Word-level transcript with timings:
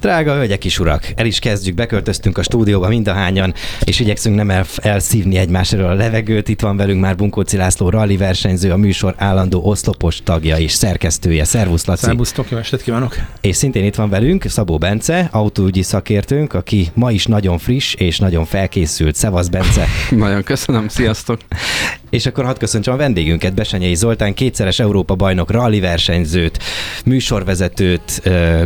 Drága 0.00 0.34
hölgyek 0.34 0.64
és 0.64 0.78
urak, 0.78 1.06
el 1.16 1.26
is 1.26 1.38
kezdjük, 1.38 1.74
beköltöztünk 1.74 2.38
a 2.38 2.42
stúdióba 2.42 2.88
mindahányan, 2.88 3.54
és 3.84 4.00
igyekszünk 4.00 4.36
nem 4.36 4.50
el, 4.50 4.64
elszívni 4.76 5.36
egymásról 5.36 5.88
a 5.88 5.94
levegőt. 5.94 6.48
Itt 6.48 6.60
van 6.60 6.76
velünk 6.76 7.00
már 7.00 7.16
Bunkóci 7.16 7.56
László, 7.56 7.88
rally 7.88 8.16
versenyző, 8.16 8.70
a 8.70 8.76
műsor 8.76 9.14
állandó 9.16 9.62
oszlopos 9.64 10.20
tagja 10.24 10.58
és 10.58 10.72
szerkesztője. 10.72 11.44
Szervusz, 11.44 11.84
Laci! 11.84 12.04
Szervusztok, 12.04 12.50
jó 12.50 12.58
estét 12.58 12.82
kívánok! 12.82 13.16
És 13.40 13.56
szintén 13.56 13.84
itt 13.84 13.94
van 13.94 14.08
velünk 14.08 14.44
Szabó 14.48 14.78
Bence, 14.78 15.28
autóügyi 15.32 15.82
szakértőnk, 15.82 16.52
aki 16.52 16.88
ma 16.94 17.10
is 17.10 17.26
nagyon 17.26 17.58
friss 17.58 17.94
és 17.94 18.18
nagyon 18.18 18.44
felkészült. 18.44 19.14
Szevasz, 19.14 19.48
Bence! 19.48 19.86
nagyon 20.10 20.42
köszönöm, 20.42 20.88
sziasztok! 20.88 21.40
És 22.10 22.26
akkor 22.26 22.44
hadd 22.44 22.58
köszöntsem 22.58 22.94
a 22.94 22.96
vendégünket, 22.96 23.54
Besenyei 23.54 23.94
Zoltán, 23.94 24.34
kétszeres 24.34 24.78
Európa 24.78 25.14
bajnok, 25.14 25.50
rally 25.50 25.80
versenyzőt, 25.80 26.58
műsorvezetőt, 27.04 28.22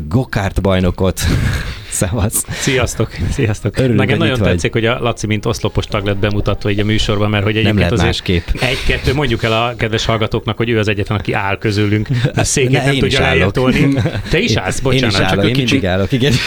gokárt 0.08 0.60
bajnokot, 0.60 1.20
Szevasz. 1.94 2.44
Sziasztok, 2.50 3.10
sziasztok. 3.30 3.78
Örülünk, 3.78 3.98
Nekem 3.98 4.18
nagyon 4.18 4.34
itt 4.34 4.40
vagy. 4.40 4.50
tetszik, 4.50 4.72
hogy 4.72 4.86
a 4.86 4.98
Laci 5.00 5.26
mint 5.26 5.46
oszlopos 5.46 5.84
tag 5.86 6.06
lett 6.06 6.16
bemutatva 6.16 6.70
így 6.70 6.80
a 6.80 6.84
műsorban, 6.84 7.30
mert 7.30 7.44
hogy 7.44 7.52
egyébként 7.56 7.76
lehet 7.76 7.92
azért 7.92 8.06
másképp. 8.08 8.46
egy-kettő, 8.60 9.14
mondjuk 9.14 9.42
el 9.42 9.52
a 9.52 9.74
kedves 9.76 10.04
hallgatóknak, 10.04 10.56
hogy 10.56 10.68
ő 10.70 10.78
az 10.78 10.88
egyetlen, 10.88 11.18
aki 11.18 11.32
áll 11.32 11.58
közülünk. 11.58 12.08
A 12.34 12.44
székét 12.44 12.70
Ne, 12.70 12.84
nem 12.84 12.92
tudja 12.92 13.06
is 13.06 13.14
állok. 13.14 13.28
lejjebb 13.28 13.50
tolni. 13.50 13.94
Te 14.30 14.38
is 14.38 14.56
állsz, 14.56 14.80
Én 14.84 14.92
is 14.92 15.00
bocsánat, 15.02 15.20
állok, 15.20 15.34
csak 15.44 15.44
én 15.50 15.56
mindig 15.56 15.86
állok, 15.86 16.12
igen. 16.12 16.32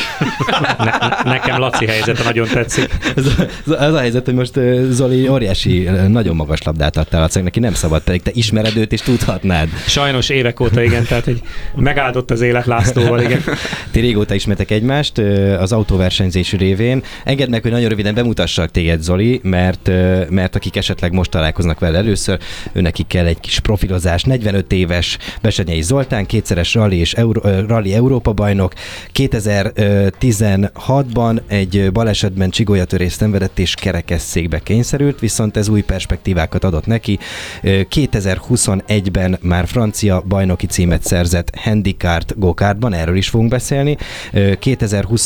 Ne, 0.78 0.92
nekem 1.32 1.60
Laci 1.60 1.86
helyzete 1.86 2.24
nagyon 2.24 2.48
tetszik. 2.48 2.98
Az, 3.16 3.26
az, 3.66 3.76
az 3.80 3.94
a 3.94 4.00
helyzet, 4.00 4.26
hogy 4.26 4.34
most 4.34 4.54
Zoli 4.90 5.28
óriási, 5.28 5.90
nagyon 6.08 6.36
magas 6.36 6.62
labdát 6.64 6.98
adtál 6.98 7.22
Lacinak, 7.22 7.46
neki 7.46 7.60
nem 7.60 7.74
szabad, 7.74 8.02
pedig 8.02 8.22
te 8.22 8.32
ismered 8.34 8.78
őt 8.78 8.92
és 8.92 9.02
tudhatnád. 9.02 9.68
Sajnos 9.88 10.30
évek 10.30 10.60
óta 10.60 10.82
igen, 10.84 11.06
tehát 11.06 11.24
hogy 11.24 11.42
megáldott 11.76 12.32
az 12.32 12.42
élet 12.42 12.66
Lászlóval, 12.66 13.22
igen. 13.22 13.44
Ti 13.92 14.00
régóta 14.00 14.34
ismertek 14.34 14.72
egymást 14.72 15.18
az 15.60 15.72
autóversenyzés 15.72 16.52
révén. 16.52 17.04
Engedd 17.24 17.50
meg, 17.50 17.62
hogy 17.62 17.72
nagyon 17.72 17.90
röviden 17.90 18.14
bemutassak 18.14 18.72
téged, 18.72 19.02
Zoli, 19.02 19.40
mert, 19.44 19.88
mert 20.30 20.56
akik 20.56 20.76
esetleg 20.76 21.12
most 21.12 21.32
találkoznak 21.32 21.80
vele 21.80 21.98
először, 21.98 22.40
őnekik 22.74 23.08
kell 23.08 23.26
egy 23.26 23.40
kis 23.40 23.60
profilozás. 23.60 24.24
45 24.24 24.72
éves 24.72 25.18
Besenyei 25.42 25.82
Zoltán, 25.82 26.26
kétszeres 26.26 26.74
rally 26.74 26.98
és 26.98 27.14
Euró, 27.14 27.42
rally 27.68 27.94
Európa 27.94 28.34
bajnok. 28.34 28.74
2016-ban 29.14 31.42
egy 31.48 31.92
balesetben 31.92 32.50
csigolyatörést 32.50 33.18
szenvedett 33.18 33.60
és 33.60 33.74
kerekesszékbe 33.74 34.60
kényszerült, 34.60 35.20
viszont 35.20 35.58
ez 35.58 35.68
új 35.68 35.82
perspektívákat 35.82 36.64
adott 36.64 36.86
neki. 36.86 37.20
Ö, 37.62 37.82
2021-ben 37.90 39.38
már 39.42 39.68
francia 39.68 40.24
bajnoki 40.28 40.66
címet 40.66 41.04
szerzett 41.04 41.56
handicart 41.56 42.40
go-kartban, 42.40 42.94
erről 42.94 43.16
is 43.16 43.30
fogunk 43.30 43.50
beszélni. 43.50 43.98
Ö, 44.34 44.52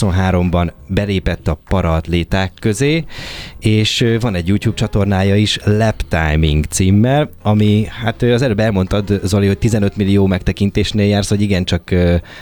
2023-ban 0.02 0.72
belépett 0.88 1.48
a 1.48 1.58
paraatléták 1.70 2.52
közé, 2.60 3.04
és 3.60 4.06
van 4.20 4.36
egy 4.36 4.48
YouTube 4.48 4.76
csatornája 4.76 5.36
is, 5.36 5.60
Lap 5.66 5.96
Timing 6.10 6.66
címmel, 6.66 7.30
ami, 7.42 7.86
hát 8.04 8.22
az 8.22 8.42
előbb 8.42 8.60
elmondtad, 8.60 9.20
Zoli, 9.24 9.48
hogy 9.48 9.58
15 9.58 9.96
millió 9.98 10.26
megtekintésnél 10.28 11.06
jársz, 11.08 11.30
hogy 11.30 11.42
igencsak, 11.42 11.92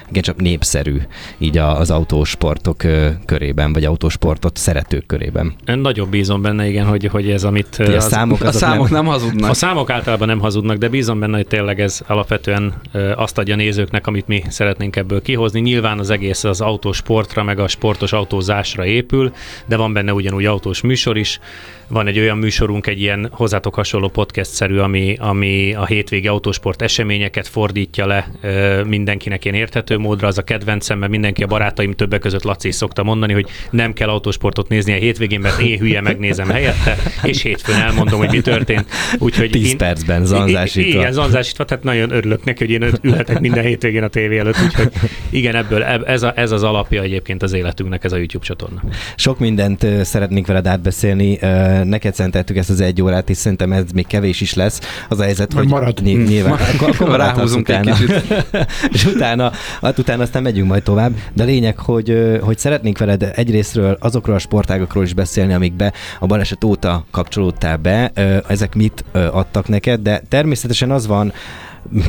igencsak 0.10 0.42
népszerű 0.42 0.98
így 1.38 1.58
a- 1.58 1.80
az 1.80 1.92
autósportok 1.92 2.78
körében, 3.26 3.74
vagy 3.74 3.86
autósportot 3.86 4.58
szeretők 4.58 5.06
körében. 5.06 5.54
Én 5.68 5.78
nagyon 5.78 6.10
bízom 6.10 6.42
benne, 6.42 6.68
igen, 6.68 6.86
hogy, 6.86 7.06
hogy 7.06 7.30
ez, 7.30 7.44
amit... 7.44 7.78
Ugye 7.80 7.92
a 7.94 7.96
az- 7.96 8.08
számok, 8.08 8.42
A 8.42 8.52
számok 8.52 8.90
nem, 8.90 9.04
nem 9.04 9.12
hazudnak. 9.12 9.50
A 9.50 9.54
számok 9.54 9.90
általában 9.90 10.28
nem 10.28 10.40
hazudnak, 10.40 10.78
de 10.78 10.88
bízom 10.90 11.20
benne, 11.20 11.36
hogy 11.36 11.48
tényleg 11.48 11.80
ez 11.82 12.02
alapvetően 12.08 12.74
azt 13.16 13.38
adja 13.38 13.56
nézőknek, 13.56 14.08
amit 14.08 14.28
mi 14.28 14.44
szeretnénk 14.48 14.96
ebből 14.96 15.22
kihozni. 15.22 15.60
Nyilván 15.60 16.00
az 16.00 16.10
egész 16.10 16.44
az 16.44 16.62
autósportra, 16.62 17.44
meg 17.50 17.60
a 17.60 17.68
sportos 17.68 18.14
autózásra 18.14 18.86
épül, 18.86 19.34
de 19.66 19.76
van 19.76 19.94
benne 19.94 20.14
ugyanúgy 20.14 20.46
autós 20.46 20.82
műsor 20.82 21.18
is. 21.18 21.40
Van 21.88 22.08
egy 22.08 22.20
olyan 22.20 22.38
műsorunk, 22.38 22.88
egy 22.88 23.02
ilyen 23.02 23.30
hozzátok 23.32 23.76
hasonló 23.76 24.08
podcast-szerű, 24.08 24.78
ami, 24.78 25.16
ami 25.20 25.74
a 25.74 25.86
hétvégi 25.86 26.28
autósport 26.28 26.82
eseményeket 26.82 27.48
fordítja 27.48 28.06
le 28.08 28.28
ö, 28.42 28.84
mindenkinek 28.84 29.46
ilyen 29.46 29.58
érthető 29.58 29.98
módra. 29.98 30.28
Az 30.28 30.38
a 30.38 30.42
kedvencem, 30.42 30.98
mert 31.00 31.12
mindenki 31.12 31.44
a 31.44 31.48
barátaim 31.48 31.94
többek 31.94 32.20
között 32.20 32.44
Laci 32.44 32.72
szokta 32.72 33.04
mondani, 33.04 33.34
hogy 33.34 33.48
nem 33.72 33.94
kell 33.94 34.10
autósportot 34.10 34.68
nézni 34.68 34.92
a 34.94 34.96
hétvégén, 34.96 35.40
mert 35.40 35.60
én 35.60 35.80
hülye 35.80 36.02
megnézem 36.02 36.50
helyette, 36.50 36.96
és 37.24 37.42
hétfőn 37.42 37.76
elmondom, 37.76 38.20
hogy 38.20 38.30
mi 38.32 38.42
történt. 38.42 38.86
Úgyhogy 39.20 39.50
10 39.50 39.70
én- 39.70 39.78
percben 39.78 40.26
zanzásítva. 40.26 41.00
Igen, 41.00 41.12
zanzásítva, 41.12 41.66
tehát 41.66 41.84
nagyon 41.84 42.12
örülök 42.12 42.44
neki, 42.44 42.66
hogy 42.66 42.74
én 42.74 42.92
ülhetek 43.02 43.40
minden 43.40 43.64
hétvégén 43.64 44.04
a 44.04 44.08
tévé 44.08 44.38
előtt, 44.38 44.58
úgyhogy 44.66 44.92
igen, 45.30 45.56
ebből 45.56 45.84
eb- 45.84 46.08
ez, 46.08 46.24
a, 46.24 46.34
ez 46.36 46.52
az 46.52 46.64
alapja 46.64 47.02
egyébként 47.02 47.39
az 47.44 47.54
életünknek, 47.54 48.04
ez 48.04 48.12
a 48.12 48.16
YouTube 48.16 48.46
csatorna. 48.46 48.82
Sok 49.16 49.40
mindent 49.40 49.86
szeretnénk 50.04 50.48
veled 50.48 50.68
átbeszélni. 50.68 51.40
Neked 51.84 52.14
szenteltük 52.14 52.58
ezt 52.58 52.70
az 52.70 52.82
egy 52.82 53.02
órát, 53.02 53.30
és 53.30 53.38
szerintem 53.38 53.72
ez 53.72 53.84
még 53.94 54.08
kevés 54.08 54.42
is 54.42 54.54
lesz. 54.54 54.80
Az 55.10 55.20
a 55.20 55.24
helyzet, 55.24 55.54
hogy 55.54 55.68
marad. 55.68 56.02
Ny- 56.04 56.28
nyilván. 56.28 56.58
Akkor, 56.74 56.90
akkor 56.90 57.08
maradhatsz 57.08 57.36
Ráhúzunk 57.38 57.70
egy 57.70 57.80
utána. 57.80 57.96
kicsit. 57.96 58.46
és 58.94 59.06
utána, 59.06 59.52
hát 59.82 59.98
utána 59.98 60.24
aztán 60.24 60.44
megyünk 60.44 60.68
majd 60.68 60.84
tovább. 60.84 61.12
De 61.34 61.44
a 61.44 61.46
lényeg, 61.46 61.78
hogy, 61.78 62.38
hogy 62.42 62.58
szeretnénk 62.58 62.98
veled 62.98 63.32
egyrésztről 63.36 63.98
azokról 64.00 64.36
a 64.36 64.40
sportágokról 64.40 65.04
is 65.04 65.14
beszélni, 65.14 65.54
amikbe 65.54 65.94
a 66.20 66.26
baleset 66.26 66.64
óta 66.64 67.06
kapcsolódtál 67.12 67.78
be. 67.78 68.12
Ezek 68.48 68.76
mit 68.76 69.04
adtak 69.14 69.68
neked, 69.68 70.02
de 70.02 70.22
természetesen 70.30 70.92
az 70.92 71.08
van, 71.08 71.34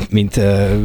mint 0.09 0.39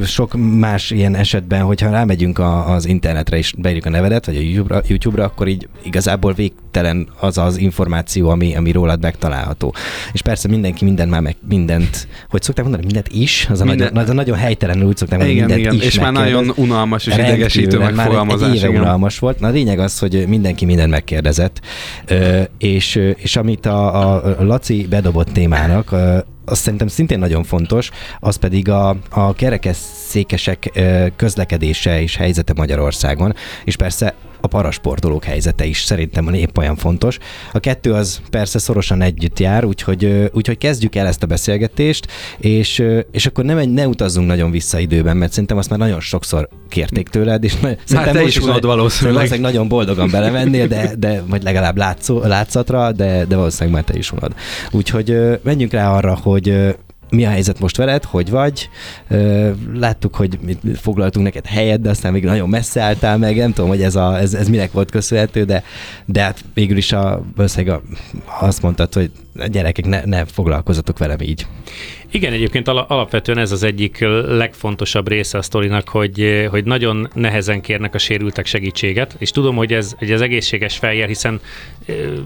sok 0.05 0.35
más 0.59 0.91
ilyen 0.91 1.15
esetben, 1.15 1.63
hogyha 1.63 1.91
rámegyünk 1.91 2.39
a, 2.39 2.73
az 2.73 2.87
internetre 2.87 3.37
és 3.37 3.55
beírjuk 3.59 3.87
a 3.87 3.91
nevedet, 3.91 4.27
vagy 4.27 4.37
a 4.37 4.41
YouTube-ra, 4.41 4.83
YouTube-ra, 4.87 5.25
akkor 5.25 5.49
így 5.49 5.69
igazából 5.83 6.33
végtelen 6.33 7.09
az 7.21 7.39
az 7.39 7.57
információ, 7.57 8.29
ami, 8.29 8.57
ami 8.57 8.71
rólad 8.73 9.01
megtalálható. 9.03 9.75
És 10.13 10.23
persze 10.23 10.49
mindenki 10.49 10.85
minden 10.85 11.09
már 11.09 11.21
meg 11.21 11.37
mindent, 11.49 12.09
hogy 12.31 12.43
szokták 12.43 12.65
mondani, 12.65 12.85
mindent 12.87 13.09
is, 13.13 13.47
az 13.51 13.61
a, 13.61 13.65
Minden- 13.65 13.87
nagyon, 13.87 14.03
az 14.05 14.11
a 14.11 14.15
nagyon 14.15 14.37
helytelenül 14.37 14.87
úgy 14.87 14.97
szokták 14.97 15.19
mondani, 15.19 15.39
Igen, 15.39 15.49
mindent 15.51 15.75
igen, 15.75 15.87
is 15.89 15.95
és 15.95 16.01
már 16.01 16.13
nagyon 16.13 16.53
unalmas 16.57 17.07
és 17.07 17.15
idegesítő 17.15 17.79
mert 17.79 17.81
már 17.81 17.91
egy- 17.91 17.97
megfogalmazás. 17.97 18.49
Egy 18.51 18.57
éve 18.57 18.69
unalmas 18.81 19.19
volt. 19.19 19.41
Na 19.41 19.47
a 19.47 19.51
lényeg 19.51 19.79
az, 19.79 19.99
hogy 19.99 20.25
mindenki 20.29 20.65
mindent 20.65 20.91
megkérdezett, 20.91 21.61
Ö, 22.07 22.41
és, 22.59 23.01
és 23.17 23.37
amit 23.37 23.67
a, 23.67 24.15
a 24.15 24.45
Laci 24.45 24.87
bedobott 24.91 25.29
témának, 25.33 25.95
az 26.47 26.59
szerintem 26.59 26.89
szintén 26.89 27.19
nagyon 27.19 27.45
fontos, 27.45 27.91
az 28.21 28.37
pedig 28.37 28.69
a, 28.69 28.97
a 29.11 29.35
kerekesszékesek 29.35 30.81
közlekedése 31.17 32.01
és 32.01 32.17
helyzete 32.17 32.53
Magyarországon, 32.57 33.35
és 33.65 33.77
persze 33.77 34.15
a 34.47 34.49
parasportolók 34.49 35.25
helyzete 35.25 35.65
is 35.65 35.83
szerintem 35.83 36.35
épp 36.35 36.59
olyan 36.59 36.77
fontos. 36.77 37.19
A 37.53 37.59
kettő 37.59 37.93
az 37.93 38.21
persze 38.31 38.59
szorosan 38.59 39.03
együtt 39.03 39.39
jár, 39.39 39.65
úgyhogy, 39.65 40.31
úgyhogy 40.33 40.59
kezdjük 40.59 40.95
el 40.95 41.07
ezt 41.07 41.23
a 41.23 41.27
beszélgetést, 41.27 42.07
és, 42.39 42.83
és 43.13 43.27
akkor 43.27 43.45
nem, 43.45 43.69
ne 43.71 43.89
utazzunk 43.89 44.27
nagyon 44.27 44.51
vissza 44.51 44.79
időben, 44.79 45.17
mert 45.17 45.31
szerintem 45.33 45.57
azt 45.57 45.71
már 45.71 45.79
nagyon 45.79 46.01
sokszor 46.01 46.49
kérték 46.69 47.09
tőled, 47.09 47.45
és 47.45 47.55
na- 47.61 47.77
szerintem 47.85 48.15
te 48.15 48.21
most 48.21 48.37
is 48.37 48.43
unod 48.43 48.65
valószínűleg. 48.65 49.15
valószínűleg 49.15 49.53
nagyon 49.53 49.69
boldogan 49.69 50.11
belevennél, 50.11 50.67
de, 50.67 50.93
de 50.99 51.23
vagy 51.27 51.43
legalább 51.43 51.77
látszó, 51.77 52.21
látszatra, 52.25 52.93
de, 52.93 53.25
de 53.25 53.37
valószínűleg 53.37 53.75
már 53.75 53.85
te 53.85 53.99
is 53.99 54.13
unod. 54.13 54.35
Úgyhogy 54.71 55.17
menjünk 55.43 55.73
rá 55.73 55.93
arra, 55.93 56.19
hogy 56.23 56.77
mi 57.11 57.25
a 57.25 57.29
helyzet 57.29 57.61
most 57.61 57.77
veled, 57.77 58.05
hogy 58.05 58.31
vagy? 58.31 58.69
Láttuk, 59.75 60.15
hogy 60.15 60.39
foglaltunk 60.75 61.25
neked 61.25 61.47
helyet, 61.47 61.81
de 61.81 61.91
aztán 61.91 62.13
még 62.13 62.25
nagyon 62.25 62.49
messze 62.49 62.81
álltál 62.81 63.19
meg, 63.19 63.37
nem 63.37 63.53
tudom, 63.53 63.71
hogy 63.71 63.83
ez, 63.83 63.95
a, 63.95 64.19
ez, 64.19 64.35
ez 64.35 64.49
minek 64.49 64.73
volt 64.73 64.91
köszönhető, 64.91 65.45
de, 65.45 65.65
de 66.05 66.23
hát 66.23 66.45
végül 66.55 66.77
is 66.77 66.93
a, 66.93 67.23
valószínűleg 67.37 67.81
azt 68.41 68.63
mondtad, 68.63 68.95
hogy 68.95 69.11
gyerekek 69.51 69.87
ne, 69.87 70.05
ne 70.05 70.25
foglalkozatok 70.25 70.99
velem 70.99 71.21
így. 71.21 71.47
Igen, 72.11 72.33
egyébként 72.33 72.69
ala- 72.69 72.91
alapvetően 72.91 73.39
ez 73.39 73.53
az 73.53 73.63
egyik 73.63 73.99
legfontosabb 74.27 75.09
része 75.09 75.39
a 75.39 75.43
sztorinak, 75.43 75.89
hogy, 75.89 76.47
hogy 76.51 76.65
nagyon 76.65 77.09
nehezen 77.15 77.61
kérnek 77.61 77.95
a 77.95 77.99
sérültek 77.99 78.47
segítséget, 78.47 79.17
és 79.19 79.31
tudom, 79.31 79.57
hogy 79.57 79.73
ez 79.73 79.95
egy 79.99 80.11
az 80.11 80.21
egészséges 80.21 80.77
fejjel, 80.77 81.07
hiszen 81.07 81.41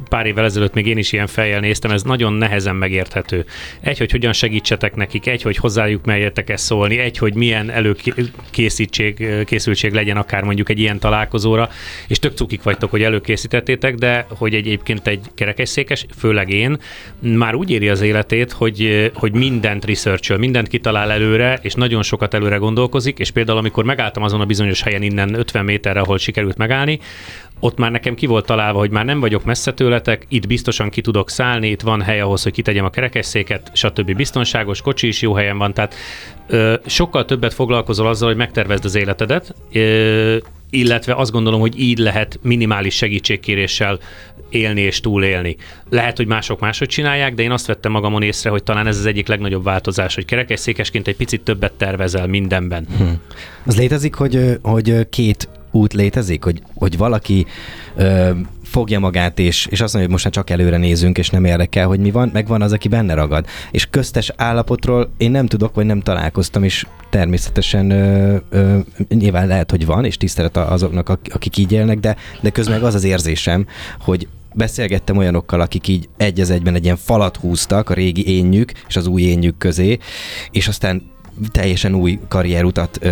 pár 0.09 0.27
évvel 0.27 0.45
ezelőtt 0.45 0.75
még 0.75 0.87
én 0.87 0.99
is 0.99 1.13
ilyen 1.13 1.27
fejjel 1.27 1.61
néztem, 1.61 1.91
ez 1.91 2.03
nagyon 2.03 2.33
nehezen 2.33 2.77
megérthető. 2.77 3.45
Egy, 3.81 3.99
hogy 3.99 4.11
hogyan 4.11 4.33
segítsetek 4.33 4.95
nekik, 4.95 5.27
egy, 5.27 5.43
hogy 5.43 5.57
hozzájuk 5.57 6.05
merjetek 6.05 6.51
ezt 6.51 6.65
szólni, 6.65 6.99
egy, 6.99 7.19
hogy 7.19 7.35
milyen 7.35 7.71
előkészítség, 7.71 9.45
készültség 9.45 9.93
legyen 9.93 10.17
akár 10.17 10.43
mondjuk 10.43 10.69
egy 10.69 10.79
ilyen 10.79 10.99
találkozóra, 10.99 11.69
és 12.09 12.19
tök 12.19 12.37
cukik 12.37 12.63
vagytok, 12.63 12.91
hogy 12.91 13.03
előkészítettétek, 13.03 13.95
de 13.95 14.27
hogy 14.29 14.55
egyébként 14.55 15.07
egy 15.07 15.21
kerekesszékes, 15.35 16.07
főleg 16.19 16.51
én, 16.51 16.79
már 17.19 17.55
úgy 17.55 17.71
éri 17.71 17.89
az 17.89 18.01
életét, 18.01 18.53
hogy, 18.53 19.11
hogy 19.15 19.33
mindent 19.33 19.85
research 19.85 20.39
mindent 20.39 20.69
kitalál 20.69 21.11
előre, 21.11 21.59
és 21.63 21.75
nagyon 21.75 22.03
sokat 22.03 22.35
előre 22.35 22.57
gondolkozik, 22.57 23.19
és 23.19 23.31
például 23.31 23.59
amikor 23.59 23.85
megálltam 23.85 24.23
azon 24.23 24.41
a 24.41 24.45
bizonyos 24.45 24.83
helyen 24.83 25.03
innen 25.03 25.35
50 25.35 25.65
méterre, 25.65 26.01
ahol 26.01 26.19
sikerült 26.19 26.57
megállni, 26.57 26.99
ott 27.61 27.79
már 27.79 27.91
nekem 27.91 28.15
ki 28.15 28.27
volt 28.27 28.47
találva, 28.47 28.79
hogy 28.79 28.91
már 28.91 29.05
nem 29.05 29.21
vagyok 29.21 29.45
messze 29.45 29.73
tőletek, 29.73 30.27
itt 30.29 30.47
biztosan 30.47 30.91
ki 30.91 31.01
tudok 31.01 31.31
szállni, 31.31 31.69
itt 31.69 31.81
van 31.81 32.03
hely 32.03 32.21
ahhoz, 32.21 32.43
hogy 32.43 32.53
kitegyem 32.53 32.85
a 32.85 32.91
kerekesszéket, 32.91 33.71
stb. 33.75 34.17
biztonságos, 34.17 34.81
kocsi 34.81 35.07
is 35.07 35.23
jó 35.23 35.35
helyen 35.35 35.59
van, 35.59 35.75
tehát 35.75 35.95
ö, 36.47 36.75
sokkal 36.87 37.25
többet 37.25 37.55
foglalkozol 37.55 38.07
azzal, 38.07 38.29
hogy 38.29 38.37
megtervezd 38.37 38.85
az 38.85 38.95
életedet, 38.95 39.55
ö, 39.73 40.37
illetve 40.71 41.15
azt 41.15 41.31
gondolom, 41.31 41.61
hogy 41.61 41.81
így 41.81 41.99
lehet 41.99 42.39
minimális 42.43 42.95
segítségkéréssel 42.95 43.99
élni 44.51 44.81
és 44.81 45.01
túlélni. 45.01 45.57
Lehet, 45.89 46.17
hogy 46.17 46.27
mások 46.27 46.61
máshogy 46.61 46.89
csinálják, 46.89 47.35
de 47.35 47.43
én 47.43 47.51
azt 47.51 47.67
vettem 47.67 47.93
magamon 47.93 48.23
észre, 48.23 48.51
hogy 48.51 48.63
talán 48.63 48.87
ez 48.87 48.99
az 48.99 49.07
egyik 49.07 49.29
legnagyobb 49.29 49.65
változás, 49.65 50.15
hogy 50.15 50.25
kerekesszékesként 50.25 51.09
egy 51.09 51.17
picit 51.17 51.41
többet 51.41 51.73
tervezel 51.73 52.27
mindenben. 52.27 52.87
Hm. 52.99 53.05
Az 53.67 53.79
létezik, 53.79 54.15
hogy, 54.15 54.59
hogy 54.63 55.09
két 55.09 55.49
út 55.71 55.93
létezik, 55.93 56.45
hogy, 56.45 56.63
hogy 56.75 56.97
valaki 56.97 57.47
ö, 57.97 58.31
fogja 58.63 58.99
magát, 58.99 59.39
és, 59.39 59.67
és 59.67 59.81
azt 59.81 59.93
mondja, 59.95 60.01
hogy 60.01 60.11
most 60.11 60.25
már 60.25 60.33
csak 60.33 60.51
előre 60.51 60.77
nézünk, 60.77 61.19
és 61.19 61.31
nem 61.31 61.45
érdekel, 61.45 61.87
hogy 61.87 62.01
mi 62.01 62.11
van, 62.11 62.31
meg 62.33 62.47
van 62.47 62.63
az, 62.63 62.73
aki 62.73 62.89
benne 62.89 63.15
ragad. 63.15 63.47
És 63.71 63.87
köztes 63.91 64.33
állapotról 64.37 65.11
én 65.17 65.31
nem 65.31 65.47
tudok, 65.47 65.75
vagy 65.75 65.87
nem 65.87 66.01
találkoztam, 66.01 66.63
és 66.63 66.87
természetesen 67.11 67.91
ö, 67.91 68.37
ö, 68.51 68.79
nyilván 69.09 69.47
lehet, 69.47 69.71
hogy 69.71 69.87
van, 69.87 70.05
és 70.05 70.17
tisztelet 70.17 70.57
azoknak, 70.57 71.09
akik 71.09 71.57
így 71.57 71.73
élnek, 71.73 71.99
de, 71.99 72.17
de 72.41 72.51
közben 72.51 72.75
meg 72.75 72.85
az 72.85 72.95
az 72.95 73.05
érzésem, 73.05 73.67
hogy 74.01 74.29
beszélgettem 74.55 75.17
olyanokkal, 75.17 75.61
akik 75.61 75.89
így 75.89 76.09
egy 76.17 76.41
az 76.41 76.51
egyben 76.51 76.75
egy 76.75 76.85
ilyen 76.85 76.97
falat 76.97 77.37
húztak 77.37 77.91
a 77.91 77.95
régi 77.95 78.29
énjük 78.37 78.73
és 78.89 78.97
az 78.97 79.07
új 79.07 79.23
énjük 79.23 79.59
közé, 79.59 79.99
és 80.51 80.69
aztán 80.69 81.03
teljesen 81.51 81.95
új 81.95 82.19
karrierutat 82.29 82.99
ö, 83.01 83.09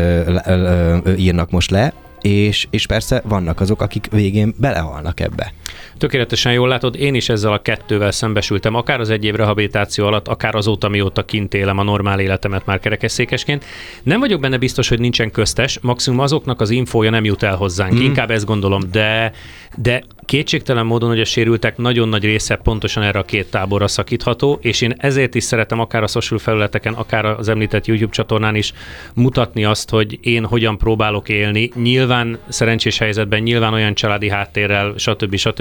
ö, 0.46 0.98
ö, 1.04 1.14
írnak 1.14 1.50
most 1.50 1.70
le, 1.70 1.92
és, 2.20 2.66
és 2.70 2.86
persze 2.86 3.22
vannak 3.24 3.60
azok, 3.60 3.82
akik 3.82 4.08
végén 4.10 4.54
belehalnak 4.56 5.20
ebbe. 5.20 5.52
Tökéletesen 5.98 6.52
jól 6.52 6.68
látod, 6.68 6.96
én 6.96 7.14
is 7.14 7.28
ezzel 7.28 7.52
a 7.52 7.62
kettővel 7.62 8.10
szembesültem, 8.10 8.74
akár 8.74 9.00
az 9.00 9.10
egy 9.10 9.24
év 9.24 9.34
rehabilitáció 9.34 10.06
alatt, 10.06 10.28
akár 10.28 10.54
azóta, 10.54 10.88
mióta 10.88 11.24
kint 11.24 11.54
élem 11.54 11.78
a 11.78 11.82
normál 11.82 12.20
életemet 12.20 12.66
már 12.66 12.80
kerekesszékesként. 12.80 13.64
Nem 14.02 14.20
vagyok 14.20 14.40
benne 14.40 14.58
biztos, 14.58 14.88
hogy 14.88 15.00
nincsen 15.00 15.30
köztes, 15.30 15.78
maximum 15.78 16.18
azoknak 16.18 16.60
az 16.60 16.70
infója 16.70 17.10
nem 17.10 17.24
jut 17.24 17.42
el 17.42 17.56
hozzánk, 17.56 17.92
mm. 17.94 18.00
inkább 18.00 18.30
ezt 18.30 18.44
gondolom, 18.44 18.82
de, 18.90 19.32
de 19.76 20.02
kétségtelen 20.24 20.86
módon, 20.86 21.08
hogy 21.08 21.20
a 21.20 21.24
sérültek 21.24 21.76
nagyon 21.76 22.08
nagy 22.08 22.24
része 22.24 22.56
pontosan 22.56 23.02
erre 23.02 23.18
a 23.18 23.22
két 23.22 23.50
táborra 23.50 23.88
szakítható, 23.88 24.58
és 24.62 24.80
én 24.80 24.94
ezért 24.98 25.34
is 25.34 25.44
szeretem 25.44 25.80
akár 25.80 26.02
a 26.02 26.06
social 26.06 26.38
felületeken, 26.38 26.94
akár 26.94 27.24
az 27.24 27.48
említett 27.48 27.86
YouTube 27.86 28.12
csatornán 28.12 28.54
is 28.54 28.72
mutatni 29.14 29.64
azt, 29.64 29.90
hogy 29.90 30.18
én 30.22 30.44
hogyan 30.44 30.78
próbálok 30.78 31.28
élni. 31.28 31.70
Nyilván 31.74 32.38
szerencsés 32.48 32.98
helyzetben, 32.98 33.42
nyilván 33.42 33.72
olyan 33.72 33.94
családi 33.94 34.28
háttérrel, 34.28 34.94
stb. 34.96 35.36
stb 35.36 35.57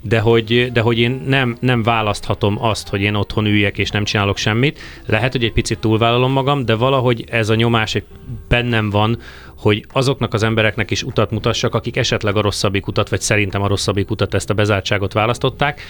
de 0.00 0.20
hogy, 0.20 0.72
de 0.72 0.80
hogy 0.80 0.98
én 0.98 1.22
nem, 1.26 1.56
nem 1.60 1.82
választhatom 1.82 2.62
azt, 2.62 2.88
hogy 2.88 3.00
én 3.00 3.14
otthon 3.14 3.46
üljek 3.46 3.78
és 3.78 3.90
nem 3.90 4.04
csinálok 4.04 4.36
semmit. 4.36 4.80
Lehet, 5.06 5.32
hogy 5.32 5.44
egy 5.44 5.52
picit 5.52 5.78
túlvállalom 5.78 6.32
magam, 6.32 6.64
de 6.64 6.74
valahogy 6.74 7.24
ez 7.30 7.48
a 7.48 7.54
nyomás 7.54 7.94
egy 7.94 8.04
bennem 8.48 8.90
van, 8.90 9.18
hogy 9.58 9.84
azoknak 9.92 10.34
az 10.34 10.42
embereknek 10.42 10.90
is 10.90 11.02
utat 11.02 11.30
mutassak, 11.30 11.74
akik 11.74 11.96
esetleg 11.96 12.36
a 12.36 12.40
rosszabbik 12.40 12.86
utat, 12.86 13.08
vagy 13.08 13.20
szerintem 13.20 13.62
a 13.62 13.66
rosszabbik 13.66 14.10
utat, 14.10 14.34
ezt 14.34 14.50
a 14.50 14.54
bezártságot 14.54 15.12
választották, 15.12 15.80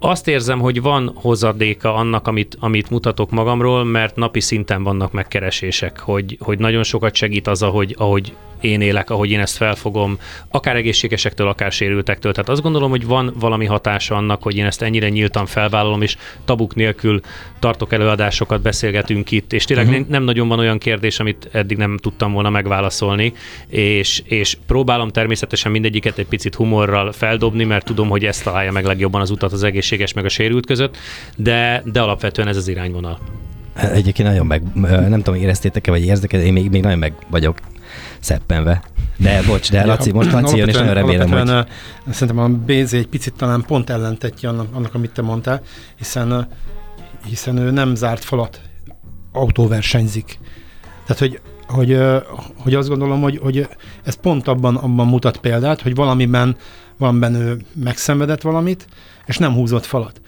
azt 0.00 0.28
érzem, 0.28 0.58
hogy 0.58 0.82
van 0.82 1.12
hozadéka 1.14 1.94
annak, 1.94 2.28
amit, 2.28 2.56
amit 2.60 2.90
mutatok 2.90 3.30
magamról, 3.30 3.84
mert 3.84 4.16
napi 4.16 4.40
szinten 4.40 4.82
vannak 4.82 5.12
megkeresések, 5.12 5.98
hogy, 5.98 6.36
hogy 6.40 6.58
nagyon 6.58 6.82
sokat 6.82 7.14
segít 7.14 7.46
az, 7.46 7.62
ahogy, 7.62 7.94
ahogy 7.98 8.32
én 8.60 8.80
élek, 8.80 9.10
ahogy 9.10 9.30
én 9.30 9.40
ezt 9.40 9.56
felfogom, 9.56 10.18
akár 10.48 10.76
egészségesektől, 10.76 11.48
akár 11.48 11.72
sérültektől. 11.72 12.32
Tehát 12.32 12.48
azt 12.48 12.62
gondolom, 12.62 12.90
hogy 12.90 13.06
van 13.06 13.34
valami 13.38 13.66
hatása 13.66 14.14
annak, 14.14 14.42
hogy 14.42 14.56
én 14.56 14.64
ezt 14.64 14.82
ennyire 14.82 15.08
nyíltan 15.08 15.46
felvállalom, 15.46 16.02
és 16.02 16.16
tabuk 16.44 16.74
nélkül 16.74 17.20
tartok 17.58 17.92
előadásokat, 17.92 18.62
beszélgetünk 18.62 19.30
itt, 19.30 19.52
és 19.52 19.64
tényleg 19.64 19.88
uh-huh. 19.88 20.06
nem 20.06 20.22
nagyon 20.22 20.48
van 20.48 20.58
olyan 20.58 20.78
kérdés, 20.78 21.20
amit 21.20 21.48
eddig 21.52 21.76
nem 21.76 21.96
tudtam 21.96 22.32
volna 22.32 22.50
megválaszolni, 22.50 23.32
és, 23.68 24.22
és 24.24 24.56
próbálom 24.66 25.08
természetesen 25.08 25.72
mindegyiket 25.72 26.18
egy 26.18 26.26
picit 26.26 26.54
humorral 26.54 27.12
feldobni, 27.12 27.64
mert 27.64 27.84
tudom, 27.84 28.08
hogy 28.08 28.24
ezt 28.24 28.44
találja 28.44 28.72
meg 28.72 28.84
legjobban 28.84 29.20
az 29.20 29.30
utat 29.30 29.52
az 29.52 29.62
egészséges 29.90 30.12
meg 30.12 30.24
a 30.24 30.28
sérült 30.28 30.66
között, 30.66 30.96
de, 31.36 31.82
de 31.84 32.00
alapvetően 32.00 32.48
ez 32.48 32.56
az 32.56 32.68
irányvonal. 32.68 33.18
Egyébként 33.74 34.28
nagyon 34.28 34.46
meg, 34.46 34.62
nem 35.08 35.22
tudom, 35.22 35.40
éreztétek-e, 35.40 35.90
vagy 35.90 36.04
érzek 36.04 36.32
én 36.32 36.52
még, 36.52 36.70
még 36.70 36.82
nagyon 36.82 36.98
meg 36.98 37.12
vagyok 37.30 37.58
szeppenve. 38.20 38.82
De 39.16 39.42
bocs, 39.46 39.70
de 39.70 39.84
Laci, 39.84 40.12
most 40.12 40.32
Laci 40.32 40.56
jön, 40.56 40.68
és 40.68 40.74
nagyon 40.74 40.94
remélem, 40.94 41.30
hogy... 41.30 41.66
Szerintem 42.12 42.44
a 42.44 42.48
BZ 42.48 42.92
egy 42.92 43.06
picit 43.06 43.34
talán 43.34 43.64
pont 43.66 43.90
ellentetje 43.90 44.48
annak, 44.48 44.66
annak 44.72 44.94
amit 44.94 45.10
te 45.10 45.22
mondtál, 45.22 45.62
hiszen, 45.98 46.48
hiszen 47.26 47.56
ő 47.56 47.70
nem 47.70 47.94
zárt 47.94 48.24
falat, 48.24 48.60
autóversenyzik. 49.32 50.38
Tehát, 51.06 51.18
hogy 51.18 51.40
hogy, 51.66 51.98
hogy 52.56 52.74
azt 52.74 52.88
gondolom, 52.88 53.20
hogy, 53.20 53.38
hogy 53.42 53.68
ez 54.04 54.14
pont 54.14 54.48
abban, 54.48 54.76
abban 54.76 55.06
mutat 55.06 55.36
példát, 55.36 55.80
hogy 55.80 55.94
valamiben, 55.94 56.56
valamiben 57.00 57.34
ő 57.34 57.56
megszenvedett 57.74 58.42
valamit, 58.42 58.86
és 59.26 59.38
nem 59.38 59.52
húzott 59.52 59.86
falat. 59.86 60.20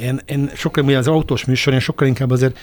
Én, 0.00 0.20
én 0.26 0.50
sokkal, 0.54 0.84
ugye 0.84 0.98
az 0.98 1.08
autós 1.08 1.44
műsor, 1.44 1.72
én 1.72 1.80
sokkal 1.80 2.06
inkább 2.06 2.30
azért 2.30 2.58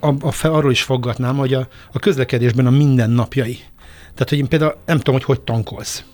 a, 0.00 0.06
a, 0.06 0.14
a, 0.20 0.46
arról 0.46 0.70
is 0.70 0.82
foggatnám, 0.82 1.36
hogy 1.36 1.54
a, 1.54 1.68
a 1.92 1.98
közlekedésben 1.98 2.66
a 2.66 2.70
mindennapjai 2.70 3.60
tehát, 4.18 4.32
hogy 4.32 4.38
én 4.38 4.48
például 4.48 4.76
nem 4.86 4.96
tudom, 4.96 5.14
hogy 5.14 5.24
hogy 5.24 5.40
tankolsz. 5.40 6.04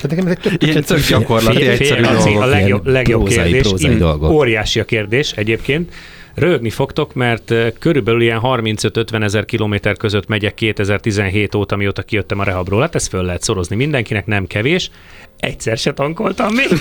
Tehát 0.00 0.10
nekem 0.10 0.26
ez 0.26 0.30
egy 0.30 0.38
tök, 0.38 0.62
Ilyen 0.62 0.82
tök 0.82 1.08
gyakorlati, 1.08 1.56
fél, 1.56 1.70
egyszerű 1.70 2.02
fél, 2.02 2.12
dolgok. 2.12 2.42
A 2.42 2.46
legjobb, 2.46 2.86
legjobb 2.86 3.22
prózai, 3.22 3.44
kérdés, 3.44 3.68
prózai 3.68 3.96
dolgok. 3.96 4.30
óriási 4.30 4.80
a 4.80 4.84
kérdés 4.84 5.32
egyébként. 5.32 5.92
Rögni 6.34 6.70
fogtok, 6.70 7.14
mert 7.14 7.54
körülbelül 7.78 8.22
ilyen 8.22 8.40
35-50 8.42 9.22
ezer 9.22 9.44
kilométer 9.44 9.96
között 9.96 10.28
megyek 10.28 10.54
2017 10.54 11.54
óta, 11.54 11.76
mióta 11.76 12.02
kijöttem 12.02 12.38
a 12.38 12.44
rehabról. 12.44 12.80
Hát 12.80 12.94
ezt 12.94 13.08
föl 13.08 13.22
lehet 13.22 13.42
szorozni 13.42 13.76
mindenkinek, 13.76 14.26
nem 14.26 14.46
kevés 14.46 14.90
egyszer 15.40 15.76
se 15.78 15.92
tankoltam 15.92 16.54
még. 16.54 16.68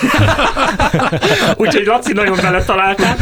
Úgyhogy 1.57 1.85
Laci 1.85 2.13
nagyon 2.13 2.37
bele 2.41 2.63
találtál. 2.63 3.17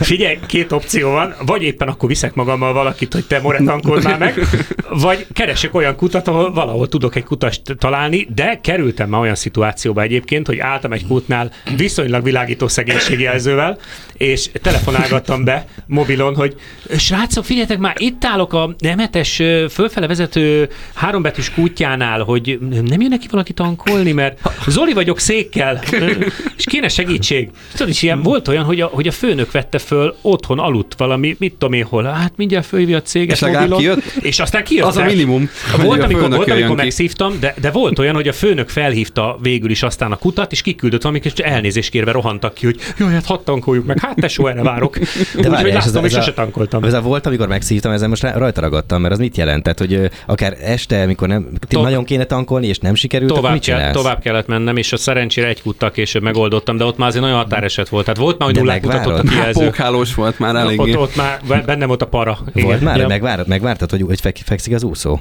Figyelj, 0.00 0.38
két 0.46 0.72
opció 0.72 1.10
van. 1.10 1.34
Vagy 1.46 1.62
éppen 1.62 1.88
akkor 1.88 2.08
viszek 2.08 2.34
magammal 2.34 2.72
valakit, 2.72 3.12
hogy 3.12 3.24
te 3.24 3.40
more 3.40 3.58
tankold 3.64 4.18
meg, 4.18 4.40
vagy 4.88 5.26
keresek 5.32 5.74
olyan 5.74 5.96
kutat, 5.96 6.28
ahol 6.28 6.52
valahol 6.52 6.88
tudok 6.88 7.16
egy 7.16 7.24
kutast 7.24 7.62
találni, 7.78 8.28
de 8.34 8.60
kerültem 8.62 9.08
már 9.08 9.20
olyan 9.20 9.34
szituációba 9.34 10.02
egyébként, 10.02 10.46
hogy 10.46 10.58
álltam 10.58 10.92
egy 10.92 11.06
kútnál 11.06 11.50
viszonylag 11.76 12.22
világító 12.22 12.68
szegénységjelzővel, 12.68 13.78
és 14.16 14.50
telefonálgattam 14.62 15.44
be 15.44 15.66
mobilon, 15.86 16.34
hogy 16.34 16.56
srácok, 16.98 17.44
figyeljetek 17.44 17.78
már, 17.78 17.94
itt 17.98 18.24
állok 18.24 18.52
a 18.52 18.74
nemetes 18.78 19.42
fölfele 19.70 20.06
vezető 20.06 20.68
hárombetűs 20.94 21.50
kútjánál, 21.50 22.22
hogy 22.22 22.58
nem 22.60 23.00
jön 23.00 23.10
neki 23.10 23.26
valaki 23.30 23.52
tankolni, 23.52 24.12
mert 24.12 24.40
Zoli 24.76 24.92
vagyok 24.92 25.18
székkel, 25.18 25.80
és 26.58 26.64
kéne 26.64 26.88
segítség. 26.88 27.50
Tudod, 27.72 27.88
is 27.88 28.02
ilyen 28.02 28.22
volt 28.22 28.48
olyan, 28.48 28.64
hogy 28.64 28.80
a, 28.80 28.86
hogy 28.86 29.06
a 29.06 29.10
főnök 29.10 29.52
vette 29.52 29.78
föl, 29.78 30.14
otthon 30.22 30.58
aludt 30.58 30.94
valami, 30.96 31.36
mit 31.38 31.52
tudom 31.52 31.72
én 31.72 31.84
hol, 31.84 32.04
hát 32.04 32.32
mindjárt 32.36 32.66
fölhívja 32.66 32.96
a 32.96 33.02
céget 33.02 33.34
és 33.34 33.40
mobilon, 33.40 33.78
kijött? 33.78 34.02
és 34.20 34.38
aztán 34.38 34.64
kijött. 34.64 34.86
Az 34.86 34.96
a 34.96 35.04
minimum. 35.04 35.50
Volt, 35.82 36.02
amikor, 36.02 36.30
volt, 36.30 36.50
amikor 36.50 36.76
megszívtam, 36.76 37.36
de, 37.40 37.54
de 37.60 37.70
volt 37.70 37.98
olyan, 37.98 38.14
hogy 38.14 38.28
a 38.28 38.32
főnök 38.32 38.68
felhívta 38.68 39.38
végül 39.42 39.70
is 39.70 39.82
aztán 39.82 40.12
a 40.12 40.16
kutat, 40.16 40.52
és 40.52 40.62
kiküldött 40.62 41.02
valamit, 41.02 41.24
és 41.24 41.32
elnézést 41.32 41.90
kérve 41.90 42.12
rohantak 42.12 42.54
ki, 42.54 42.64
hogy 42.64 42.76
jó, 42.96 43.06
hát 43.06 43.26
hadd 43.26 43.44
tankoljuk 43.44 43.86
meg, 43.86 44.00
hát 44.00 44.16
tesó, 44.16 44.46
erre 44.46 44.62
várok. 44.62 44.98
De 45.40 45.48
várj, 45.48 45.68
és, 45.68 45.74
láttam, 45.74 46.04
ez, 46.04 46.16
és 46.16 46.26
a, 46.26 46.34
tankoltam. 46.34 46.84
Ez 46.84 46.92
a 46.92 47.00
volt, 47.00 47.26
amikor 47.26 47.48
megszívtam, 47.48 47.92
ezen 47.92 48.08
most 48.08 48.22
rajta 48.22 48.60
ragadtam, 48.60 49.00
mert 49.00 49.12
az 49.12 49.18
mit 49.18 49.36
jelentett, 49.36 49.78
hogy 49.78 50.10
akár 50.26 50.56
este, 50.60 51.02
amikor 51.02 51.28
nem, 51.28 51.48
nagyon 51.70 52.04
kéne 52.04 52.24
tankolni, 52.24 52.66
és 52.66 52.78
nem 52.78 52.94
sikerült, 52.94 53.32
tovább, 53.32 53.52
mit 53.52 53.64
kell, 53.64 53.90
tovább 53.90 54.20
kellett 54.20 54.64
mennem, 54.66 54.80
és 54.80 54.92
a 54.92 54.96
szerencsére 54.96 55.48
egy 55.48 55.62
kuttal 55.62 55.90
később 55.90 56.22
megoldottam, 56.22 56.76
de 56.76 56.84
ott 56.84 56.96
már 56.96 57.08
azért 57.08 57.24
nagyon 57.24 57.38
határeset 57.38 57.88
volt. 57.88 58.04
Tehát 58.04 58.20
volt 58.20 58.38
már, 58.38 58.48
hogy 58.48 58.58
nullát 58.58 58.82
mutatott 58.82 59.18
a 59.18 59.22
kijelző. 59.22 59.64
Pókhálós 59.64 60.14
volt 60.14 60.38
már 60.38 60.56
eléggé. 60.56 60.92
Ott, 60.92 60.98
ott 60.98 61.16
már 61.16 61.40
bennem 61.66 61.88
volt 61.88 62.02
a 62.02 62.06
para. 62.06 62.38
Igen. 62.54 62.66
Volt 62.66 62.80
már, 62.80 62.98
ja. 62.98 63.06
megvárt, 63.06 63.46
megvártad, 63.46 63.90
hogy, 63.90 64.02
hogy 64.02 64.20
fekszik 64.44 64.74
az 64.74 64.82
úszó? 64.82 65.18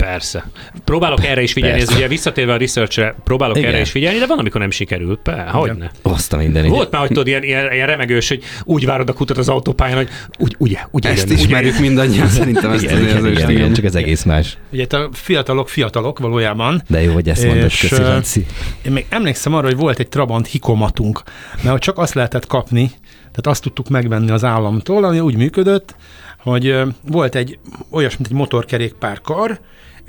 Persze. 0.00 0.50
Próbálok 0.84 1.24
erre 1.24 1.42
is 1.42 1.52
figyelni, 1.52 1.76
Persze. 1.76 1.92
ez 1.92 1.98
ugye 1.98 2.08
visszatérve 2.08 2.52
a 2.52 2.56
researchre, 2.56 3.14
próbálok 3.24 3.56
Igen. 3.56 3.68
erre 3.68 3.80
is 3.80 3.90
figyelni, 3.90 4.18
de 4.18 4.26
van, 4.26 4.38
amikor 4.38 4.60
nem 4.60 4.70
sikerül. 4.70 5.18
Pe, 5.22 5.32
hogy 5.32 5.76
ne. 5.76 5.86
Azt 6.02 6.32
a 6.32 6.36
minden. 6.36 6.68
Volt 6.68 6.90
már, 6.90 7.00
hogy 7.00 7.10
tudod, 7.10 7.26
ilyen, 7.26 7.42
ilyen, 7.42 7.72
ilyen 7.72 7.86
remegős, 7.86 8.28
hogy 8.28 8.42
úgy 8.64 8.86
várod 8.86 9.08
a 9.08 9.12
kutat 9.12 9.38
az 9.38 9.48
autópályán, 9.48 9.96
hogy 9.96 10.08
úgy, 10.38 10.54
ugye, 10.58 10.78
ugye 10.90 11.08
Ezt 11.08 11.18
jön, 11.18 11.32
ugye 11.32 11.42
ismerjük 11.42 11.78
mindannyian, 11.78 12.28
szerintem 12.28 12.70
ezt 12.70 12.82
Igen, 12.82 12.96
az 12.96 13.02
igen, 13.02 13.26
igen, 13.26 13.50
igen, 13.50 13.72
csak 13.72 13.84
az 13.84 13.94
egész 13.94 14.22
más. 14.22 14.58
Ugye 14.72 14.86
a 14.90 15.08
fiatalok 15.12 15.68
fiatalok 15.68 16.18
valójában. 16.18 16.82
De 16.88 17.02
jó, 17.02 17.12
hogy 17.12 17.28
ezt 17.28 17.44
mondod, 17.44 17.62
köszi, 17.62 18.02
Laci. 18.02 18.46
Én 18.82 18.92
még 18.92 19.06
emlékszem 19.08 19.54
arra, 19.54 19.66
hogy 19.66 19.76
volt 19.76 19.98
egy 19.98 20.08
Trabant 20.08 20.46
hikomatunk, 20.46 21.22
mert 21.62 21.82
csak 21.82 21.98
azt 21.98 22.14
lehetett 22.14 22.46
kapni, 22.46 22.90
tehát 23.18 23.46
azt 23.46 23.62
tudtuk 23.62 23.88
megvenni 23.88 24.30
az 24.30 24.44
államtól, 24.44 25.04
ami 25.04 25.20
úgy 25.20 25.36
működött, 25.36 25.94
hogy 26.42 26.76
volt 27.06 27.34
egy 27.34 27.58
olyas, 27.90 28.16
mint 28.16 28.30
egy 28.30 28.36
motorkerékpár 28.36 29.20
kar, 29.20 29.60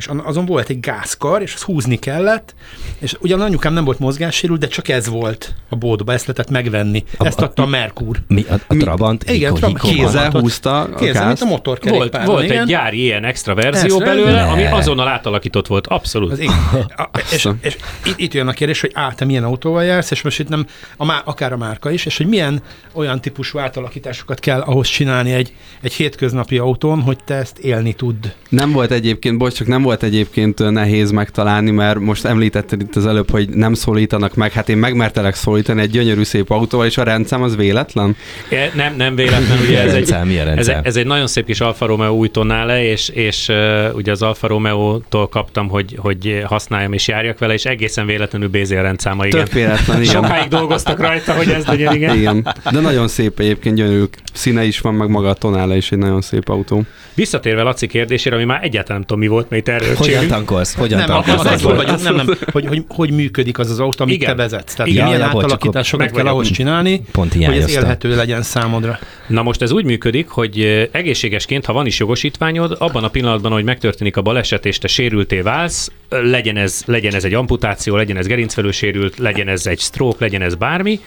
és 0.02 0.10
azon 0.24 0.46
volt 0.46 0.70
egy 0.70 0.80
gázkar, 0.80 1.42
és 1.42 1.54
azt 1.54 1.64
húzni 1.64 1.96
kellett, 2.00 2.56
és 3.00 3.16
ugyan 3.20 3.42
anyukám 3.42 3.74
nem 3.74 3.84
volt 3.84 4.00
mozgássérült, 4.00 4.60
de 4.60 4.68
csak 4.68 4.88
ez 4.88 5.08
volt 5.08 5.54
a 5.70 5.76
boltba, 5.76 6.14
ezt 6.14 6.26
lehetett 6.28 6.50
megvenni. 6.52 7.04
A- 7.18 7.26
Ezt 7.26 7.40
adta 7.42 7.64
a 7.64 7.66
Merkur. 7.66 8.18
Mi, 8.28 8.46
a, 8.50 8.54
a 8.68 8.74
Mi- 8.74 8.80
Trabant? 8.84 9.30
Igen, 9.30 9.54
Hiko- 9.56 9.60
Trabant. 9.60 9.96
Kézzel 9.96 10.30
húzta 10.32 10.80
a 10.80 10.96
Kézzel, 10.96 11.26
mint 11.28 11.42
a 11.42 11.46
gázt. 11.46 11.90
Volt, 11.90 12.24
volt 12.26 12.44
igen. 12.44 12.62
egy 12.62 12.68
gyári 12.68 13.02
ilyen 13.02 13.24
extra 13.24 13.56
verzió 13.56 13.84
Extra? 14.00 14.06
belőle, 14.06 14.44
ami 14.44 14.62
Ne. 14.62 14.74
azonnal 14.76 15.08
átalakított 15.08 15.68
volt. 15.68 15.88
Abszolút. 15.88 16.32
Az 16.32 16.40
ég. 16.40 16.50
A, 16.96 17.10
és, 17.34 17.48
és 17.62 17.78
itt, 18.06 18.20
itt 18.20 18.34
jön 18.34 18.48
a 18.48 18.52
kérdés, 18.52 18.82
hogy 18.82 18.92
á, 18.94 19.12
te 19.14 19.26
milyen 19.26 19.44
autóval 19.44 19.84
jársz, 19.84 20.12
és 20.12 20.22
most 20.22 20.40
itt 20.40 20.48
nem, 20.50 20.66
a 20.98 21.06
má, 21.06 21.22
akár 21.26 21.54
a 21.54 21.58
márka 21.58 21.92
is, 21.92 22.06
és 22.06 22.18
hogy 22.18 22.28
milyen 22.28 22.62
olyan 22.94 23.22
típusú 23.22 23.60
átalakításokat 23.60 24.40
kell 24.40 24.60
ahhoz 24.60 24.88
csinálni 24.88 25.32
egy, 25.34 25.54
egy 25.82 25.94
hétköznapi 25.94 26.58
autón, 26.58 27.02
hogy 27.02 27.18
te 27.24 27.34
ezt 27.36 27.58
élni 27.58 27.94
tudd. 27.94 28.26
Nem 28.50 28.72
volt 28.72 28.92
egyébként, 28.92 29.38
bocs, 29.38 29.54
csak 29.54 29.68
nem 29.68 29.82
volt 29.82 29.91
egyébként 30.00 30.60
ö, 30.60 30.70
nehéz 30.70 31.12
megtalálni, 31.12 31.72
mert 31.72 32.00
most 32.00 32.26
említetted 32.26 32.82
itt 32.82 32.96
az 32.96 33.06
előbb, 33.06 33.30
hogy 33.32 33.50
nem 33.50 33.74
szólítanak 33.74 34.36
meg. 34.36 34.52
Hát 34.52 34.70
én 34.70 34.78
megmertelek 34.78 35.36
szólítani 35.36 35.82
egy 35.82 35.90
gyönyörű 35.90 36.24
szép 36.24 36.50
autóval, 36.50 36.86
és 36.86 36.98
a 36.98 37.04
rendszám 37.04 37.42
az 37.42 37.56
véletlen. 37.56 38.16
E, 38.50 38.72
Nem, 38.76 38.96
nem 38.96 39.16
véletlen, 39.16 39.60
ugye 39.68 39.82
ez 39.82 39.94
egy, 40.02 40.10
Rendszám, 40.10 40.58
ez, 40.58 40.68
ez 40.84 40.96
egy 40.96 41.06
nagyon 41.06 41.28
szép 41.28 41.46
kis 41.46 41.60
Alfa 41.60 41.86
Romeo 41.86 42.14
új 42.14 42.28
tonále, 42.28 42.84
és, 42.84 43.10
és 43.10 43.48
uh, 43.48 43.96
ugye 43.96 44.12
az 44.12 44.22
Alfa 44.22 44.48
Romeo-tól 44.48 45.28
kaptam, 45.28 45.70
hogy, 45.70 45.96
hogy 45.98 46.44
használjam 46.46 46.94
és 46.94 47.08
járjak 47.08 47.40
vele, 47.40 47.54
és 47.54 47.66
egészen 47.66 48.06
véletlenül 48.06 48.48
BZL 48.48 48.76
rendszáma, 48.76 49.26
igen. 49.26 49.44
Tök 49.44 49.54
véletlen, 49.54 50.02
igen. 50.02 50.14
Sokáig 50.14 50.48
dolgoztak 50.48 51.00
rajta, 51.00 51.34
hogy 51.34 51.50
ez 51.50 51.66
legyen, 51.66 51.96
igen. 51.96 52.18
Igen. 52.18 52.48
De 52.72 52.80
nagyon 52.80 53.08
szép 53.08 53.40
egyébként 53.40 53.76
gyönyörű 53.76 54.04
színe 54.34 54.64
is 54.64 54.80
van, 54.80 54.94
meg 54.94 55.10
maga 55.10 55.30
a 55.30 55.34
tonála 55.34 55.76
is 55.76 55.92
egy 55.92 55.98
nagyon 55.98 56.22
szép 56.22 56.50
autó. 56.50 56.84
Visszatérve 57.14 57.62
Laci 57.62 57.88
kérdésére, 57.88 58.36
ami 58.36 58.46
már 58.46 58.64
egyáltalán 58.64 58.98
nem 58.98 59.08
tudom 59.08 59.20
mi 59.20 59.28
volt, 59.28 59.50
mert 59.50 59.62
erről 59.82 59.96
Hogyan 59.96 60.28
tankolsz? 60.28 60.76
Hogyan 60.76 61.00
Nem, 61.00 61.18
az, 61.18 61.26
tankolsz? 61.26 61.52
az 61.52 61.62
volt, 61.62 61.90
hogy, 61.90 62.02
nem, 62.04 62.16
nem, 62.16 62.38
hogy, 62.52 62.66
hogy, 62.66 62.84
hogy 62.88 63.12
működik 63.12 63.60
az 63.60 63.70
az 63.70 63.80
autó, 63.80 64.04
amit 64.04 64.16
Igen. 64.16 64.30
te 64.30 64.36
vezetsz. 64.36 64.74
Tehát 64.74 64.92
Igen, 64.92 65.06
milyen 65.06 65.20
ja, 65.20 65.26
átalakításokat 65.26 66.12
kell 66.12 66.28
ahhoz 66.28 66.52
csinálni, 66.52 67.02
Pont 67.12 67.34
hogy 67.34 67.44
ez 67.44 67.70
élhető 67.70 68.16
legyen 68.16 68.42
számodra. 68.42 69.00
Na 69.28 69.44
most 69.44 69.62
ez 69.62 69.72
úgy 69.72 69.86
működik, 69.86 70.28
hogy 70.28 70.88
egészségesként, 70.92 71.66
ha 71.66 71.74
van 71.74 71.86
is 71.86 72.00
jogosítványod, 72.00 72.76
abban 72.80 73.04
a 73.04 73.08
pillanatban, 73.08 73.52
hogy 73.52 73.64
megtörténik 73.64 74.18
a 74.18 74.22
baleset, 74.22 74.66
és 74.66 74.78
te 74.78 74.88
sérülté 74.88 75.42
válsz, 75.42 75.92
legyen 76.10 76.58
ez, 76.58 76.82
legyen 76.86 77.14
ez 77.14 77.24
egy 77.24 77.34
amputáció, 77.34 77.96
legyen 77.96 78.18
ez 78.18 78.26
gerincfelősérült, 78.26 79.18
legyen 79.18 79.48
ez 79.48 79.66
egy 79.66 79.80
stroke, 79.80 80.18
legyen 80.20 80.42
ez 80.42 80.56
bármi, 80.56 81.00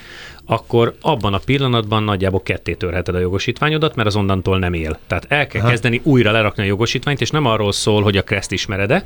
akkor 0.46 0.94
abban 1.00 1.34
a 1.34 1.38
pillanatban 1.38 2.02
nagyjából 2.02 2.42
ketté 2.42 2.74
törheted 2.74 3.14
a 3.14 3.18
jogosítványodat, 3.18 3.94
mert 3.94 4.08
az 4.08 4.16
onnantól 4.16 4.58
nem 4.58 4.72
él. 4.72 4.98
Tehát 5.06 5.26
el 5.28 5.46
kell 5.46 5.60
Aha. 5.60 5.70
kezdeni 5.70 6.00
újra 6.02 6.30
lerakni 6.30 6.62
a 6.62 6.66
jogosítványt, 6.66 7.20
és 7.20 7.30
nem 7.30 7.46
arról 7.46 7.72
szól, 7.72 8.02
hogy 8.02 8.16
a 8.16 8.22
kreszt 8.22 8.52
ismered-e, 8.52 9.04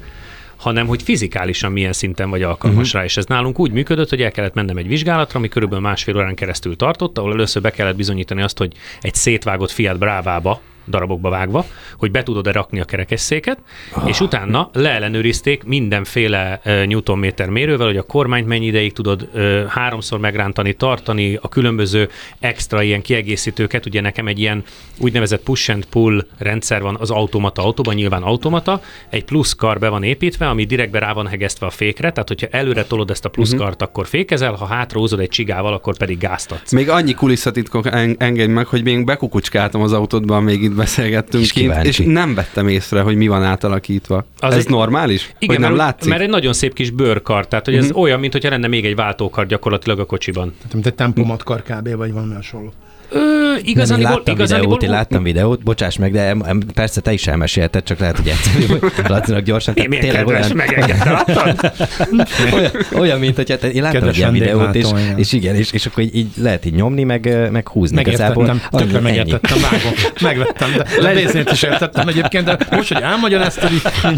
hanem 0.56 0.86
hogy 0.86 1.02
fizikálisan 1.02 1.72
milyen 1.72 1.92
szinten 1.92 2.30
vagy 2.30 2.42
alkalmas 2.42 2.86
uh-huh. 2.86 3.00
rá. 3.00 3.04
És 3.04 3.16
ez 3.16 3.24
nálunk 3.24 3.58
úgy 3.58 3.72
működött, 3.72 4.08
hogy 4.08 4.22
el 4.22 4.30
kellett 4.30 4.54
mennem 4.54 4.76
egy 4.76 4.88
vizsgálatra, 4.88 5.38
ami 5.38 5.48
körülbelül 5.48 5.84
másfél 5.84 6.16
órán 6.16 6.34
keresztül 6.34 6.76
tartott, 6.76 7.18
ahol 7.18 7.32
először 7.32 7.62
be 7.62 7.70
kellett 7.70 7.96
bizonyítani 7.96 8.42
azt, 8.42 8.58
hogy 8.58 8.72
egy 9.00 9.14
szétvágott 9.14 9.70
Fiat 9.70 9.98
Brávába 9.98 10.60
darabokba 10.88 11.30
vágva, 11.30 11.64
hogy 11.98 12.10
be 12.10 12.22
tudod-e 12.22 12.52
rakni 12.52 12.80
a 12.80 12.84
kerekesszéket, 12.84 13.58
oh. 13.96 14.08
és 14.08 14.20
utána 14.20 14.70
leellenőrizték 14.72 15.64
mindenféle 15.64 16.60
uh, 16.64 16.86
newtonméter 16.86 17.48
mérővel, 17.48 17.86
hogy 17.86 17.96
a 17.96 18.02
kormányt 18.02 18.46
mennyi 18.46 18.66
ideig 18.66 18.92
tudod 18.92 19.28
uh, 19.32 19.64
háromszor 19.66 20.18
megrántani, 20.18 20.72
tartani, 20.72 21.38
a 21.42 21.48
különböző 21.48 22.08
extra 22.38 22.82
ilyen 22.82 23.02
kiegészítőket, 23.02 23.86
ugye 23.86 24.00
nekem 24.00 24.26
egy 24.26 24.38
ilyen 24.38 24.62
úgynevezett 24.98 25.42
push 25.42 25.70
and 25.70 25.84
pull 25.84 26.26
rendszer 26.38 26.82
van 26.82 26.96
az 27.00 27.10
automata 27.10 27.62
autóban, 27.62 27.94
nyilván 27.94 28.22
automata, 28.22 28.80
egy 29.08 29.24
plusz 29.24 29.54
kar 29.54 29.78
be 29.78 29.88
van 29.88 30.02
építve, 30.02 30.48
ami 30.48 30.64
direktbe 30.64 30.98
rá 30.98 31.12
van 31.12 31.26
hegesztve 31.26 31.66
a 31.66 31.70
fékre, 31.70 32.12
tehát 32.12 32.28
hogyha 32.28 32.46
előre 32.50 32.84
tolod 32.84 33.10
ezt 33.10 33.24
a 33.24 33.28
plusz 33.28 33.54
kart, 33.54 33.82
akkor 33.82 34.06
fékezel, 34.06 34.52
ha 34.52 34.66
hátra 34.66 34.98
húzod 34.98 35.20
egy 35.20 35.28
csigával, 35.28 35.72
akkor 35.72 35.96
pedig 35.96 36.18
gáztatsz. 36.18 36.72
Még 36.72 36.88
annyi 36.88 37.14
kulisszatitkok 37.14 37.86
en- 37.86 38.22
engedj 38.22 38.52
meg, 38.52 38.66
hogy 38.66 38.82
még 38.82 39.04
bekukucskáltam 39.04 39.82
az 39.82 39.92
autódban, 39.92 40.42
még 40.42 40.62
itt 40.62 40.74
beszélgettünk 40.78 41.42
És 41.44 41.52
kint, 41.52 41.66
kíváncsi. 41.66 41.88
és 41.88 41.98
nem 42.12 42.34
vettem 42.34 42.68
észre, 42.68 43.00
hogy 43.00 43.16
mi 43.16 43.28
van 43.28 43.42
átalakítva. 43.42 44.24
Az 44.38 44.54
Ez 44.54 44.64
egy- 44.64 44.70
normális? 44.70 45.22
Igen, 45.38 45.54
hogy 45.54 45.58
nem 45.64 45.72
mert, 45.74 45.82
látszik? 45.82 46.10
mert 46.10 46.22
egy 46.22 46.28
nagyon 46.28 46.52
szép 46.52 46.74
kis 46.74 46.90
bőrkar, 46.90 47.48
tehát 47.48 47.64
hogy 47.64 47.74
ez 47.76 47.88
Mhm. 47.88 47.98
olyan, 47.98 48.20
mintha 48.20 48.48
lenne 48.48 48.66
még 48.66 48.84
egy 48.86 48.94
váltókar 48.94 49.46
gyakorlatilag 49.46 49.98
a 49.98 50.04
kocsiban. 50.04 50.54
Tehát, 50.56 50.72
mint 50.72 50.86
egy 50.86 50.94
tempomatkar 50.94 51.62
kb. 51.62 51.96
vagy 51.96 52.12
valami 52.12 52.34
hasonló. 52.34 52.72
Ö, 53.10 53.18
Nem, 53.18 53.56
én 53.56 53.60
igazániból, 53.64 54.10
láttam 54.10 54.36
videót, 54.36 54.82
én 54.82 54.90
láttam 54.90 55.22
videót, 55.22 55.62
bocsáss 55.62 55.96
meg, 55.96 56.12
de 56.12 56.36
persze 56.74 57.00
te 57.00 57.12
is 57.12 57.26
elmesélted, 57.26 57.82
csak 57.82 57.98
lehet, 57.98 58.16
hogy 58.16 58.26
egyszerű, 58.28 58.86
Lacinak 59.08 59.42
gyorsan. 59.42 59.74
Én 59.74 59.88
milyen 59.88 60.08
kedves, 60.08 60.52
megengedte, 60.52 61.10
láttad? 61.10 61.72
olyan, 62.54 62.70
olyan, 62.94 63.18
mint 63.18 63.36
hogy 63.36 63.50
hát 63.50 63.62
én 63.62 63.82
láttam 63.82 63.92
Kedves 64.00 64.14
egy 64.14 64.18
ilyen 64.18 64.32
videót, 64.32 64.74
és, 64.74 64.86
és 65.16 65.32
igen, 65.32 65.54
és, 65.54 65.72
és 65.72 65.86
akkor 65.86 66.02
így, 66.02 66.16
így 66.16 66.28
lehet 66.36 66.64
így 66.64 66.74
nyomni, 66.74 67.04
meg, 67.04 67.48
meg 67.52 67.68
húzni. 67.68 67.96
Megértettem, 67.96 68.62
tökre 68.70 69.00
megértettem, 69.00 69.58
vágom, 69.60 69.92
megvettem, 70.20 70.70
de, 71.02 71.12
bézét 71.14 71.50
is 71.52 71.62
értettem 71.62 72.08
egyébként, 72.08 72.44
de 72.44 72.58
most, 72.70 72.92
hogy 72.92 73.02
elmagyaráztad, 73.02 73.70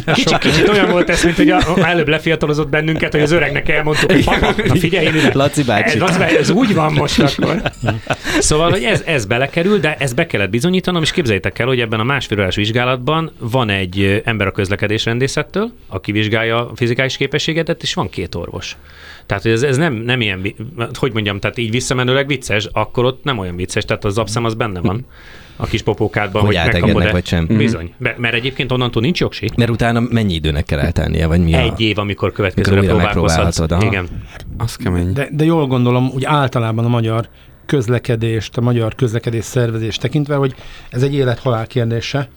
Kicsit, 0.06 0.28
sok- 0.28 0.38
kicsit 0.38 0.68
olyan 0.68 0.90
volt 0.90 1.10
ez, 1.10 1.24
mint 1.24 1.36
hogy 1.36 1.50
a, 1.50 1.60
előbb 1.82 2.08
lefiatalozott 2.08 2.68
bennünket, 2.68 3.12
hogy 3.12 3.20
az 3.22 3.30
öregnek 3.30 3.68
elmondtuk, 3.68 4.12
hogy 4.12 4.24
papa, 4.24 4.54
na 4.66 4.74
figyelj. 4.74 5.08
Laci 5.32 5.62
bácsi. 5.62 6.00
Ez, 6.00 6.16
ez 6.16 6.50
úgy 6.50 6.74
van 6.74 6.92
most 6.92 7.18
akkor. 7.20 7.62
Szóval, 8.38 8.78
hogy 8.82 8.92
ez, 8.92 9.02
ez 9.06 9.24
belekerül, 9.24 9.78
de 9.78 9.94
ezt 9.94 10.14
be 10.14 10.26
kellett 10.26 10.50
bizonyítanom, 10.50 11.02
és 11.02 11.10
képzeljétek 11.12 11.58
el, 11.58 11.66
hogy 11.66 11.80
ebben 11.80 12.00
a 12.00 12.04
másfél 12.04 12.38
órás 12.38 12.56
vizsgálatban 12.56 13.30
van 13.38 13.68
egy 13.70 14.22
ember 14.24 14.46
a 14.46 14.52
közlekedés 14.52 15.04
rendészettől, 15.04 15.70
aki 15.88 16.12
vizsgálja 16.12 16.70
a 16.70 16.76
fizikális 16.76 17.16
képességedet, 17.16 17.82
és 17.82 17.94
van 17.94 18.08
két 18.08 18.34
orvos. 18.34 18.76
Tehát 19.26 19.42
hogy 19.42 19.52
ez, 19.52 19.62
ez 19.62 19.76
nem, 19.76 19.94
nem 19.94 20.20
ilyen, 20.20 20.40
vi- 20.42 20.56
hogy 20.92 21.12
mondjam, 21.12 21.38
tehát 21.40 21.58
így 21.58 21.70
visszamenőleg 21.70 22.26
vicces, 22.26 22.68
akkor 22.72 23.04
ott 23.04 23.24
nem 23.24 23.38
olyan 23.38 23.56
vicces, 23.56 23.84
tehát 23.84 24.04
az 24.04 24.18
abszem 24.18 24.44
az 24.44 24.54
benne 24.54 24.80
van 24.80 25.06
a 25.56 25.66
kis 25.66 25.82
popókádban, 25.82 26.44
Hogy 26.44 26.56
hogy, 26.56 26.72
megkapod-e. 26.72 27.10
vagy 27.10 27.26
sem. 27.26 27.46
Bizony, 27.46 27.94
Be- 27.98 28.14
mert 28.18 28.34
egyébként 28.34 28.72
onnantól 28.72 29.02
nincs 29.02 29.20
jogsi. 29.20 29.50
Mert 29.56 29.70
utána 29.70 30.00
mennyi 30.00 30.34
időnek 30.34 30.64
kell 30.64 30.78
eltennie, 30.78 31.26
vagy 31.26 31.40
mi 31.40 31.54
a... 31.54 31.58
Egy 31.58 31.80
év, 31.80 31.98
amikor 31.98 32.32
következőre 32.32 32.80
próbálkozhatsz. 32.80 33.60
Igen. 33.80 34.06
Az 34.58 34.76
kemény. 34.76 35.12
De, 35.12 35.28
de 35.32 35.44
jól 35.44 35.66
gondolom, 35.66 36.10
úgy 36.14 36.24
általában 36.24 36.84
a 36.84 36.88
magyar 36.88 37.28
közlekedést, 37.70 38.56
a 38.56 38.60
magyar 38.60 38.94
közlekedés 38.94 39.44
szervezést 39.44 40.00
tekintve, 40.00 40.34
hogy 40.34 40.54
ez 40.90 41.02
egy 41.02 41.14
élet-halál 41.14 41.66
kérdése, 41.66 42.28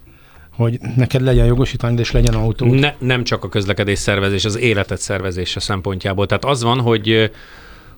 hogy 0.55 0.79
neked 0.95 1.21
legyen 1.21 1.45
jogosítvány, 1.45 1.99
és 1.99 2.11
legyen 2.11 2.33
autó. 2.33 2.65
Ne, 2.65 2.93
nem 2.99 3.23
csak 3.23 3.43
a 3.43 3.49
közlekedés 3.49 3.99
szervezés, 3.99 4.45
az 4.45 4.57
életet 4.57 4.99
szervezése 4.99 5.59
szempontjából. 5.59 6.25
Tehát 6.25 6.45
az 6.45 6.63
van, 6.63 6.79
hogy 6.79 7.31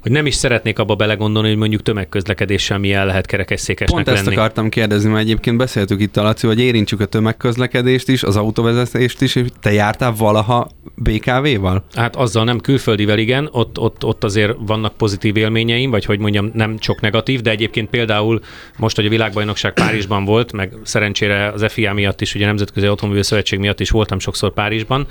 hogy 0.06 0.14
nem 0.14 0.26
is 0.26 0.36
szeretnék 0.36 0.80
abba 0.80 0.96
belegondolni, 0.96 1.48
hogy 1.48 1.58
mondjuk 1.58 1.82
tömegközlekedéssel 1.82 2.78
milyen 2.78 3.06
lehet 3.06 3.26
kerekesszékesnek 3.26 4.04
Pont 4.04 4.16
ezt 4.16 4.26
lenni. 4.26 4.38
akartam 4.38 4.70
kérdezni, 4.70 5.10
mert 5.10 5.22
egyébként 5.22 5.58
beszéltük 5.58 6.02
itt 6.02 6.18
a 6.18 6.24
Laci, 6.24 6.48
hogy 6.48 6.60
érintsük 6.60 7.00
a 7.00 7.06
tömegközlekedést 7.06 8.10
is, 8.10 8.24
az 8.24 8.36
autóvezetést 8.36 9.22
is, 9.22 9.36
és 9.36 9.48
te 9.62 9.74
jártál 9.74 10.14
valaha 10.18 10.68
BKV-val? 10.96 11.84
Hát 11.94 12.16
azzal 12.16 12.44
nem 12.44 12.60
külföldivel, 12.60 13.18
igen, 13.18 13.50
ott, 13.52 13.80
ott, 13.80 14.04
ott 14.04 14.24
azért 14.24 14.56
vannak 14.60 14.98
pozitív 14.98 15.38
élményeim, 15.38 15.90
vagy 15.90 16.06
hogy 16.06 16.20
mondjam, 16.20 16.52
nem 16.54 16.78
csak 16.78 17.02
negatív, 17.02 17.42
de 17.42 17.50
egyébként 17.50 17.90
például 17.90 18.42
most, 18.78 18.96
hogy 18.96 19.06
a 19.06 19.10
világbajnokság 19.10 19.74
Párizsban 19.84 20.26
volt, 20.26 20.52
meg 20.52 20.74
szerencsére 20.84 21.48
az 21.48 21.66
FIA 21.70 21.94
miatt 21.94 22.22
is, 22.22 22.36
ugye 22.36 22.44
a 22.44 22.48
Nemzetközi 22.48 22.86
Automóbil 22.86 23.24
Szövetség 23.24 23.60
miatt 23.60 23.80
is 23.80 23.90
voltam 23.90 24.20
sokszor 24.20 24.54
Párizsban, 24.54 25.08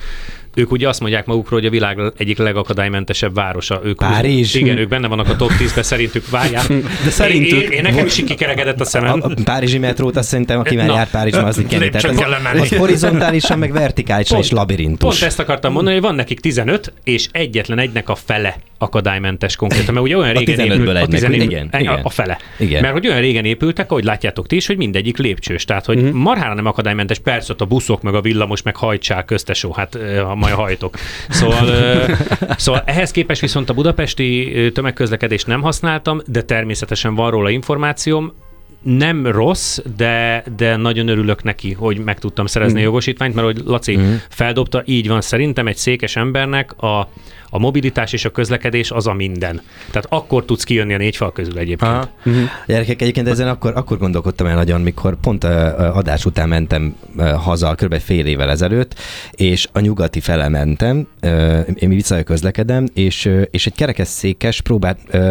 ők 0.55 0.73
ugye 0.73 0.89
azt 0.89 1.01
mondják 1.01 1.27
magukról, 1.27 1.59
hogy 1.59 1.69
a 1.69 1.71
világ 1.71 1.99
egyik 2.17 2.39
legakadálymentesebb 2.39 3.35
városa. 3.35 3.81
Ők 3.85 3.97
Párizs? 3.97 4.55
Igen, 4.55 4.79
ők 4.79 4.89
benne 4.89 5.09
vannak 5.09 5.29
a 5.29 5.37
top 5.37 5.51
10-ben, 5.59 5.83
szerintük 5.85 6.31
várják. 6.31 6.67
De 7.05 7.11
szerintük- 7.11 7.63
Én, 7.63 7.71
én, 7.71 7.83
nekem 7.83 8.07
is 8.07 8.15
kikerekedett 8.15 8.81
a 8.81 8.85
szemem. 8.85 9.21
A, 9.23 9.27
a 9.27 9.35
párizsi 9.45 9.79
metrót 9.79 10.17
azt 10.17 10.29
szerintem, 10.29 10.59
aki 10.59 10.77
már 10.77 10.87
Na. 10.87 10.95
jár 10.95 11.11
Párizsban, 11.11 11.45
az. 11.45 11.57
Csak 11.69 11.91
Tehát 11.91 12.05
az, 12.55 12.61
az 12.61 12.77
horizontálisan, 12.77 13.59
meg 13.59 13.73
vertikálisan 13.73 14.39
is 14.39 14.51
labirintus. 14.51 15.09
Pont 15.19 15.23
ezt 15.23 15.39
akartam 15.39 15.73
mondani, 15.73 15.95
hogy 15.95 16.05
van 16.05 16.15
nekik 16.15 16.41
15, 16.41 16.93
és 17.05 17.29
egyetlen 17.33 17.79
egynek 17.79 18.09
a 18.09 18.15
fele 18.15 18.57
akadálymentes 18.85 19.57
konkrétan, 19.57 19.95
mert 19.95 20.07
ugye 20.07 20.17
olyan 20.17 20.33
régen 20.33 20.57
15-ből 20.59 20.73
épült, 20.73 20.89
a, 20.89 20.99
egynek, 20.99 21.09
15, 21.21 21.43
igen, 21.43 21.69
a, 21.73 21.79
igen. 21.79 22.01
a 22.03 22.11
fele. 22.11 22.39
Igen. 22.59 22.81
Mert 22.81 22.93
hogy 22.93 23.07
olyan 23.07 23.21
régen 23.21 23.45
épültek, 23.45 23.91
ahogy 23.91 24.05
látjátok 24.05 24.47
ti 24.47 24.57
is, 24.57 24.67
hogy 24.67 24.77
mindegyik 24.77 25.17
lépcsős. 25.19 25.65
Tehát, 25.65 25.85
hogy 25.85 25.97
Mhm. 25.97 26.05
uh-huh. 26.07 26.21
marhára 26.21 26.55
nem 26.55 26.67
akadálymentes, 26.67 27.19
persze 27.19 27.53
ott 27.53 27.61
a 27.61 27.65
buszok, 27.65 28.03
meg 28.03 28.15
a 28.15 28.21
villamos, 28.21 28.63
meg 28.63 28.77
hajtsák, 28.77 29.25
köztesó, 29.25 29.73
hát 29.73 29.99
ha 30.25 30.35
majd 30.35 30.55
hajtok. 30.55 30.95
Szóval, 31.29 31.67
szóval 32.57 32.83
ehhez 32.87 33.11
képest 33.11 33.41
viszont 33.41 33.71
a 33.71 33.75
budapesti 33.75 34.53
tömegközlekedést 34.75 35.47
nem 35.47 35.63
használtam, 35.63 36.21
de 36.27 36.43
természetesen 36.43 37.15
van 37.15 37.31
róla 37.31 37.51
információm. 37.51 38.33
Nem 38.83 39.27
rossz, 39.27 39.79
de, 39.97 40.45
de 40.57 40.77
nagyon 40.77 41.09
örülök 41.09 41.43
neki, 41.43 41.73
hogy 41.73 41.99
meg 41.99 42.19
tudtam 42.19 42.47
szerezni 42.47 42.81
a 42.81 42.83
jogosítványt, 42.83 43.35
mert 43.35 43.47
hogy 43.47 43.61
Laci 43.67 43.97
Mhm. 43.97 44.13
feldobta, 44.29 44.83
így 44.87 45.09
van 45.09 45.21
szerintem 45.21 45.67
egy 45.67 45.77
székes 45.77 46.17
embernek 46.17 46.83
a, 46.83 47.09
a 47.55 47.59
mobilitás 47.59 48.13
és 48.13 48.25
a 48.25 48.31
közlekedés 48.31 48.91
az 48.91 49.07
a 49.07 49.13
minden. 49.13 49.61
Tehát 49.91 50.07
akkor 50.09 50.45
tudsz 50.45 50.65
kijönni 50.65 50.95
a 50.95 50.97
négy 50.97 51.17
fal 51.17 51.33
közül 51.33 51.59
egyébként. 51.59 51.91
Aha. 51.93 52.09
Gyerekek, 52.67 53.03
egyébként 53.03 53.29
ezen 53.29 53.49
akkor, 53.49 53.73
akkor 53.77 53.99
gondolkodtam 53.99 54.47
el 54.47 54.55
nagyon, 54.55 54.81
mikor 54.81 55.17
pont 55.21 55.45
uh, 55.45 55.51
adás 55.97 56.25
után 56.25 56.49
mentem 56.49 56.95
uh, 57.17 57.31
haza, 57.31 57.75
kb. 57.75 57.99
fél 57.99 58.27
évvel 58.27 58.51
ezelőtt, 58.51 58.95
és 59.31 59.69
a 59.73 59.81
nyugati 59.81 60.21
fele 60.21 60.49
mentem, 60.49 61.07
uh, 61.23 61.69
én 61.75 61.89
vissza 61.89 62.23
közlekedem, 62.23 62.87
és, 62.95 63.25
uh, 63.25 63.43
és 63.51 63.67
egy 63.67 63.75
kerekesszékes 63.75 64.61
próbált 64.61 64.99
uh, 65.13 65.31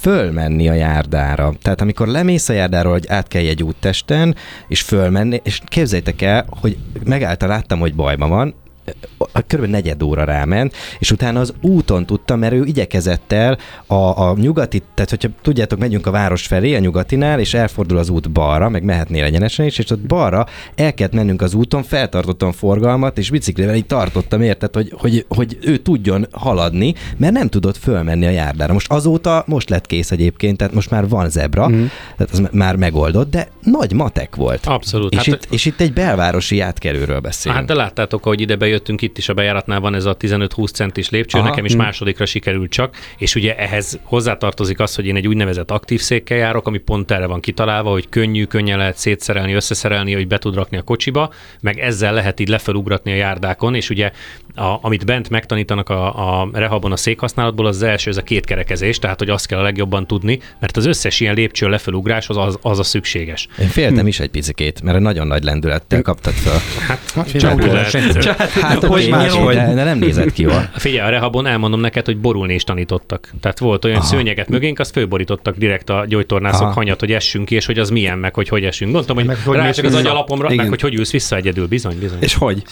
fölmenni 0.00 0.68
a 0.68 0.74
járdára. 0.74 1.52
Tehát 1.62 1.80
amikor 1.80 2.06
lemész 2.06 2.48
a 2.48 2.52
járdáról, 2.52 2.92
hogy 2.92 3.06
át 3.08 3.28
kell 3.28 3.46
egy 3.46 3.62
úttesten, 3.62 4.36
és 4.68 4.80
fölmenni, 4.80 5.40
és 5.44 5.60
képzeljétek 5.66 6.22
el, 6.22 6.46
hogy 6.60 6.76
megállta, 7.04 7.46
láttam, 7.46 7.78
hogy 7.78 7.94
bajban 7.94 8.28
van, 8.28 8.54
kb. 9.46 9.64
negyed 9.64 10.02
óra 10.02 10.24
ráment, 10.24 10.74
és 10.98 11.10
utána 11.10 11.40
az 11.40 11.54
úton 11.60 12.06
tudtam, 12.06 12.38
mert 12.38 12.52
ő 12.52 12.64
igyekezett 12.64 13.32
el 13.32 13.58
a, 13.86 13.94
a 13.94 14.34
nyugati, 14.36 14.82
tehát 14.94 15.10
hogyha 15.10 15.28
tudjátok, 15.42 15.78
megyünk 15.78 16.06
a 16.06 16.10
város 16.10 16.46
felé, 16.46 16.74
a 16.74 16.78
nyugatinál, 16.78 17.40
és 17.40 17.54
elfordul 17.54 17.98
az 17.98 18.08
út 18.08 18.30
balra, 18.30 18.68
meg 18.68 18.82
mehetnél 18.82 19.24
egyenesen 19.24 19.66
is, 19.66 19.78
és 19.78 19.90
ott 19.90 20.06
balra 20.06 20.46
el 20.74 20.94
kellett 20.94 21.12
mennünk 21.12 21.42
az 21.42 21.54
úton, 21.54 21.82
feltartottam 21.82 22.52
forgalmat, 22.52 23.18
és 23.18 23.30
biciklivel 23.30 23.74
így 23.74 23.86
tartottam, 23.86 24.42
érted, 24.42 24.74
hogy, 24.74 24.92
hogy, 24.96 25.24
hogy 25.28 25.58
ő 25.60 25.76
tudjon 25.76 26.26
haladni, 26.30 26.94
mert 27.16 27.32
nem 27.32 27.48
tudott 27.48 27.76
fölmenni 27.76 28.26
a 28.26 28.30
járdára. 28.30 28.72
Most 28.72 28.90
azóta, 28.90 29.44
most 29.46 29.70
lett 29.70 29.86
kész 29.86 30.10
egyébként, 30.10 30.56
tehát 30.56 30.74
most 30.74 30.90
már 30.90 31.08
van 31.08 31.30
zebra, 31.30 31.68
mm. 31.68 31.84
tehát 32.16 32.32
az 32.32 32.42
már 32.52 32.76
megoldott, 32.76 33.30
de 33.30 33.48
nagy 33.62 33.92
matek 33.92 34.36
volt. 34.36 34.66
Abszolút. 34.66 35.12
És, 35.12 35.18
Hát- 35.18 35.26
itt, 35.26 35.52
és 35.52 35.64
itt 35.64 35.80
egy 35.80 35.92
belvárosi 35.92 36.60
átkerülről 36.60 37.20
beszélünk. 37.20 37.60
Hát 37.60 37.68
de 37.68 37.74
láttátok, 37.74 38.22
hogy 38.22 38.40
ide 38.40 38.56
bejöttünk, 38.78 39.02
itt 39.02 39.18
is 39.18 39.28
a 39.28 39.34
bejáratnál 39.34 39.80
van 39.80 39.94
ez 39.94 40.04
a 40.04 40.16
15-20 40.16 40.72
centis 40.72 41.10
lépcső, 41.10 41.38
Aha, 41.38 41.48
nekem 41.48 41.64
is 41.64 41.72
hm. 41.72 41.78
másodikra 41.78 42.26
sikerült 42.26 42.70
csak, 42.70 42.96
és 43.18 43.34
ugye 43.34 43.56
ehhez 43.56 43.98
hozzátartozik 44.02 44.80
az, 44.80 44.94
hogy 44.94 45.06
én 45.06 45.16
egy 45.16 45.26
úgynevezett 45.26 45.70
aktív 45.70 46.00
székkel 46.00 46.36
járok, 46.36 46.66
ami 46.66 46.78
pont 46.78 47.10
erre 47.10 47.26
van 47.26 47.40
kitalálva, 47.40 47.90
hogy 47.90 48.08
könnyű, 48.08 48.44
könnyen 48.44 48.78
lehet 48.78 48.96
szétszerelni, 48.96 49.52
összeszerelni, 49.52 50.14
hogy 50.14 50.26
be 50.26 50.38
tud 50.38 50.54
rakni 50.54 50.76
a 50.76 50.82
kocsiba, 50.82 51.32
meg 51.60 51.78
ezzel 51.78 52.12
lehet 52.12 52.40
így 52.40 52.48
lefelugratni 52.48 53.12
a 53.12 53.14
járdákon, 53.14 53.74
és 53.74 53.90
ugye 53.90 54.12
a, 54.54 54.78
amit 54.80 55.04
bent 55.04 55.30
megtanítanak 55.30 55.88
a, 55.88 56.40
a 56.40 56.48
rehabon 56.52 56.92
a 56.92 56.96
székhasználatból, 56.96 57.66
az, 57.66 57.76
az 57.76 57.82
első, 57.82 58.10
ez 58.10 58.16
a 58.16 58.22
kétkerekezés, 58.22 58.98
tehát 58.98 59.18
hogy 59.18 59.30
azt 59.30 59.46
kell 59.46 59.58
a 59.58 59.62
legjobban 59.62 60.06
tudni, 60.06 60.40
mert 60.60 60.76
az 60.76 60.86
összes 60.86 61.20
ilyen 61.20 61.34
lépcső 61.34 61.68
lefelugrás 61.68 62.28
az, 62.28 62.36
az, 62.36 62.58
az 62.62 62.78
a 62.78 62.82
szükséges. 62.82 63.48
Én 63.58 63.68
féltem 63.68 64.06
is 64.06 64.20
egy 64.20 64.30
picikét, 64.30 64.82
mert 64.82 64.98
nagyon 64.98 65.26
nagy 65.26 65.42
lendülettel 65.42 66.02
kaptad 66.02 66.32
fel. 66.32 66.58
Hát, 66.86 67.30
Csak 67.38 67.60
figyelj, 67.60 67.72
lehet. 67.72 68.67
Hát, 68.68 68.84
hogy 68.84 69.02
hogy 69.02 69.10
más 69.10 69.32
vagy. 69.32 69.54
de, 69.54 69.74
de 69.74 69.84
nem 69.84 69.98
nézett 69.98 70.32
ki 70.32 70.42
jól. 70.42 70.70
Figyelj, 70.74 71.08
a 71.08 71.10
rehabon 71.10 71.46
elmondom 71.46 71.80
neked, 71.80 72.04
hogy 72.04 72.18
borulni 72.18 72.54
is 72.54 72.64
tanítottak. 72.64 73.30
Tehát 73.40 73.58
volt 73.58 73.84
olyan 73.84 73.96
Aha. 73.96 74.06
szőnyeget 74.06 74.48
mögénk, 74.48 74.78
azt 74.78 74.90
fölborítottak 74.90 75.56
direkt 75.56 75.90
a 75.90 76.04
gyógytornászok 76.08 76.62
Aha. 76.62 76.72
hanyat, 76.72 77.00
hogy 77.00 77.12
essünk 77.12 77.44
ki, 77.44 77.54
és 77.54 77.66
hogy 77.66 77.78
az 77.78 77.90
milyen, 77.90 78.18
meg 78.18 78.34
hogy 78.34 78.48
hogy 78.48 78.64
essünk. 78.64 78.92
Gondoltam, 78.92 79.16
hogy, 79.16 79.26
hogy 79.26 79.44
hogy 79.44 79.56
rácsok 79.56 79.84
az 79.84 79.94
agyalapomra, 79.94 80.54
meg 80.54 80.68
hogy 80.68 80.80
hogy 80.80 80.94
ülsz 80.94 81.10
vissza 81.10 81.36
egyedül, 81.36 81.66
bizony, 81.66 81.98
bizony. 81.98 82.18
És 82.20 82.34
hogy? 82.34 82.62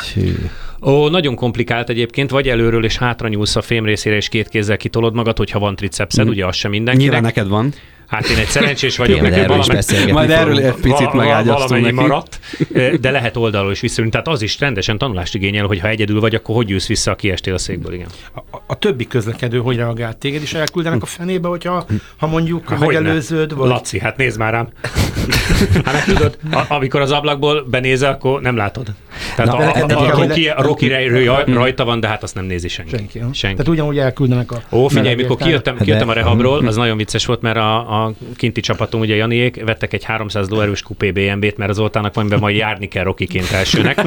Ó, 0.83 1.09
nagyon 1.09 1.35
komplikált 1.35 1.89
egyébként, 1.89 2.31
vagy 2.31 2.49
előről 2.49 2.85
és 2.85 2.97
hátra 2.97 3.29
nyúlsz 3.29 3.57
a 3.57 3.63
fém 3.63 3.85
részére, 3.85 4.17
és 4.17 4.29
két 4.29 4.49
kézzel 4.49 4.77
kitolod 4.77 5.15
magad, 5.15 5.37
hogyha 5.37 5.59
van 5.59 5.77
tricepszed, 5.77 6.29
ugye 6.29 6.47
az 6.47 6.57
sem 6.57 6.71
mindenkinek. 6.71 7.11
Nyilván 7.11 7.23
neked 7.23 7.49
van. 7.49 7.73
Hát 8.07 8.29
én 8.29 8.37
egy 8.37 8.47
szerencsés 8.47 8.97
vagyok, 8.97 9.15
Tényleg, 9.21 9.33
nekem 9.41 9.57
valami- 9.59 10.13
Majd 10.13 10.31
erről 10.31 10.59
egy 10.59 10.75
picit 10.75 11.13
megágyaztunk 11.13 11.59
valamennyi 11.69 11.83
neki. 11.83 11.95
maradt, 12.09 12.41
de 13.01 13.11
lehet 13.11 13.37
oldalról 13.37 13.71
is 13.71 13.81
visszaülni. 13.81 14.11
Tehát 14.11 14.29
az 14.29 14.43
is 14.43 14.61
rendesen 14.61 14.99
tanulást 14.99 15.35
igényel, 15.35 15.67
hogy 15.67 15.81
ha 15.81 15.89
egyedül 15.89 16.21
vagy, 16.21 16.35
akkor 16.35 16.55
hogy 16.55 16.71
ülsz 16.71 16.87
vissza, 16.87 17.15
kiestél 17.15 17.55
a 17.55 17.59
székből, 17.59 17.93
igen. 17.93 18.07
A, 18.35 18.39
a, 18.57 18.63
a 18.67 18.75
többi 18.79 19.07
közlekedő 19.07 19.59
hogy 19.59 19.77
reagált? 19.77 20.17
Téged 20.17 20.43
is 20.43 20.55
elküldenek 20.55 21.03
a 21.03 21.07
fenébe, 21.07 21.49
hogyha 21.49 21.87
ha 22.17 22.27
mondjuk 22.27 22.69
Hogyne. 22.69 22.87
megelőződ, 23.01 23.55
vagy... 23.55 23.69
Laci, 23.69 23.99
hát 23.99 24.17
nézd 24.17 24.39
már 24.39 24.53
rám. 24.53 24.69
Hát 25.85 25.93
meg 25.93 26.05
tudod, 26.05 26.39
a, 26.53 26.65
amikor 26.69 27.01
az 27.01 27.11
ablakból 27.11 27.65
benézel, 27.71 28.13
akkor 28.13 28.41
nem 28.41 28.57
látod. 28.57 28.87
Tehát 29.37 29.53
Na, 29.53 29.59
a, 29.59 29.99
a, 29.99 30.01
a, 30.01 30.07
a, 30.07 30.11
Rocky, 30.11 30.49
a 30.49 30.63
Rocky 30.63 30.89
raj- 30.89 31.49
rajta 31.49 31.85
van, 31.85 32.01
de 32.01 32.09
hát 32.09 32.23
azt 32.23 32.35
nem 32.35 32.45
nézi 32.45 32.69
senki. 32.69 32.97
Senki. 32.97 33.19
ha? 33.19 33.29
senki. 33.33 33.57
Tehát 33.57 33.73
ugyanúgy 33.73 33.99
elküldenek 33.99 34.53
a... 34.53 34.63
Ó, 34.71 34.89
figyelj, 34.89 35.15
mikor 35.15 35.37
kijöttem, 35.37 35.77
kijöttem 35.77 36.09
a 36.09 36.13
rehabról, 36.13 36.67
az 36.67 36.77
nagyon 36.77 36.97
vicces 36.97 37.27
volt, 37.27 37.41
mert 37.41 37.57
a, 37.57 37.96
a 37.96 37.96
kinti 38.37 38.61
csapatom, 38.61 39.01
ugye 39.01 39.15
Janiék, 39.15 39.65
vettek 39.65 39.93
egy 39.93 40.05
300 40.05 40.49
lóerős 40.49 40.83
kupé 40.83 41.11
BMW-t, 41.11 41.57
mert 41.57 41.71
az 41.71 41.79
oltának 41.79 42.15
van, 42.15 42.25
amiben 42.25 42.41
majd 42.41 42.57
járni 42.57 42.89
kell 42.89 43.05
Rokiként 43.05 43.51
elsőnek. 43.51 44.01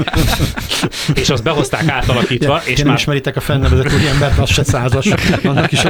és 1.22 1.30
azt 1.30 1.44
behozták 1.44 1.88
átalakítva, 1.88 2.62
és 2.66 2.80
és 2.80 2.86
nem 2.86 2.88
már 2.88 2.98
ismeritek 2.98 3.36
a 3.36 3.40
fennnevezett 3.40 3.94
úriembert, 3.94 4.38
az 4.38 4.50
se 4.50 4.64
százas. 4.64 5.06
Annak 5.44 5.72
is 5.72 5.84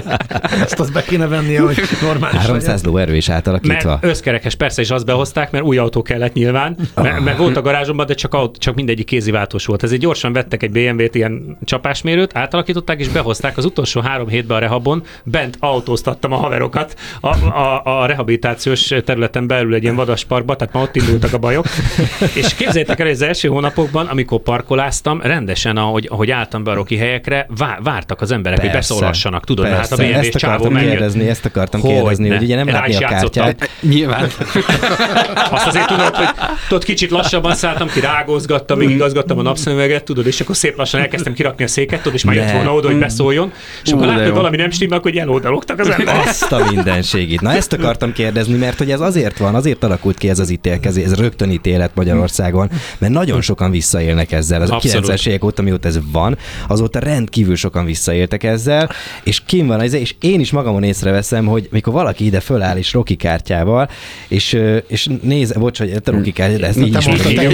ezt 0.62 0.80
azt 0.80 0.94
be 0.94 1.04
kéne 1.04 1.28
vennie, 1.28 1.62
hogy 1.62 1.82
normális 2.02 2.40
300 2.40 2.84
lóerő 2.84 3.16
is 3.16 3.30
átalakítva. 3.30 3.90
Mert 3.90 4.04
összkerekes, 4.04 4.56
persze, 4.56 4.82
és 4.82 4.90
azt 4.90 5.06
behozták, 5.06 5.52
mert 5.52 5.64
új 5.64 5.78
autó 5.78 6.02
kellett 6.02 6.34
nyilván, 6.34 6.78
mert, 6.96 7.20
mert 7.20 7.38
volt 7.38 7.58
a 7.58 7.62
garázsomban, 7.62 8.06
de 8.06 8.14
csak, 8.14 8.34
autó, 8.34 8.60
csak 8.60 8.76
mindegyik 8.76 9.06
kéziváltós 9.06 9.66
volt. 9.66 9.84
Ezért 9.84 10.02
gyorsan 10.02 10.34
vettek 10.34 10.64
egy 10.64 10.72
BMW-t, 10.72 11.16
ilyen 11.16 11.58
csapásmérőt, 11.64 12.38
átalakították, 12.38 13.00
és 13.00 13.08
behozták 13.08 13.58
az 13.58 13.66
utolsó 13.66 14.02
három 14.02 14.28
hétben 14.28 14.58
a 14.58 14.60
rehabon, 14.60 15.04
bent 15.24 15.58
autóztattam 15.60 16.32
a 16.32 16.36
haverokat 16.36 16.96
a, 17.22 17.28
a, 17.28 17.82
a 17.98 18.06
rehabilitációs 18.06 18.94
területen 19.06 19.48
belül 19.48 19.74
egy 19.74 19.84
ilyen 19.84 19.96
vadasparkba, 19.96 20.56
tehát 20.56 20.74
már 20.74 20.84
ott 20.84 20.96
indultak 20.96 21.34
a 21.34 21.38
bajok. 21.38 21.66
és 22.42 22.54
képzeljétek 22.56 23.00
el, 23.00 23.06
hogy 23.06 23.16
az 23.16 23.22
első 23.22 23.48
hónapokban, 23.48 24.08
amikor 24.08 24.40
parkoláztam, 24.40 25.22
rendesen, 25.22 25.78
ahogy, 25.78 26.08
ahogy 26.12 26.32
álltam 26.32 26.64
be 26.64 26.72
a 26.72 26.74
roki 26.74 26.98
helyekre, 26.98 27.48
vá, 27.58 27.78
vártak 27.84 28.22
az 28.22 28.32
emberek, 28.32 28.60
hogy 28.60 28.70
Persze. 28.70 28.94
beszólassanak. 28.94 29.46
Tudod, 29.46 29.66
mert 29.66 29.78
hát 29.78 29.92
a 29.92 29.96
Persze, 29.96 30.12
BMW 30.12 30.20
ezt 30.20 30.44
akartam 30.44 30.74
megjött. 30.74 30.92
kérdezni, 30.92 31.28
ezt 31.28 31.46
akartam 31.46 31.82
Hogyne. 31.82 31.96
kérdezni, 31.96 32.30
hogy 32.30 32.44
ugye 32.44 32.56
nem 32.56 32.68
Rá 32.68 32.74
látni 32.74 32.96
a 32.96 33.08
kártyát. 33.08 33.70
Nyilván. 33.82 34.24
Azt 35.52 35.66
azért 35.68 35.88
tudod, 35.88 36.16
hogy 36.16 36.28
tudod, 36.68 36.84
kicsit 36.84 37.10
lassabban 37.10 37.56
szálltam 37.56 37.88
ki, 37.88 38.00
rágózgattam, 38.00 38.78
még 38.78 38.90
igazgattam 38.90 39.38
a 39.38 39.42
napszemüveget, 39.42 40.04
tudod, 40.04 40.28
és 40.28 40.40
akkor 40.42 40.56
szép 40.56 40.78
lassan 40.78 41.00
elkezdtem 41.00 41.34
kirakni 41.34 41.64
a 41.64 41.68
széket, 41.68 42.00
tudod, 42.00 42.14
és 42.14 42.24
már 42.24 42.36
jött 42.36 42.46
Ne. 42.46 42.54
volna 42.54 42.74
oda, 42.74 42.88
hogy 42.88 42.98
beszóljon, 43.00 43.52
és 43.84 43.92
akkor 43.92 44.06
látod, 44.06 44.24
hogy 44.24 44.34
valami 44.34 44.58
nem 44.58 44.70
stimmel, 44.70 45.00
hogy 45.02 45.18
eloldalogtak 45.18 45.80
az 45.80 45.90
emberek. 45.98 46.26
Azt 46.26 46.52
a 46.52 46.66
mindenségét. 46.72 47.42
Na 47.42 47.54
ezt 47.54 47.74
akartam 47.80 48.14
kérdezni, 48.14 48.58
mert 48.58 48.78
hogy 48.78 48.92
ez 48.92 49.00
azért 49.00 49.38
van, 49.38 49.56
azért 49.56 49.84
alakult 49.84 50.18
ki 50.18 50.30
ez 50.30 50.40
az 50.40 50.50
ítélkezés, 50.50 51.04
ez 51.04 51.16
rögtön 51.16 51.52
ítélet 51.52 51.92
Magyarországon, 51.96 52.70
mert 52.98 53.14
nagyon 53.14 53.42
sokan 53.42 53.72
visszaélnek 53.72 54.32
ezzel. 54.32 54.62
Az 54.62 54.70
a 54.70 54.76
Abszolút. 54.76 55.08
90-es 55.08 55.28
évek 55.28 55.44
óta, 55.44 55.62
mióta 55.62 55.88
ez 55.88 56.00
van, 56.12 56.38
azóta 56.68 57.00
rendkívül 57.00 57.56
sokan 57.56 57.86
visszaéltek 57.86 58.44
ezzel, 58.44 58.90
és 59.24 59.42
kim 59.46 59.68
van 59.68 59.82
ez, 59.82 59.94
és 59.94 60.16
én 60.20 60.40
is 60.40 60.52
magamon 60.52 60.84
észreveszem, 60.84 61.46
hogy 61.46 61.68
mikor 61.72 61.94
valaki 61.94 62.26
ide 62.26 62.40
föláll 62.40 62.78
is 62.78 62.94
Roki 62.94 63.16
kártyával, 63.16 63.90
és, 64.28 64.60
és 64.88 65.10
néz, 65.22 65.52
bocs, 65.52 65.78
hogy 65.78 65.92
a 66.06 66.12
Roki 66.12 66.32
kártya, 66.32 66.58
de 66.58 66.68
ezt 66.68 66.80
te 66.92 67.02
mondtad, 67.06 67.34
te 67.34 67.48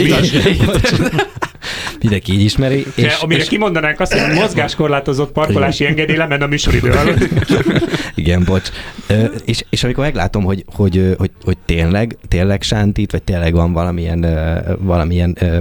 Mindenki 2.06 2.34
így 2.34 2.42
ismeri. 2.42 2.86
És, 2.96 3.04
És, 3.04 3.18
amire 3.22 3.42
és, 3.42 3.48
kimondanánk 3.48 4.00
azt, 4.00 4.14
hogy 4.14 4.34
mozgáskorlátozott 4.34 5.32
parkolási 5.32 5.86
engedély 5.86 6.16
lement 6.16 6.42
a 6.42 6.48
műsoridő 6.48 6.92
alatt. 6.92 7.28
Igen, 8.16 8.44
bocs. 8.44 8.70
Ö, 9.08 9.26
és, 9.46 9.66
és 9.70 9.84
amikor 9.84 10.04
meglátom, 10.04 10.44
hogy, 10.44 10.66
hogy, 10.76 11.16
hogy, 11.18 11.32
hogy 11.44 11.58
tényleg, 11.66 12.18
tényleg 12.28 12.62
sántít, 12.62 13.12
vagy 13.12 13.24
tényleg 13.24 13.54
van 13.54 13.74
valamilyen, 13.74 14.24
ö, 14.24 14.74
valamilyen 14.80 15.38
ö, 15.40 15.58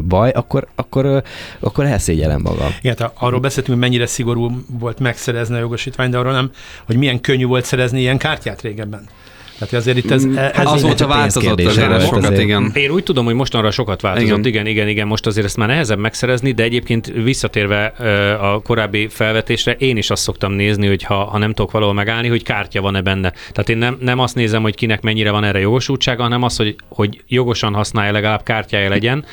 baj, 0.00 0.30
akkor, 0.30 0.66
akkor, 0.74 1.22
akkor 1.60 1.84
elszégyelem 1.84 2.40
magam. 2.40 2.74
Igen, 2.80 2.96
tehát 2.96 3.12
arról 3.18 3.40
beszéltünk, 3.40 3.78
hogy 3.78 3.88
mennyire 3.88 4.06
szigorú 4.06 4.64
volt 4.78 4.98
megszerezni 4.98 5.54
a 5.54 5.58
jogosítványt, 5.58 6.10
de 6.10 6.18
arról 6.18 6.32
nem, 6.32 6.50
hogy 6.86 6.96
milyen 6.96 7.20
könnyű 7.20 7.44
volt 7.44 7.64
szerezni 7.64 8.00
ilyen 8.00 8.18
kártyát 8.18 8.62
régebben. 8.62 9.08
Tehát 9.58 9.74
azért 9.74 9.96
itt 9.96 10.10
ez... 10.10 10.24
ez 10.24 10.36
Hát 10.36 10.66
Azóta 10.66 10.94
csak 10.94 11.08
változott 11.08 11.60
azért 11.60 12.02
sokat, 12.02 12.24
azért. 12.24 12.40
igen. 12.40 12.72
Én 12.74 12.90
úgy 12.90 13.02
tudom, 13.02 13.24
hogy 13.24 13.34
mostanra 13.34 13.70
sokat 13.70 14.00
változott, 14.00 14.28
igen. 14.28 14.44
Igen. 14.44 14.66
igen, 14.66 14.88
igen, 14.88 15.06
most 15.06 15.26
azért 15.26 15.46
ezt 15.46 15.56
már 15.56 15.68
nehezebb 15.68 15.98
megszerezni, 15.98 16.52
de 16.52 16.62
egyébként 16.62 17.06
visszatérve 17.06 17.84
a 18.40 18.60
korábbi 18.60 19.08
felvetésre, 19.08 19.72
én 19.72 19.96
is 19.96 20.10
azt 20.10 20.22
szoktam 20.22 20.52
nézni, 20.52 20.86
hogy 20.86 21.02
ha, 21.02 21.14
ha 21.14 21.38
nem 21.38 21.52
tudok 21.52 21.70
valahol 21.70 21.94
megállni, 21.94 22.28
hogy 22.28 22.42
kártya 22.42 22.80
van-e 22.80 23.00
benne. 23.00 23.30
Tehát 23.52 23.68
én 23.68 23.78
nem, 23.78 23.96
nem 24.00 24.18
azt 24.18 24.34
nézem, 24.34 24.62
hogy 24.62 24.74
kinek 24.74 25.00
mennyire 25.00 25.30
van 25.30 25.44
erre 25.44 25.58
jogosultsága, 25.58 26.22
hanem 26.22 26.42
az, 26.42 26.56
hogy, 26.56 26.76
hogy 26.88 27.22
jogosan 27.28 27.74
használja, 27.74 28.12
legalább 28.12 28.42
kártyája 28.42 28.88
legyen. 28.88 29.24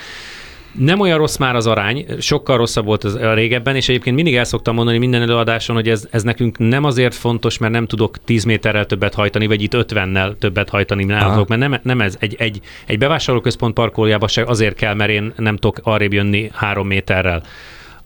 Nem 0.78 1.00
olyan 1.00 1.18
rossz 1.18 1.38
már 1.38 1.56
az 1.56 1.68
arány, 1.68 2.06
sokkal 2.20 2.58
rosszabb 2.58 2.86
volt 2.86 3.04
az 3.04 3.16
a 3.16 3.34
régebben, 3.34 3.76
és 3.76 3.90
egyébként 3.90 4.16
mindig 4.16 4.36
el 4.36 4.44
szoktam 4.44 4.76
mondani 4.76 4.98
minden 4.98 5.22
előadáson, 5.22 5.76
hogy 5.76 5.90
ez, 5.90 6.08
ez 6.12 6.24
nekünk 6.24 6.58
nem 6.58 6.84
azért 6.84 7.16
fontos, 7.16 7.58
mert 7.58 7.74
nem 7.74 7.86
tudok 7.86 8.24
10 8.24 8.44
méterrel 8.44 8.86
többet 8.86 9.14
hajtani, 9.14 9.48
vagy 9.48 9.62
itt 9.62 9.74
50-nel 9.76 10.38
többet 10.38 10.70
hajtani 10.70 11.04
nálatok, 11.04 11.48
mert 11.48 11.62
nem, 11.62 11.80
nem 11.84 12.02
ez. 12.02 12.18
Egy, 12.20 12.36
egy, 12.38 12.62
egy 12.86 12.98
bevásárlóközpont 12.98 13.74
parkolójába 13.74 14.28
se 14.28 14.44
azért 14.44 14.76
kell, 14.76 14.94
mert 14.94 15.12
én 15.12 15.34
nem 15.38 15.56
tudok 15.56 15.80
arrébb 15.84 16.14
jönni 16.14 16.50
három 16.54 16.88
méterrel. 16.88 17.44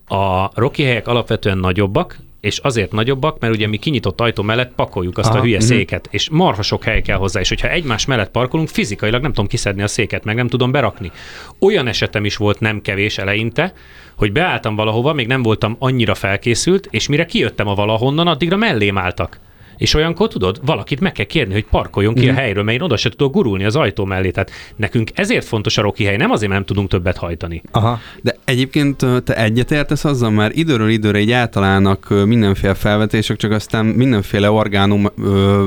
A 0.08 0.50
roki 0.54 0.84
helyek 0.84 1.08
alapvetően 1.08 1.58
nagyobbak, 1.58 2.18
és 2.42 2.58
azért 2.58 2.92
nagyobbak, 2.92 3.40
mert 3.40 3.54
ugye 3.54 3.68
mi 3.68 3.78
kinyitott 3.78 4.22
ajtó 4.22 4.44
mellett 4.44 4.74
pakoljuk 4.76 5.18
azt 5.18 5.30
Aha, 5.30 5.38
a 5.38 5.42
hülye 5.42 5.58
uh-huh. 5.58 5.72
széket, 5.72 6.08
és 6.12 6.30
marha 6.30 6.62
sok 6.62 6.84
hely 6.84 7.02
kell 7.02 7.18
hozzá, 7.18 7.40
és 7.40 7.50
hogyha 7.50 7.70
egymás 7.70 8.06
mellett 8.06 8.32
parkolunk, 8.32 8.70
fizikailag 8.70 9.22
nem 9.22 9.32
tudom 9.34 9.48
kiszedni 9.48 9.82
a 9.82 9.88
széket, 9.88 10.24
meg 10.24 10.36
nem 10.36 10.48
tudom 10.48 10.72
berakni. 10.72 11.12
Olyan 11.60 11.88
esetem 11.88 12.26
is 12.26 12.36
volt 12.36 12.60
nem 12.60 12.82
kevés 12.82 13.18
eleinte, 13.18 13.74
hogy 14.16 14.32
beálltam 14.32 14.76
valahova, 14.76 15.14
még 15.14 15.28
nem 15.28 15.42
voltam 15.42 15.76
annyira 15.80 16.16
felkészült, 16.16 16.88
és 16.92 17.08
mire 17.08 17.26
kijöttem 17.26 17.68
a 17.68 17.76
valahonnan, 17.76 18.28
addigra 18.28 18.58
mellém 18.58 18.98
álltak. 18.98 19.40
És 19.80 19.94
olyankor 19.94 20.28
tudod, 20.28 20.60
valakit 20.66 21.00
meg 21.00 21.12
kell 21.12 21.26
kérni, 21.26 21.54
hogy 21.54 21.66
parkoljon 21.66 22.14
ki 22.14 22.26
mm. 22.26 22.28
a 22.28 22.32
mhm. 22.32 22.40
helyről, 22.40 22.64
mert 22.64 22.78
én 22.78 22.84
oda 22.84 22.98
se 22.98 23.10
tudok 23.10 23.34
gurulni 23.34 23.64
az 23.64 23.76
ajtó 23.76 24.06
mellé. 24.06 24.32
Tehát 24.32 24.52
nekünk 24.76 25.10
ezért 25.14 25.46
fontos 25.46 25.78
a 25.78 25.82
roki 25.82 26.04
hely, 26.04 26.18
nem 26.18 26.32
azért, 26.32 26.50
mert 26.50 26.60
nem 26.62 26.76
tudunk 26.76 26.90
többet 26.90 27.18
hajtani. 27.18 27.62
Aha. 27.72 28.00
De 28.22 28.36
egyébként 28.46 29.06
te 29.24 29.36
egyetértesz 29.36 30.06
azzal, 30.06 30.30
mert 30.30 30.56
időről 30.56 30.90
időre 30.90 31.20
így 31.20 31.32
általának 31.32 32.08
mindenféle 32.26 32.74
felvetések, 32.74 33.38
csak 33.38 33.52
aztán 33.52 33.86
mindenféle 33.86 34.52
orgánum 34.52 35.08
ö, 35.24 35.66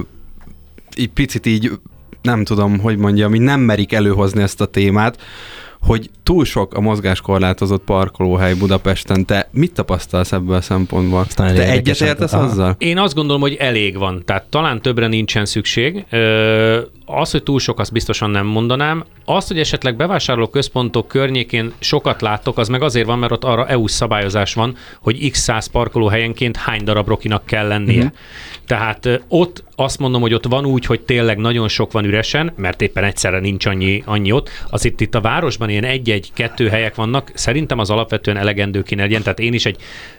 így 0.96 1.11
picit 1.11 1.46
így 1.46 1.70
nem 2.22 2.44
tudom, 2.44 2.79
hogy 2.79 2.96
mondjam, 2.96 3.35
így 3.35 3.40
nem 3.40 3.61
merik 3.61 3.92
előhozni 3.92 4.42
ezt 4.42 4.61
a 4.61 4.66
témát, 4.66 5.22
hogy 5.83 6.11
túl 6.23 6.45
sok 6.45 6.75
a 6.75 6.81
mozgáskorlátozott 6.81 7.85
parkolóhely 7.85 8.55
Budapesten. 8.55 9.27
Te 9.27 9.49
mit 9.51 9.73
tapasztalsz 9.73 10.33
ebből 10.33 10.57
a 10.57 10.61
szempontból? 10.61 11.21
Aztán 11.21 11.55
Te 11.55 11.71
egyetértesz 11.71 12.33
azzal? 12.33 12.75
Én 12.79 12.99
azt 12.99 13.14
gondolom, 13.14 13.40
hogy 13.40 13.55
elég 13.55 13.99
van. 13.99 14.23
Tehát 14.25 14.45
talán 14.45 14.83
többre 14.83 15.07
nincsen 15.07 15.45
szükség. 15.45 16.05
Az, 17.05 17.31
hogy 17.31 17.42
túl 17.42 17.61
sok, 17.61 17.79
azt 17.79 17.92
biztosan 17.92 18.31
nem 18.31 18.47
mondanám. 18.47 19.05
Az, 19.25 19.47
hogy 19.47 19.59
esetleg 19.59 19.97
bevásárló 19.97 20.47
központok 20.47 21.09
környékén 21.09 21.73
sokat 21.79 22.21
láttok, 22.21 22.59
az 22.59 22.68
meg 22.68 22.83
azért 22.83 23.07
van, 23.07 23.18
mert 23.18 23.33
ott 23.33 23.45
arra 23.45 23.66
EU 23.66 23.87
szabályozás 23.87 24.55
van, 24.55 24.77
hogy 25.01 25.31
x 25.31 25.38
száz 25.38 25.66
parkolóhelyenként 25.66 26.57
hány 26.57 26.85
darab 26.85 27.09
rokinak 27.09 27.47
kell 27.47 27.66
lennie. 27.66 27.97
Uh-huh. 27.97 28.12
Tehát 28.72 29.22
ott 29.28 29.64
azt 29.76 29.98
mondom, 29.98 30.20
hogy 30.20 30.35
ott 30.35 30.46
van 30.46 30.66
úgy, 30.66 30.87
hogy 30.87 31.00
tényleg 31.00 31.38
nagyon 31.38 31.68
sok 31.68 31.92
van 31.92 32.04
üresen, 32.04 32.52
mert 32.56 32.82
éppen 32.82 33.04
egyszerre 33.04 33.38
nincs 33.38 33.66
annyi, 33.66 34.02
annyi 34.06 34.32
ott. 34.32 34.50
Azért 34.70 35.00
itt 35.00 35.14
a 35.14 35.20
városban 35.20 35.68
ilyen 35.68 35.85
egy-egy-kettő 35.85 36.68
helyek 36.68 36.94
vannak, 36.94 37.30
szerintem 37.35 37.78
az 37.78 37.90
alapvetően 37.90 38.37
elegendő 38.37 38.82
kéne 38.82 39.02
legyen. 39.02 39.22
Tehát 39.22 39.38
én 39.38 39.52
is 39.52 39.66
egy 39.66 39.76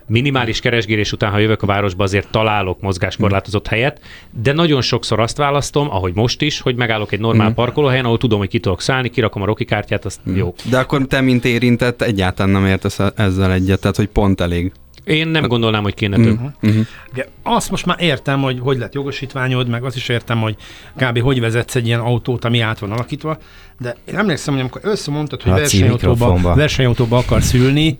minimális 0.08 0.60
keresgélés 0.60 1.12
után, 1.12 1.32
ha 1.32 1.38
jövök 1.38 1.62
a 1.62 1.66
városba, 1.66 2.04
azért 2.04 2.32
találok 2.32 2.82
mozgáskorlátozott 2.82 3.68
helyet, 3.68 4.02
de 4.42 4.54
nagyon 4.54 4.82
sokszor 4.82 5.20
azt 5.20 5.38
választom, 5.38 5.90
ahogy 5.90 6.14
most 6.16 6.42
is, 6.42 6.60
hogy 6.60 6.76
megállok 6.76 7.12
egy 7.12 7.20
normál 7.20 7.50
mm. 7.50 7.54
parkolóhelyen, 7.54 8.06
ahol 8.06 8.18
tudom, 8.18 8.40
hogy 8.40 8.50
ki 8.50 8.60
tudok 8.60 8.82
szállni, 8.82 9.10
kirakom 9.10 9.42
a 9.42 9.46
Roki 9.46 9.66
kártyát, 9.66 10.06
azt 10.06 10.20
mm. 10.30 10.36
jó. 10.36 10.54
De 10.70 10.78
akkor 10.78 11.06
te, 11.08 11.22
mint 11.22 11.46
érintett, 11.46 12.02
egyáltalán 12.02 12.52
nem 12.52 12.66
értesz 12.66 13.00
ezzel 13.16 13.52
egyet, 13.52 13.80
tehát 13.80 13.96
hogy 13.96 14.08
pont 14.08 14.42
elég. 14.42 14.72
Én 15.04 15.28
nem 15.28 15.48
gondolnám, 15.48 15.84
hogy 15.84 15.94
kéne 15.94 16.16
több. 16.16 16.34
Uh-huh. 16.34 16.52
Uh-huh. 16.62 16.86
De 17.14 17.28
azt 17.44 17.70
most 17.70 17.86
már 17.86 17.98
értem, 18.00 18.42
hogy 18.42 18.60
hogy 18.60 18.78
lett 18.78 18.94
jogosítványod, 18.94 19.68
meg 19.68 19.84
azt 19.84 19.96
is 19.96 20.10
értem, 20.10 20.42
hogy 20.42 20.56
kb. 20.96 21.20
hogy 21.20 21.40
vezetsz 21.40 21.76
egy 21.76 21.88
ilyen 21.88 22.00
autót, 22.00 22.46
ami 22.46 22.60
át 22.60 22.80
van 22.80 22.92
alakítva, 22.92 23.38
de 23.80 23.96
én 24.06 24.18
emlékszem, 24.18 24.54
hogy 24.54 24.62
amikor 24.62 24.82
először 24.84 25.14
mondtad, 25.14 25.42
hogy 25.42 25.52
versenyautóba, 25.52 26.56
versenyautóba 26.56 27.18
akarsz 27.18 27.54
ülni, 27.54 27.98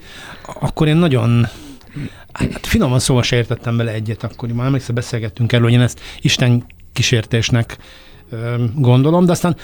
akkor 0.60 0.88
én 0.88 0.96
nagyon 0.96 1.48
Hát 2.34 2.66
finoman 2.66 3.00
szóval 3.00 3.24
se 3.24 3.36
értettem 3.36 3.78
bele 3.78 3.92
egyet, 3.92 4.24
akkor 4.24 4.50
már 4.50 4.66
emlékszem, 4.66 4.96
beszélgettünk 4.96 5.54
erről, 5.54 5.66
hogy 5.66 5.74
én 5.74 5.82
ezt 5.82 6.00
Isten 6.22 6.66
kísértésnek 6.94 7.78
gondolom, 8.76 9.26
de 9.26 9.32
aztán 9.32 9.56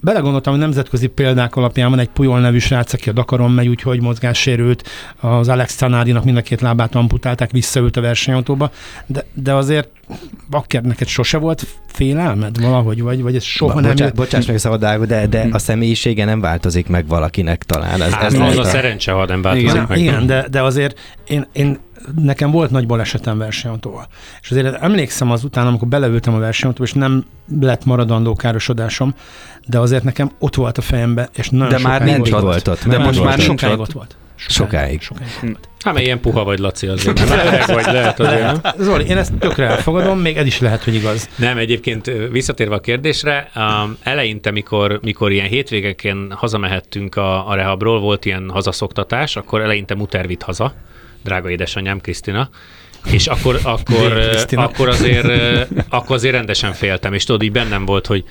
belegondoltam, 0.00 0.52
hogy 0.52 0.62
nemzetközi 0.62 1.06
példák 1.06 1.56
alapján 1.56 1.90
van 1.90 1.98
egy 1.98 2.08
Pujol 2.08 2.40
nevű 2.40 2.58
srác, 2.58 2.92
aki 2.92 3.08
a 3.08 3.12
Dakaron 3.12 3.50
megy, 3.50 3.68
úgyhogy 3.68 4.00
mozgássérült, 4.00 4.88
az 5.20 5.48
Alex 5.48 5.76
Tanádinak 5.76 6.24
mind 6.24 6.36
a 6.36 6.42
két 6.42 6.60
lábát 6.60 6.94
amputálták, 6.94 7.50
visszaült 7.50 7.96
a 7.96 8.00
versenyautóba, 8.00 8.70
de, 9.06 9.24
de 9.34 9.54
azért 9.54 9.88
Bakker, 10.50 10.82
neked 10.82 11.06
sose 11.06 11.38
volt 11.38 11.66
félelmed 11.86 12.60
valahogy, 12.60 13.02
vagy, 13.02 13.22
vagy 13.22 13.36
ez 13.36 13.42
soha 13.42 13.74
Ba, 13.74 13.80
nem 13.80 13.90
bocsá, 13.90 14.04
jött? 14.04 14.14
Bocsáss 14.14 14.46
meg 14.46 14.58
szabadágú, 14.58 15.04
de, 15.04 15.26
de 15.26 15.42
hm. 15.42 15.52
a 15.52 15.58
személyisége 15.58 16.24
nem 16.24 16.40
változik 16.40 16.88
meg 16.88 17.06
valakinek 17.06 17.64
talán. 17.64 18.02
Ez, 18.02 18.12
ez 18.12 18.34
az 18.34 18.56
a, 18.56 18.60
a 18.60 18.64
szerencse, 18.64 19.12
ha 19.12 19.24
nem 19.24 19.42
változik 19.42 19.68
igen, 19.68 19.86
meg. 19.88 19.98
Igen, 19.98 20.26
de, 20.26 20.46
de 20.50 20.62
azért 20.62 20.98
én, 21.26 21.46
én 21.52 21.78
nekem 22.22 22.50
volt 22.50 22.70
nagy 22.70 22.86
balesetem 22.86 23.38
versenyautóval. 23.38 24.06
És 24.40 24.50
azért 24.50 24.82
emlékszem 24.82 25.30
azután, 25.30 25.66
amikor 25.66 25.88
beleültem 25.88 26.34
a 26.34 26.38
versenyautóba, 26.38 26.88
és 26.88 26.92
nem 26.92 27.24
lett 27.60 27.84
maradandó 27.84 28.34
károsodásom, 28.34 29.14
de 29.66 29.78
azért 29.78 30.02
nekem 30.04 30.30
ott 30.38 30.54
volt 30.54 30.78
a 30.78 30.80
fejembe, 30.80 31.28
és 31.34 31.48
nagyon 31.48 31.68
De 31.68 31.88
már 31.88 32.02
nincs 32.02 32.30
ott. 32.30 32.40
Volt 32.40 32.68
ott. 32.68 32.84
De 32.84 32.98
most 32.98 33.24
már 33.24 33.38
sokáig 33.38 33.78
ott 33.78 33.92
volt. 33.92 34.16
Sokáig. 34.40 35.00
sokáig. 35.00 35.30
sokáig. 35.30 35.56
Hát 35.84 35.94
mert 35.94 36.06
ilyen 36.06 36.20
puha 36.20 36.44
vagy, 36.44 36.58
Laci, 36.58 36.86
azért. 36.86 37.28
Nem 37.28 37.38
öreg 37.38 37.66
vagy, 37.66 37.84
lehet 37.84 38.20
azért, 38.20 38.42
nem? 38.42 38.60
Zoli, 38.78 39.04
én 39.04 39.16
ezt 39.16 39.32
tökre 39.38 39.66
elfogadom, 39.66 40.18
még 40.18 40.36
ez 40.36 40.46
is 40.46 40.60
lehet, 40.60 40.84
hogy 40.84 40.94
igaz. 40.94 41.28
Nem, 41.36 41.58
egyébként 41.58 42.10
visszatérve 42.30 42.74
a 42.74 42.80
kérdésre, 42.80 43.50
um, 43.56 43.96
eleinte, 44.02 44.50
mikor, 44.50 44.98
mikor 45.02 45.32
ilyen 45.32 45.46
hétvégeken 45.46 46.32
hazamehettünk 46.36 47.16
a, 47.16 47.48
a 47.48 47.54
rehabról, 47.54 48.00
volt 48.00 48.24
ilyen 48.24 48.50
hazaszoktatás, 48.50 49.36
akkor 49.36 49.60
eleinte 49.60 49.94
Muter 49.94 50.26
vitt 50.26 50.42
haza, 50.42 50.74
drága 51.24 51.50
édesanyám 51.50 52.00
Krisztina, 52.00 52.48
és 53.04 53.26
akkor, 53.26 53.60
akkor, 53.76 54.32
akkor, 54.50 54.88
azért, 54.88 55.28
akkor 55.88 56.16
azért 56.16 56.34
rendesen 56.34 56.72
féltem, 56.72 57.12
és 57.12 57.24
tudod, 57.24 57.42
így 57.42 57.52
bennem 57.52 57.84
volt, 57.84 58.06
hogy 58.06 58.24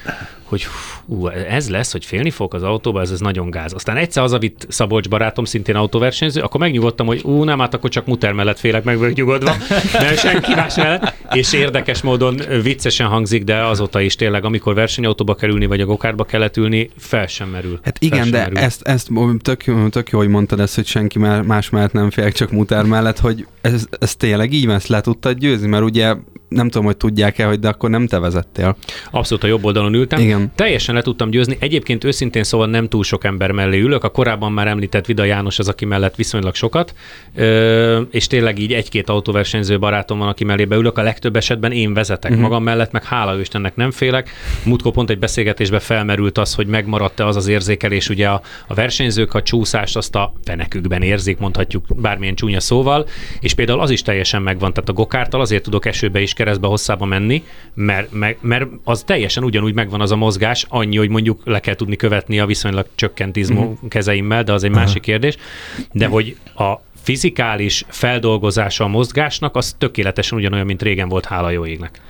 hogy 0.48 0.68
ú, 1.06 1.28
ez 1.28 1.70
lesz, 1.70 1.92
hogy 1.92 2.06
félni 2.06 2.30
fog 2.30 2.54
az 2.54 2.64
autóba, 2.64 3.02
ez, 3.02 3.12
ez 3.12 3.20
nagyon 3.20 3.50
gáz. 3.50 3.74
Aztán 3.74 3.98
egyszer 3.98 4.24
az 4.24 4.32
a 4.32 4.38
vitt 4.38 4.66
Szabolcs 4.70 5.10
barátom, 5.10 5.46
szintén 5.46 5.76
autóversenyző, 5.76 6.42
akkor 6.42 6.60
megnyugodtam, 6.60 7.06
hogy 7.06 7.22
ú, 7.24 7.44
nem, 7.44 7.60
hát 7.60 7.74
akkor 7.74 7.90
csak 7.90 8.06
muter 8.06 8.34
mellett 8.34 8.60
félek 8.60 8.84
meg 8.84 8.98
vagyok 8.98 9.16
nyugodva, 9.16 9.56
nem 10.00 10.16
senki 10.16 10.54
más 10.56 10.76
mellett. 10.76 11.14
És 11.32 11.54
érdekes 11.54 12.02
módon 12.02 12.42
viccesen 12.64 13.08
hangzik, 13.08 13.44
de 13.44 13.64
azóta 13.64 14.02
is 14.02 14.16
tényleg, 14.16 14.46
amikor 14.46 14.74
versenyautóba 14.74 15.36
kerülni, 15.36 15.66
vagy 15.66 15.82
a 15.82 15.86
gokárba 15.86 16.24
kellett 16.24 16.58
ülni, 16.58 16.90
fel 16.98 17.28
sem 17.28 17.50
merül. 17.50 17.80
Hát 17.84 17.98
igen, 18.00 18.20
sem 18.20 18.32
de 18.32 18.38
merül. 18.38 18.58
ezt, 18.58 18.82
ezt 18.82 19.10
tök, 19.42 19.64
tök 19.90 20.10
jó, 20.10 20.18
hogy 20.20 20.28
mondtad 20.28 20.60
ezt, 20.60 20.76
hogy 20.76 20.86
senki 20.86 21.20
más 21.20 21.70
mellett 21.70 21.92
nem 21.92 22.10
félek, 22.10 22.34
csak 22.34 22.52
muter 22.52 22.86
mellett, 22.86 23.20
hogy 23.20 23.46
ez, 23.62 23.86
ez 24.00 24.16
tényleg 24.16 24.54
így 24.54 24.68
ezt 24.68 24.88
le 24.88 25.02
tudtad 25.02 25.38
győzni, 25.38 25.68
mert 25.68 25.84
ugye 25.84 26.16
nem 26.48 26.70
tudom, 26.70 26.86
hogy 26.86 26.98
tudják-e, 26.98 27.46
hogy 27.46 27.60
de 27.60 27.68
akkor 27.68 27.90
nem 27.90 28.08
te 28.08 28.20
vezettél. 28.20 28.76
Abszolút 29.12 29.44
a 29.44 29.48
jobb 29.48 29.66
oldalon 29.66 29.94
ültem. 29.94 30.20
Igen. 30.20 30.52
Teljesen 30.56 30.96
le 30.96 31.02
tudtam 31.02 31.30
győzni. 31.30 31.58
Egyébként 31.60 32.04
őszintén 32.04 32.44
szóval 32.44 32.68
nem 32.68 32.88
túl 32.88 33.04
sok 33.04 33.24
ember 33.24 33.52
mellé 33.52 33.80
ülök. 33.80 34.04
A 34.04 34.10
korábban 34.10 34.52
már 34.52 34.68
említett 34.68 35.06
Vida 35.06 35.24
János 35.24 35.60
az, 35.60 35.68
aki 35.68 35.86
mellett 35.86 36.16
viszonylag 36.16 36.56
sokat. 36.56 36.94
Ö, 37.36 38.02
és 38.12 38.28
tényleg 38.28 38.60
így 38.60 38.74
egy-két 38.74 39.10
autóversenyző 39.10 39.80
barátom 39.80 40.18
van, 40.20 40.28
aki 40.28 40.44
mellé 40.44 40.68
ülök. 40.70 40.98
A 40.98 41.02
legtöbb 41.02 41.36
esetben 41.36 41.72
én 41.72 41.94
vezetek 41.94 42.32
uh-huh. 42.32 42.46
magam 42.46 42.64
mellett, 42.64 42.92
meg 42.92 43.04
hála 43.04 43.40
Istennek 43.40 43.76
nem 43.76 43.92
félek. 43.92 44.30
Múltkor 44.66 44.92
pont 44.92 45.10
egy 45.10 45.20
beszélgetésbe 45.20 45.80
felmerült 45.80 46.38
az, 46.38 46.54
hogy 46.54 46.68
megmaradt-e 46.68 47.26
az 47.26 47.36
az 47.36 47.48
érzékelés, 47.48 48.10
ugye 48.10 48.28
a, 48.28 48.42
a 48.68 48.74
versenyzők 48.74 49.34
a 49.34 49.42
csúszást 49.42 49.96
azt 49.96 50.16
a 50.16 50.34
fenekükben 50.44 51.02
érzik, 51.02 51.38
mondhatjuk 51.38 51.86
bármilyen 51.96 52.36
csúnya 52.36 52.60
szóval, 52.60 53.08
és 53.40 53.54
például 53.54 53.80
az 53.80 53.90
is 53.90 54.02
teljesen 54.02 54.42
megvan. 54.42 54.74
Tehát 54.74 54.90
a 54.90 54.94
gokártal 54.94 55.42
azért 55.42 55.64
tudok 55.64 55.86
esőbe 55.86 56.20
is 56.20 56.34
keresztbe 56.38 56.68
hosszába 56.68 57.06
menni, 57.06 57.44
mert, 57.74 58.12
mert, 58.12 58.38
mert 58.42 58.66
az 58.84 59.04
teljesen 59.06 59.44
ugyanúgy 59.44 59.74
megvan 59.74 60.02
az 60.02 60.12
a 60.12 60.16
mozgás, 60.16 60.66
annyi, 60.70 60.98
hogy 60.98 61.10
mondjuk 61.10 61.42
le 61.46 61.60
kell 61.60 61.76
tudni 61.76 61.96
követni 61.96 62.40
a 62.40 62.46
viszonylag 62.46 62.86
csökkent 62.96 63.36
izmó 63.36 63.62
uh-huh. 63.62 63.90
kezeimmel, 63.90 64.44
de 64.44 64.54
az 64.54 64.64
egy 64.64 64.70
uh-huh. 64.70 64.86
másik 64.86 65.02
kérdés. 65.02 65.38
De 65.92 66.06
hogy 66.08 66.36
a 66.56 66.74
fizikális 67.08 67.84
feldolgozása 67.88 68.84
a 68.84 68.88
mozgásnak, 68.88 69.56
az 69.56 69.76
tökéletesen 69.78 70.38
ugyanolyan, 70.38 70.66
mint 70.66 70.82
régen 70.82 71.10
volt, 71.10 71.26
hála 71.26 71.50
jó 71.50 71.66
égnek. 71.66 72.02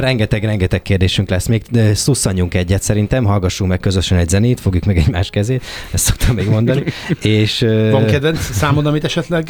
rengeteg-rengeteg 0.00 0.82
kérdésünk 0.82 1.28
lesz. 1.28 1.46
Még 1.46 1.62
szusszanjunk 1.94 2.54
egyet 2.54 2.82
szerintem, 2.82 3.24
hallgassunk 3.24 3.70
meg 3.70 3.80
közösen 3.80 4.18
egy 4.18 4.28
zenét, 4.28 4.60
fogjuk 4.60 4.84
meg 4.84 4.96
egymás 4.96 5.30
kezét, 5.30 5.64
ezt 5.92 6.04
szoktam 6.04 6.34
még 6.34 6.48
mondani. 6.48 6.84
és, 7.22 7.60
Van 7.90 8.06
kedvenc 8.06 8.38
számod, 8.38 8.86
amit 8.86 9.04
esetleg 9.04 9.44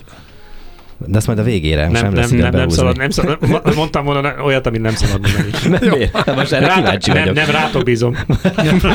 de 1.07 1.17
azt 1.17 1.27
majd 1.27 1.39
a 1.39 1.43
végére, 1.43 1.89
nem, 1.89 2.03
nem, 2.03 2.13
nem, 2.13 2.31
nem, 2.31 2.51
nem 2.51 2.69
szabad, 2.69 2.97
nem 2.97 3.11
szabad, 3.11 3.39
mondtam 3.75 4.05
volna 4.05 4.35
olyat, 4.43 4.67
amit 4.67 4.81
nem 4.81 4.95
szabad 4.95 5.21
mondani. 5.21 5.51
Nem, 5.81 5.99
miért? 5.99 6.35
most 6.37 6.53
erre 6.53 6.75
kíváncsi 6.75 7.11
nem, 7.11 7.19
vagyok. 7.19 7.35
Nem, 7.35 7.51
rátok 7.51 7.83
bízom. 7.83 8.17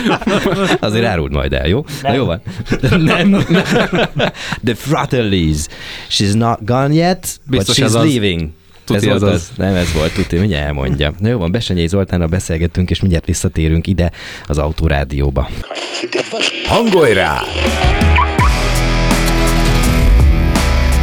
Azért 0.80 1.06
áruld 1.06 1.32
majd 1.32 1.54
el, 1.54 1.68
jó? 1.68 1.86
Nem. 2.02 2.14
jó 2.14 2.26
van. 2.26 2.42
Nem. 2.82 3.30
nem. 3.30 3.46
The 4.64 4.76
Fratellis. 4.76 5.58
She's 6.10 6.34
not 6.34 6.66
gone 6.66 6.94
yet, 6.94 7.40
Biztos 7.50 7.78
but 7.80 7.86
she's 7.86 7.96
az 7.96 8.06
leaving. 8.06 8.50
Tuti 8.84 9.10
ez 9.10 9.20
volt 9.20 9.34
az. 9.34 9.52
Nem 9.56 9.76
ez 9.76 9.94
volt, 9.94 10.14
tuti, 10.14 10.38
mindjárt 10.38 10.66
elmondja. 10.66 11.14
Na 11.20 11.28
jó 11.28 11.38
van, 11.38 11.52
Besenyei 11.52 11.88
Zoltánnal 11.88 12.28
beszélgettünk, 12.28 12.90
és 12.90 13.00
mindjárt 13.00 13.26
visszatérünk 13.26 13.88
ide 13.88 14.12
az 14.46 14.58
Autorádióba. 14.58 15.50
Hangolj 16.68 17.14
rá! 17.14 17.42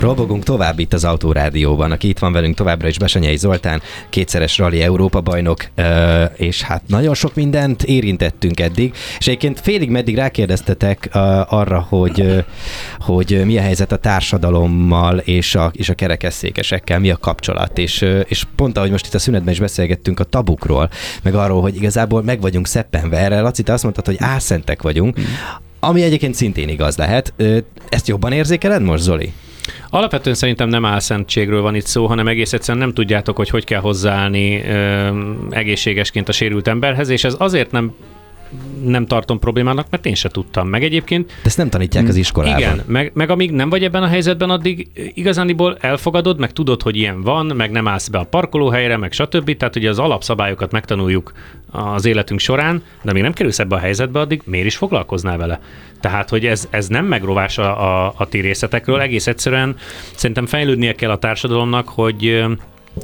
Robogunk 0.00 0.44
tovább 0.44 0.78
itt 0.78 0.92
az 0.92 1.04
Autórádióban, 1.04 1.90
aki 1.90 2.08
itt 2.08 2.18
van 2.18 2.32
velünk 2.32 2.54
továbbra 2.54 2.88
is 2.88 2.98
Besenyei 2.98 3.36
Zoltán, 3.36 3.82
kétszeres 4.08 4.58
rally 4.58 4.82
Európa 4.82 5.20
bajnok, 5.20 5.64
és 6.36 6.62
hát 6.62 6.82
nagyon 6.86 7.14
sok 7.14 7.34
mindent 7.34 7.82
érintettünk 7.82 8.60
eddig, 8.60 8.94
és 9.18 9.26
egyébként 9.26 9.60
félig 9.60 9.90
meddig 9.90 10.16
rákérdeztetek 10.16 11.08
arra, 11.48 11.86
hogy, 11.88 12.44
hogy 12.98 13.42
mi 13.44 13.58
a 13.58 13.60
helyzet 13.60 13.92
a 13.92 13.96
társadalommal 13.96 15.18
és 15.18 15.54
a, 15.54 15.70
és 15.74 15.88
a 15.88 15.94
kerekesszékesekkel, 15.94 16.98
mi 16.98 17.10
a 17.10 17.16
kapcsolat, 17.16 17.78
és, 17.78 18.06
és 18.24 18.46
pont 18.56 18.76
ahogy 18.78 18.90
most 18.90 19.06
itt 19.06 19.14
a 19.14 19.18
szünetben 19.18 19.52
is 19.52 19.60
beszélgettünk 19.60 20.20
a 20.20 20.24
tabukról, 20.24 20.90
meg 21.22 21.34
arról, 21.34 21.60
hogy 21.60 21.76
igazából 21.76 22.22
meg 22.22 22.40
vagyunk 22.40 22.66
szeppenve 22.66 23.16
erre, 23.16 23.40
Laci, 23.40 23.62
te 23.62 23.72
azt 23.72 23.82
mondtad, 23.82 24.06
hogy 24.06 24.16
álszentek 24.18 24.82
vagyunk, 24.82 25.20
mm. 25.20 25.24
ami 25.80 26.02
egyébként 26.02 26.34
szintén 26.34 26.68
igaz 26.68 26.96
lehet. 26.96 27.32
Ezt 27.88 28.08
jobban 28.08 28.32
érzékeled 28.32 28.82
most, 28.82 29.02
Zoli? 29.02 29.32
Alapvetően 29.90 30.36
szerintem 30.36 30.68
nem 30.68 30.84
álszentségről 30.84 31.62
van 31.62 31.74
itt 31.74 31.86
szó, 31.86 32.06
hanem 32.06 32.28
egész 32.28 32.52
egyszerűen 32.52 32.84
nem 32.84 32.94
tudjátok, 32.94 33.36
hogy 33.36 33.48
hogy 33.48 33.64
kell 33.64 33.80
hozzáállni 33.80 34.64
ö, 34.64 35.08
egészségesként 35.50 36.28
a 36.28 36.32
sérült 36.32 36.68
emberhez, 36.68 37.08
és 37.08 37.24
ez 37.24 37.34
azért 37.38 37.70
nem 37.70 37.94
nem 38.84 39.06
tartom 39.06 39.38
problémának, 39.38 39.86
mert 39.90 40.06
én 40.06 40.14
se 40.14 40.28
tudtam 40.28 40.68
meg 40.68 40.82
egyébként. 40.82 41.26
De 41.26 41.34
ezt 41.42 41.56
nem 41.56 41.70
tanítják 41.70 42.08
az 42.08 42.16
iskolában. 42.16 42.58
Igen, 42.58 42.82
meg, 42.86 43.10
meg 43.14 43.30
amíg 43.30 43.50
nem 43.50 43.68
vagy 43.68 43.84
ebben 43.84 44.02
a 44.02 44.06
helyzetben, 44.06 44.50
addig 44.50 44.88
igazániból 45.14 45.76
elfogadod, 45.80 46.38
meg 46.38 46.52
tudod, 46.52 46.82
hogy 46.82 46.96
ilyen 46.96 47.22
van, 47.22 47.46
meg 47.46 47.70
nem 47.70 47.88
állsz 47.88 48.08
be 48.08 48.18
a 48.18 48.24
parkolóhelyre, 48.24 48.96
meg 48.96 49.12
stb. 49.12 49.56
Tehát 49.56 49.76
ugye 49.76 49.88
az 49.88 49.98
alapszabályokat 49.98 50.72
megtanuljuk 50.72 51.32
az 51.70 52.04
életünk 52.04 52.40
során, 52.40 52.82
de 53.02 53.12
még 53.12 53.22
nem 53.22 53.32
kerülsz 53.32 53.58
ebbe 53.58 53.74
a 53.74 53.78
helyzetbe, 53.78 54.20
addig 54.20 54.42
miért 54.44 54.66
is 54.66 54.76
foglalkoznál 54.76 55.38
vele? 55.38 55.60
Tehát, 56.00 56.28
hogy 56.28 56.46
ez, 56.46 56.68
ez 56.70 56.86
nem 56.86 57.04
megrovás 57.04 57.58
a, 57.58 58.04
a, 58.06 58.14
a 58.16 58.28
ti 58.28 58.40
részletekről, 58.40 59.00
egész 59.00 59.26
egyszerűen 59.26 59.76
szerintem 60.14 60.46
fejlődnie 60.46 60.94
kell 60.94 61.10
a 61.10 61.18
társadalomnak, 61.18 61.88
hogy 61.88 62.44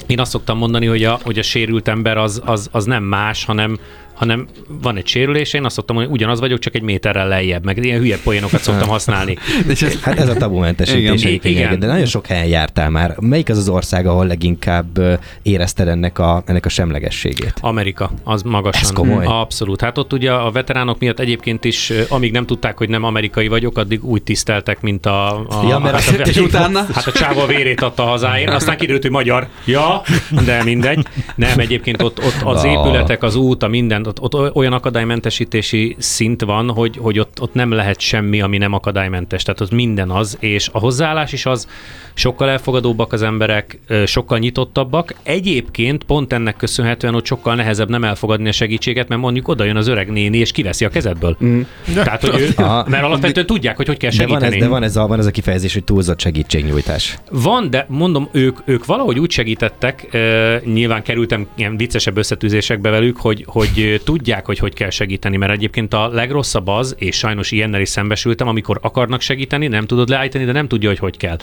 én 0.07 0.21
azt 0.21 0.31
szoktam 0.31 0.59
mondani, 0.59 0.87
hogy 0.87 1.05
a, 1.05 1.19
hogy 1.23 1.39
a 1.39 1.43
sérült 1.43 1.89
ember 1.89 2.17
az, 2.17 2.43
az, 2.45 2.69
az 2.73 2.85
nem 2.85 3.03
más, 3.03 3.45
hanem 3.45 3.79
hanem 4.17 4.47
van 4.69 4.97
egy 4.97 5.07
sérülés, 5.07 5.53
én 5.53 5.65
azt 5.65 5.75
szoktam, 5.75 5.97
hogy 5.97 6.07
ugyanaz 6.11 6.41
vagyok, 6.41 6.59
csak 6.59 6.75
egy 6.75 6.83
méterrel 6.83 7.29
lejjebb, 7.29 7.65
meg 7.65 7.85
ilyen 7.85 7.99
hülye 7.99 8.19
poénokat 8.25 8.61
szoktam 8.61 8.89
használni. 8.89 9.37
ez, 9.69 10.01
hát 10.03 10.19
ez 10.19 10.29
a 10.29 10.35
tabumentesítés 10.35 11.25
igen, 11.25 11.41
igen. 11.43 11.79
de 11.79 11.87
nagyon 11.87 12.07
sok 12.07 12.27
helyen 12.27 12.47
jártál 12.47 12.91
már. 12.91 13.15
Melyik 13.21 13.49
az 13.49 13.59
az 13.59 13.69
ország, 13.69 14.07
ahol 14.07 14.27
leginkább 14.27 15.19
érezted 15.43 15.89
ennek 15.89 16.19
a, 16.19 16.43
ennek 16.47 16.65
a 16.67 16.69
semlegességét? 16.69 17.55
Amerika, 17.61 18.11
az 18.25 18.43
magasan. 18.43 18.83
Ez 18.83 18.93
komoly? 18.93 19.25
Abszolút. 19.25 19.81
Hát 19.81 19.99
ott 19.99 20.13
ugye 20.13 20.33
a 20.33 20.51
veteránok 20.51 20.99
miatt 20.99 21.21
egyébként 21.21 21.65
is, 21.65 21.93
amíg 22.09 22.33
nem 22.33 22.47
tudták, 22.47 22.79
hogy 22.79 22.89
nem 22.89 23.05
amerikai 23.05 23.49
vagyok, 23.49 23.79
addig 23.79 24.05
úgy 24.05 24.23
tiszteltek, 24.23 24.81
mint 24.81 25.07
a... 25.07 25.39
a 25.39 25.67
ja, 25.69 25.79
mert 25.79 26.01
hát, 26.01 26.21
a, 26.21 26.23
és 26.23 26.37
utána? 26.37 26.87
Hát 26.93 27.07
a 27.07 27.13
csáva 27.13 27.47
vérét 27.47 27.81
adta 27.81 28.03
hazáért, 28.03 28.53
aztán 28.53 28.77
kiderült, 28.77 29.03
hogy 29.03 29.11
magyar. 29.11 29.49
Ja, 29.65 30.03
de 30.45 30.63
mindegy. 30.63 31.07
Nem, 31.35 31.59
egyébként 31.59 32.03
ott, 32.03 32.19
ott 32.19 32.43
az 32.45 32.65
épületek, 32.65 33.23
az 33.23 33.35
út, 33.35 33.63
a 33.63 33.69
minden, 33.69 34.06
ott, 34.07 34.21
ott 34.21 34.55
olyan 34.55 34.73
akadálymentesítési 34.73 35.97
szint 35.99 36.43
van, 36.43 36.71
hogy, 36.71 36.97
hogy 36.97 37.19
ott, 37.19 37.41
ott 37.41 37.55
nem 37.55 37.71
lehet 37.71 38.01
semmi, 38.01 38.41
ami 38.41 38.59
nem 38.59 38.73
akadálymentes. 38.73 39.43
Tehát 39.43 39.61
ott 39.61 39.71
minden 39.71 40.11
az, 40.11 40.37
és 40.41 40.69
a 40.73 40.79
hozzáállás 40.79 41.33
is 41.33 41.47
az, 41.47 41.69
sokkal 42.15 42.49
elfogadóbbak 42.49 43.13
az 43.13 43.23
emberek, 43.23 43.79
sokkal 44.07 44.39
nyitottabbak. 44.39 45.15
Egyébként 45.23 46.05
pont 46.05 46.33
ennek 46.33 46.57
köszönhetően 46.57 47.15
ott 47.15 47.27
sokkal 47.27 47.55
nehezebb 47.55 47.89
nem 47.89 48.05
elfogadni 48.05 48.49
a 48.49 48.53
segítséget, 48.53 49.09
mert 49.09 49.21
mondjuk 49.21 49.49
oda 49.49 49.65
jön 49.65 49.77
az 49.77 49.87
öreg 49.87 50.11
néni, 50.11 50.39
és 50.39 50.53
kiveszi 50.53 50.85
a 50.85 50.89
kezedből. 50.89 51.37
Mm. 51.45 51.61
Tehát, 51.95 52.27
hogy 52.27 52.41
ő, 52.41 52.49
mert 52.93 53.05
alapvetően 53.05 53.47
tudják, 53.47 53.77
hogy 53.77 53.87
hogy 53.87 53.97
kell 53.97 54.11
segíteni. 54.11 54.41
De 54.41 54.47
van 54.47 54.53
ez, 54.53 54.61
de 54.61 54.69
van 54.69 54.83
ez, 54.83 54.97
a, 54.97 55.07
van 55.07 55.19
ez 55.19 55.27
a 55.27 55.31
kifejezés, 55.31 55.73
hogy 55.73 55.85
túlzott 55.85 56.21
segítségnyújtás. 56.21 57.19
Van, 57.31 57.71
de 57.71 57.87
mondom, 57.89 58.29
ők, 58.33 58.59
ők 58.65 58.85
valahogy 58.85 59.19
úgy 59.19 59.31
segítettek, 59.31 60.09
uh, 60.13 60.65
nyilván 60.65 61.03
kerültem 61.03 61.47
ilyen 61.55 61.77
viccesebb 61.77 62.17
összetűzésekbe 62.17 62.91
velük, 62.91 63.17
hogy, 63.17 63.45
hogy 63.47 63.96
tudják, 64.05 64.47
hogy 64.47 64.59
hogy 64.59 64.75
kell 64.75 64.91
segíteni, 64.91 65.37
mert 65.37 65.53
egyébként 65.53 65.95
a 65.95 66.09
legrosszabb 66.09 66.67
az, 66.67 66.95
és 66.99 67.17
sajnos 67.17 67.51
ilyennel 67.51 67.81
is 67.81 67.89
szembesültem, 67.89 68.49
amikor 68.49 68.79
akarnak 68.83 69.21
segíteni, 69.21 69.67
nem 69.67 69.87
tudod 69.87 70.09
leállítani, 70.09 70.45
de 70.45 70.53
nem 70.53 70.69
tudja, 70.69 70.89
hogy 70.89 70.99
hogy 70.99 71.17
kell. 71.17 71.37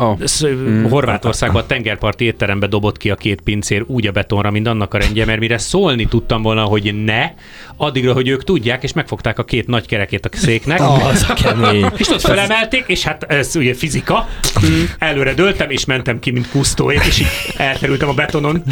Oh. 0.00 0.18
Mm. 0.46 0.84
Horvátországban 0.84 1.62
a 1.62 1.66
tengerparti 1.66 2.24
étterembe 2.24 2.66
dobott 2.66 2.96
ki 2.96 3.10
a 3.10 3.14
két 3.14 3.40
pincér 3.40 3.84
úgy 3.86 4.06
a 4.06 4.12
betonra, 4.12 4.50
mint 4.50 4.66
annak 4.66 4.94
a 4.94 4.98
rendje, 4.98 5.24
mert 5.24 5.40
mire 5.40 5.58
szólni 5.58 6.06
tudtam 6.06 6.42
volna, 6.42 6.62
hogy 6.62 7.04
ne, 7.04 7.30
addigra, 7.76 8.12
hogy 8.12 8.28
ők 8.28 8.44
tudják, 8.44 8.82
és 8.82 8.92
megfogták 8.92 9.38
a 9.38 9.44
két 9.44 9.66
nagy 9.66 9.86
kerekét 9.86 10.26
a 10.26 10.36
széknek. 10.36 10.80
Oh, 10.80 11.06
az 11.06 11.26
kemény. 11.26 11.86
És 11.96 12.08
ott 12.08 12.20
felemelték, 12.20 12.84
és 12.86 13.02
hát 13.02 13.22
ez 13.22 13.56
ugye 13.56 13.74
fizika. 13.74 14.28
Mm. 14.66 14.82
Előre 14.98 15.34
döltem, 15.34 15.70
és 15.70 15.84
mentem 15.84 16.18
ki, 16.18 16.30
mint 16.30 16.48
pusztóért, 16.48 17.06
és 17.06 17.20
így 17.20 17.26
elterültem 17.56 18.08
a 18.08 18.14
betonon. 18.14 18.62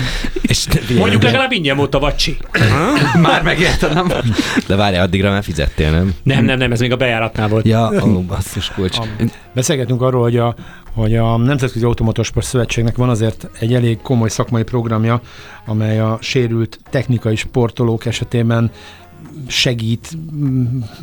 És 0.43 0.67
Mondjuk 0.99 1.23
legalább 1.23 1.53
ingyen 1.53 1.77
volt 1.77 1.95
a 1.95 1.99
vacsi. 1.99 2.37
Már 3.23 3.43
megérte, 3.43 3.93
nem? 3.93 4.13
De 4.67 4.77
várj, 4.77 4.97
addigra 4.97 5.31
már 5.31 5.43
fizettél, 5.43 5.91
nem? 5.91 6.15
Nem, 6.23 6.45
nem, 6.45 6.59
nem, 6.59 6.73
ez 6.73 6.81
még 6.81 6.93
a 6.93 6.97
bejáratnál 6.97 7.49
volt. 7.49 7.67
Ja, 7.67 7.91
ó, 8.05 8.21
basszus 8.21 8.71
kulcs. 8.75 8.97
Beszélgetünk 9.53 10.03
arról, 10.03 10.23
hogy 10.23 10.37
a, 10.37 10.55
hogy 10.95 11.16
a 11.17 11.37
Nemzetközi 11.37 11.85
Automotorsport 11.85 12.47
Szövetségnek 12.47 12.97
van 12.97 13.09
azért 13.09 13.49
egy 13.59 13.75
elég 13.75 14.01
komoly 14.03 14.29
szakmai 14.29 14.63
programja, 14.63 15.21
amely 15.67 16.01
a 16.01 16.19
sérült 16.21 16.81
technikai 16.91 17.37
sportolók 17.37 18.07
esetében 18.07 18.71
segít 19.47 20.09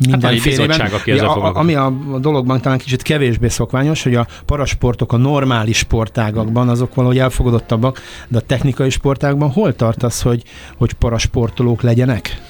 mindenfélében. 0.08 0.80
Hát 0.80 0.92
aki 0.92 1.10
ja, 1.10 1.34
a, 1.34 1.58
ami 1.58 1.74
a, 1.74 1.92
a 2.12 2.18
dologban 2.18 2.60
talán 2.60 2.78
kicsit 2.78 3.02
kevésbé 3.02 3.48
szokványos, 3.48 4.02
hogy 4.02 4.14
a 4.14 4.26
parasportok 4.46 5.12
a 5.12 5.16
normális 5.16 5.76
sportágakban 5.76 6.68
azok 6.68 6.94
valahogy 6.94 7.18
elfogadottabbak, 7.18 8.00
de 8.28 8.38
a 8.38 8.40
technikai 8.40 8.90
sportágban 8.90 9.50
hol 9.50 9.74
tartasz, 9.74 10.22
hogy, 10.22 10.42
hogy 10.76 10.92
parasportolók 10.92 11.82
legyenek? 11.82 12.42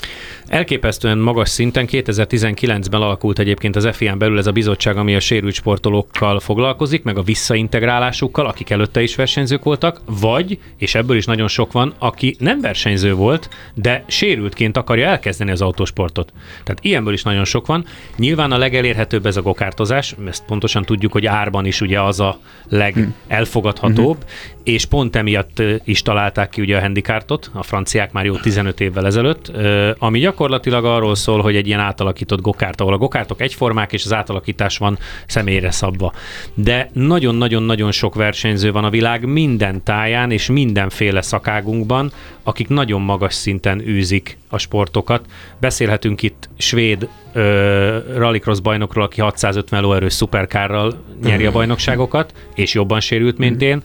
Elképesztően 0.55 1.19
magas 1.19 1.49
szinten 1.49 1.87
2019-ben 1.90 3.01
alakult 3.01 3.38
egyébként 3.38 3.77
az 3.77 3.88
FIA-n 3.93 4.19
belül 4.19 4.38
ez 4.38 4.47
a 4.47 4.53
bizottság, 4.53 4.97
ami 4.97 5.14
a 5.14 5.21
sérült 5.21 5.55
sportolókkal 5.55 6.40
foglalkozik, 6.40 7.03
meg 7.03 7.19
a 7.19 7.23
visszaintegrálásukkal, 7.23 8.47
akik 8.47 8.71
előtte 8.71 9.03
is 9.03 9.14
versenyzők 9.14 9.64
voltak, 9.64 10.01
vagy, 10.21 10.59
és 10.77 10.95
ebből 10.95 11.17
is 11.17 11.25
nagyon 11.25 11.49
sok 11.49 11.73
van, 11.73 11.95
aki 11.99 12.37
nem 12.38 12.61
versenyző 12.61 13.14
volt, 13.14 13.49
de 13.75 14.05
sérültként 14.07 14.77
akarja 14.77 15.07
elkezdeni 15.07 15.51
az 15.51 15.61
autósportot. 15.61 16.33
Tehát 16.64 16.85
ilyenből 16.85 17.12
is 17.12 17.23
nagyon 17.23 17.45
sok 17.45 17.67
van. 17.67 17.85
Nyilván 18.17 18.53
a 18.53 18.59
legelérhetőbb 18.59 19.27
ez 19.27 19.37
a 19.37 19.43
gokártozás, 19.43 20.14
ezt 20.29 20.45
pontosan 20.45 20.85
tudjuk, 20.85 21.12
hogy 21.12 21.27
árban 21.27 21.67
is 21.67 21.81
ugye 21.81 22.01
az 22.01 22.21
a 22.21 22.38
legelfogadhatóbb, 22.69 24.17
mm-hmm. 24.17 24.54
És 24.64 24.85
pont 24.85 25.16
emiatt 25.16 25.62
is 25.85 26.03
találták 26.03 26.48
ki 26.48 26.61
ugye 26.61 26.77
a 26.77 26.81
handikártot, 26.81 27.50
a 27.53 27.62
franciák 27.62 28.12
már 28.12 28.24
jó 28.24 28.37
15 28.37 28.81
évvel 28.81 29.07
ezelőtt, 29.07 29.53
ami 29.98 30.18
gyakorlatilag 30.18 30.85
arról 30.85 31.14
szól, 31.14 31.40
hogy 31.40 31.57
egy 31.57 31.66
ilyen 31.66 31.81
átalakított 31.81 32.40
gokárt, 32.40 32.81
ahol 32.81 32.92
a 32.92 32.98
gokártok 32.98 33.40
egyformák, 33.40 33.92
és 33.92 34.05
az 34.05 34.12
átalakítás 34.12 34.79
van 34.79 34.98
személyre 35.27 35.70
szabva. 35.70 36.12
De 36.55 36.90
nagyon-nagyon-nagyon 36.92 37.92
sok 37.92 38.14
versenyző 38.14 38.72
van 38.72 38.85
a 38.85 38.90
világ 38.90 39.27
minden 39.27 39.83
táján 39.83 40.31
és 40.31 40.48
mindenféle 40.48 41.22
szakágunkban, 41.22 42.12
akik 42.42 42.68
nagyon 42.68 43.00
magas 43.00 43.35
szinten 43.35 43.81
űzik 43.81 44.38
a 44.48 44.59
sportokat. 44.59 45.27
Beszélhetünk 45.61 46.22
itt 46.22 46.48
svéd 46.57 47.09
ö, 47.33 47.98
rallycross 48.16 48.61
bajnokról, 48.61 49.05
aki 49.05 49.20
650 49.20 49.83
lóerős 49.83 50.12
szuperkárral 50.12 51.05
nyeri 51.22 51.44
a 51.44 51.48
mhm. 51.48 51.57
bajnokságokat, 51.57 52.33
és 52.55 52.74
jobban 52.74 53.00
sérült, 53.00 53.38
mint 53.38 53.57
mhm. 53.57 53.64
én 53.64 53.83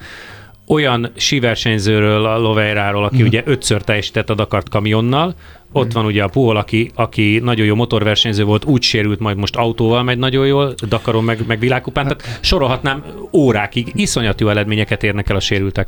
olyan 0.70 1.12
síversenyzőről, 1.16 2.26
a 2.26 2.38
Loveiráról, 2.38 3.04
aki 3.04 3.22
mm. 3.22 3.26
ugye 3.26 3.42
ötször 3.46 3.82
teljesített 3.82 4.30
a 4.30 4.36
Dakart 4.36 4.70
kamionnal, 4.70 5.36
ott 5.72 5.92
van 5.92 6.06
ugye 6.06 6.24
a 6.24 6.28
Puhol, 6.28 6.58
aki, 6.58 6.92
aki 6.96 7.40
nagyon 7.44 7.66
jó 7.66 7.76
motorversenyző 7.76 8.44
volt, 8.44 8.66
úgy 8.66 8.82
sérült, 8.82 9.20
majd 9.20 9.38
most 9.38 9.56
autóval 9.56 10.04
megy 10.04 10.18
nagyon 10.18 10.46
jól, 10.46 10.74
Dakaron 10.88 11.24
meg, 11.24 11.40
meg 11.48 11.60
világkupán, 11.60 12.04
tehát 12.04 12.40
sorolhatnám 12.42 13.04
órákig, 13.34 13.92
iszonyat 13.96 14.40
jó 14.40 14.48
eredményeket 14.48 15.04
érnek 15.04 15.30
el 15.30 15.36
a 15.36 15.40
sérültek. 15.40 15.88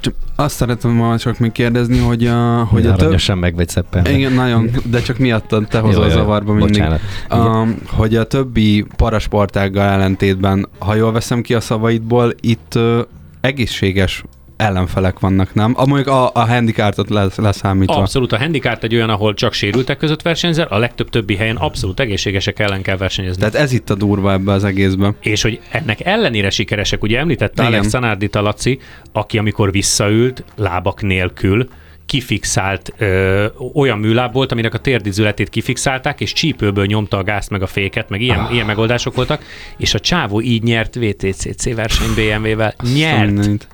Csak 0.00 0.14
azt 0.36 0.54
szeretem 0.54 0.90
ma 0.90 1.18
csak 1.18 1.38
még 1.38 1.52
kérdezni, 1.52 1.98
hogy 1.98 2.26
a... 2.26 2.64
Hogy 2.64 2.86
a 2.86 2.94
több... 2.94 3.18
meg 3.34 3.54
vagy 3.54 3.68
szeppen. 3.68 4.06
Igen, 4.06 4.32
nagyon, 4.32 4.70
de 4.84 5.00
csak 5.00 5.18
miattad 5.18 5.68
te 5.68 5.78
hozol 5.78 6.10
zavarba 6.10 6.52
mindig. 6.52 6.84
A, 7.28 7.66
hogy 7.86 8.16
a 8.16 8.24
többi 8.24 8.84
parasportággal 8.96 9.84
ellentétben, 9.84 10.68
ha 10.78 10.94
jól 10.94 11.12
veszem 11.12 11.42
ki 11.42 11.54
a 11.54 11.60
szavaidból, 11.60 12.34
itt 12.40 12.72
uh, 12.74 13.00
egészséges 13.42 14.24
ellenfelek 14.56 15.18
vannak, 15.18 15.54
nem? 15.54 15.72
A, 15.76 15.86
mondjuk 15.86 16.08
a, 16.08 16.30
a 16.34 16.46
handicártot 16.46 17.10
lesz, 17.10 17.36
leszámítva. 17.36 17.94
Abszolút, 17.94 18.32
a 18.32 18.38
handikárt 18.38 18.84
egy 18.84 18.94
olyan, 18.94 19.10
ahol 19.10 19.34
csak 19.34 19.52
sérültek 19.52 19.96
között 19.96 20.22
versenyzel, 20.22 20.66
a 20.66 20.78
legtöbb 20.78 21.08
többi 21.08 21.36
helyen 21.36 21.56
abszolút 21.56 22.00
egészségesek 22.00 22.58
ellen 22.58 22.82
kell 22.82 22.96
versenyezni. 22.96 23.38
Tehát 23.38 23.54
ez 23.54 23.72
itt 23.72 23.90
a 23.90 23.94
durva 23.94 24.32
ebbe 24.32 24.52
az 24.52 24.64
egészben. 24.64 25.16
És 25.20 25.42
hogy 25.42 25.60
ennek 25.70 26.04
ellenére 26.04 26.50
sikeresek, 26.50 27.02
ugye 27.02 27.18
említette 27.18 27.62
Igen. 27.62 27.74
Alex 27.74 27.88
Szanárdi 27.88 28.28
Laci, 28.32 28.78
aki 29.12 29.38
amikor 29.38 29.70
visszaült, 29.72 30.44
lábak 30.56 31.02
nélkül, 31.02 31.68
kifixált 32.06 32.92
ö, 32.98 33.46
olyan 33.74 33.98
műláb 33.98 34.32
volt, 34.32 34.52
aminek 34.52 34.74
a 34.74 34.78
térdizületét 34.78 35.48
kifixálták, 35.48 36.20
és 36.20 36.32
csípőből 36.32 36.86
nyomta 36.86 37.16
a 37.16 37.22
gázt 37.22 37.50
meg 37.50 37.62
a 37.62 37.66
féket, 37.66 38.08
meg 38.08 38.20
ilyen, 38.20 38.38
ah. 38.38 38.52
ilyen 38.52 38.66
megoldások 38.66 39.14
voltak, 39.14 39.44
és 39.76 39.94
a 39.94 40.00
csávó 40.00 40.40
így 40.40 40.62
nyert 40.62 40.94
VTCC 40.94 41.74
verseny 41.74 42.14
BMW-vel. 42.14 42.74
Nyert! 42.94 43.68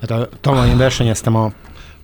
Hát 0.00 0.10
a, 0.10 0.28
tavaly 0.40 0.68
én 0.68 0.76
versenyeztem 0.76 1.34
a 1.36 1.52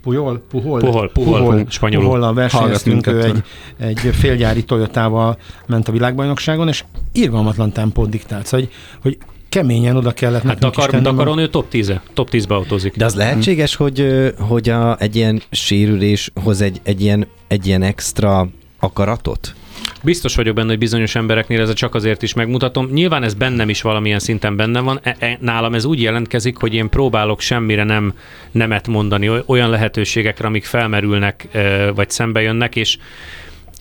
Pujol, 0.03 0.45
Puhol, 0.49 0.81
Puhol, 0.81 1.11
Puhol, 1.11 1.39
Puhol, 1.39 1.65
spanyolul. 1.69 2.07
Puhollal 2.07 2.35
versenyeztünk, 2.35 3.07
ő 3.07 3.23
egy, 3.23 3.43
egy 3.79 4.15
félgyári 4.15 4.65
Toyotával 4.65 5.39
ment 5.67 5.89
a 5.89 5.93
világbajnokságon, 5.93 6.69
és 6.69 6.85
irgalmatlan 7.13 7.73
tempót 7.73 8.09
diktált, 8.09 8.47
szóval, 8.47 8.67
hogy, 8.67 8.77
hogy 9.03 9.27
keményen 9.53 9.97
oda 9.97 10.13
kellett 10.13 10.43
Hát 10.43 10.59
Dakar, 10.59 10.91
tenni 10.91 11.03
Dakaron 11.03 11.39
ő 11.39 11.49
top 11.49 11.69
10 11.69 11.93
top 12.13 12.29
10-be 12.33 12.55
autózik. 12.55 12.97
De 12.97 13.05
az 13.05 13.15
lehetséges, 13.15 13.75
hogy, 13.75 14.07
hogy 14.39 14.69
a, 14.69 14.97
egy 14.99 15.17
ilyen 15.17 15.43
sérülés 15.51 16.31
hoz 16.45 16.61
egy, 16.61 16.81
egy, 16.83 17.01
ilyen, 17.03 17.27
egy 17.49 17.67
ilyen 17.67 17.83
extra 17.83 18.49
akaratot? 18.79 19.55
Biztos 20.03 20.35
vagyok 20.37 20.55
benne, 20.55 20.69
hogy 20.69 20.79
bizonyos 20.79 21.15
embereknél 21.15 21.61
ez 21.61 21.73
csak 21.73 21.95
azért 21.95 22.23
is 22.23 22.35
megmutatom. 22.35 22.89
Nyilván 22.93 23.23
ez 23.23 23.35
bennem 23.35 23.69
is 23.69 23.83
valamilyen 23.83 24.19
szinten 24.19 24.57
benne 24.57 24.81
van. 24.81 25.01
E- 25.03 25.17
e- 25.19 25.39
nálam 25.41 25.75
ez 25.75 25.85
úgy 25.85 26.01
jelentkezik, 26.01 26.57
hogy 26.57 26.75
én 26.75 26.89
próbálok 26.89 27.41
semmire 27.41 27.85
nem 27.85 28.15
nemet 28.51 28.89
mondani, 28.89 29.29
oly- 29.29 29.43
olyan 29.47 29.71
lehetőségekre, 29.71 30.47
amik 30.47 30.65
felmerülnek, 30.65 31.49
vagy 31.95 32.11
szembe 32.11 32.41
jönnek, 32.43 32.77
és 32.77 32.99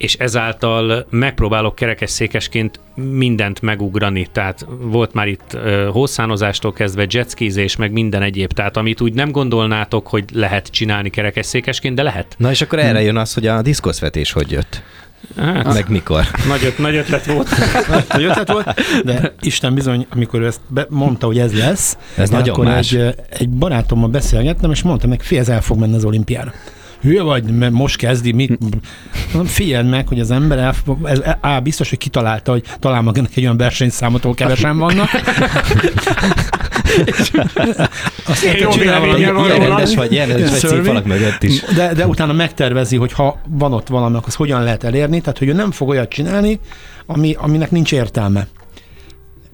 és 0.01 0.13
ezáltal 0.13 1.05
megpróbálok 1.09 1.75
kerekesszékesként 1.75 2.79
mindent 2.95 3.61
megugrani. 3.61 4.27
Tehát 4.31 4.65
volt 4.79 5.13
már 5.13 5.27
itt 5.27 5.53
ö, 5.53 5.89
hószánozástól 5.91 6.73
kezdve 6.73 7.05
jetskizés, 7.09 7.75
meg 7.75 7.91
minden 7.91 8.21
egyéb. 8.21 8.53
Tehát 8.53 8.77
amit 8.77 9.01
úgy 9.01 9.13
nem 9.13 9.31
gondolnátok, 9.31 10.07
hogy 10.07 10.23
lehet 10.33 10.67
csinálni 10.67 11.09
kerekesszékesként, 11.09 11.95
de 11.95 12.03
lehet. 12.03 12.35
Na 12.37 12.49
és 12.49 12.61
akkor 12.61 12.79
erre 12.79 13.01
jön 13.01 13.17
az, 13.17 13.33
hogy 13.33 13.47
a 13.47 13.61
diszkoszvetés 13.61 14.31
hogy 14.31 14.51
jött? 14.51 14.81
Hát, 15.37 15.73
Meg 15.73 15.89
mikor? 15.89 16.23
nagy, 16.47 16.65
öt- 16.65 16.77
nagy 16.77 16.95
ötlet 16.95 17.25
volt. 17.25 17.49
Nagy 18.11 18.23
ötlet 18.23 18.51
volt, 18.51 18.81
de 19.03 19.33
Isten 19.41 19.73
bizony, 19.73 20.05
amikor 20.09 20.41
ő 20.41 20.45
ezt 20.45 20.61
be, 20.67 20.85
mondta, 20.89 21.25
hogy 21.25 21.39
ez 21.39 21.57
lesz, 21.57 21.97
Ez 22.15 22.29
nagyon 22.29 22.49
akkor 22.49 22.65
más. 22.65 22.93
Egy, 22.93 23.15
egy 23.29 23.49
barátommal 23.49 24.09
beszélgettem, 24.09 24.71
és 24.71 24.81
mondtam 24.81 25.09
neki, 25.09 25.23
figyelj, 25.23 25.47
ez 25.47 25.53
el 25.53 25.61
fog 25.61 25.79
menni 25.79 25.95
az 25.95 26.05
olimpiára. 26.05 26.53
Hülye 27.01 27.21
vagy, 27.21 27.43
mert 27.43 27.71
most 27.71 27.97
kezdi, 27.97 28.31
mit? 28.31 28.59
Mondom, 28.59 29.45
figyeld 29.45 29.89
meg, 29.89 30.07
hogy 30.07 30.19
az 30.19 30.31
ember 30.31 30.57
el, 30.57 30.73
ez, 31.03 31.21
á, 31.41 31.59
biztos, 31.59 31.89
hogy 31.89 31.97
kitalálta, 31.97 32.51
hogy 32.51 32.63
talál 32.79 33.01
magának 33.01 33.31
egy 33.35 33.43
olyan 33.43 33.57
versenyszámot, 33.57 34.23
ahol 34.23 34.35
kevesen 34.35 34.77
vannak. 34.77 35.09
Azt 38.27 38.43
Én 38.43 38.55
jó 38.59 38.69
csinál 38.69 38.99
valami- 38.99 39.19
Ilyen 39.19 39.59
rendes 39.59 39.95
vagy, 39.95 40.11
ilyen 40.11 40.27
rendes 40.27 40.49
vagy 40.49 40.59
színfalak 40.59 41.05
mögött 41.05 41.43
is. 41.43 41.61
De, 41.75 41.93
de 41.93 42.07
utána 42.07 42.33
megtervezi, 42.33 42.97
hogy 42.97 43.11
ha 43.13 43.39
van 43.49 43.73
ott 43.73 43.87
valami, 43.87 44.15
akkor 44.15 44.27
azt 44.27 44.37
hogyan 44.37 44.63
lehet 44.63 44.83
elérni, 44.83 45.19
tehát 45.21 45.37
hogy 45.37 45.47
ő 45.47 45.53
nem 45.53 45.71
fog 45.71 45.87
olyat 45.89 46.09
csinálni, 46.09 46.59
ami, 47.05 47.35
aminek 47.39 47.71
nincs 47.71 47.91
értelme. 47.91 48.47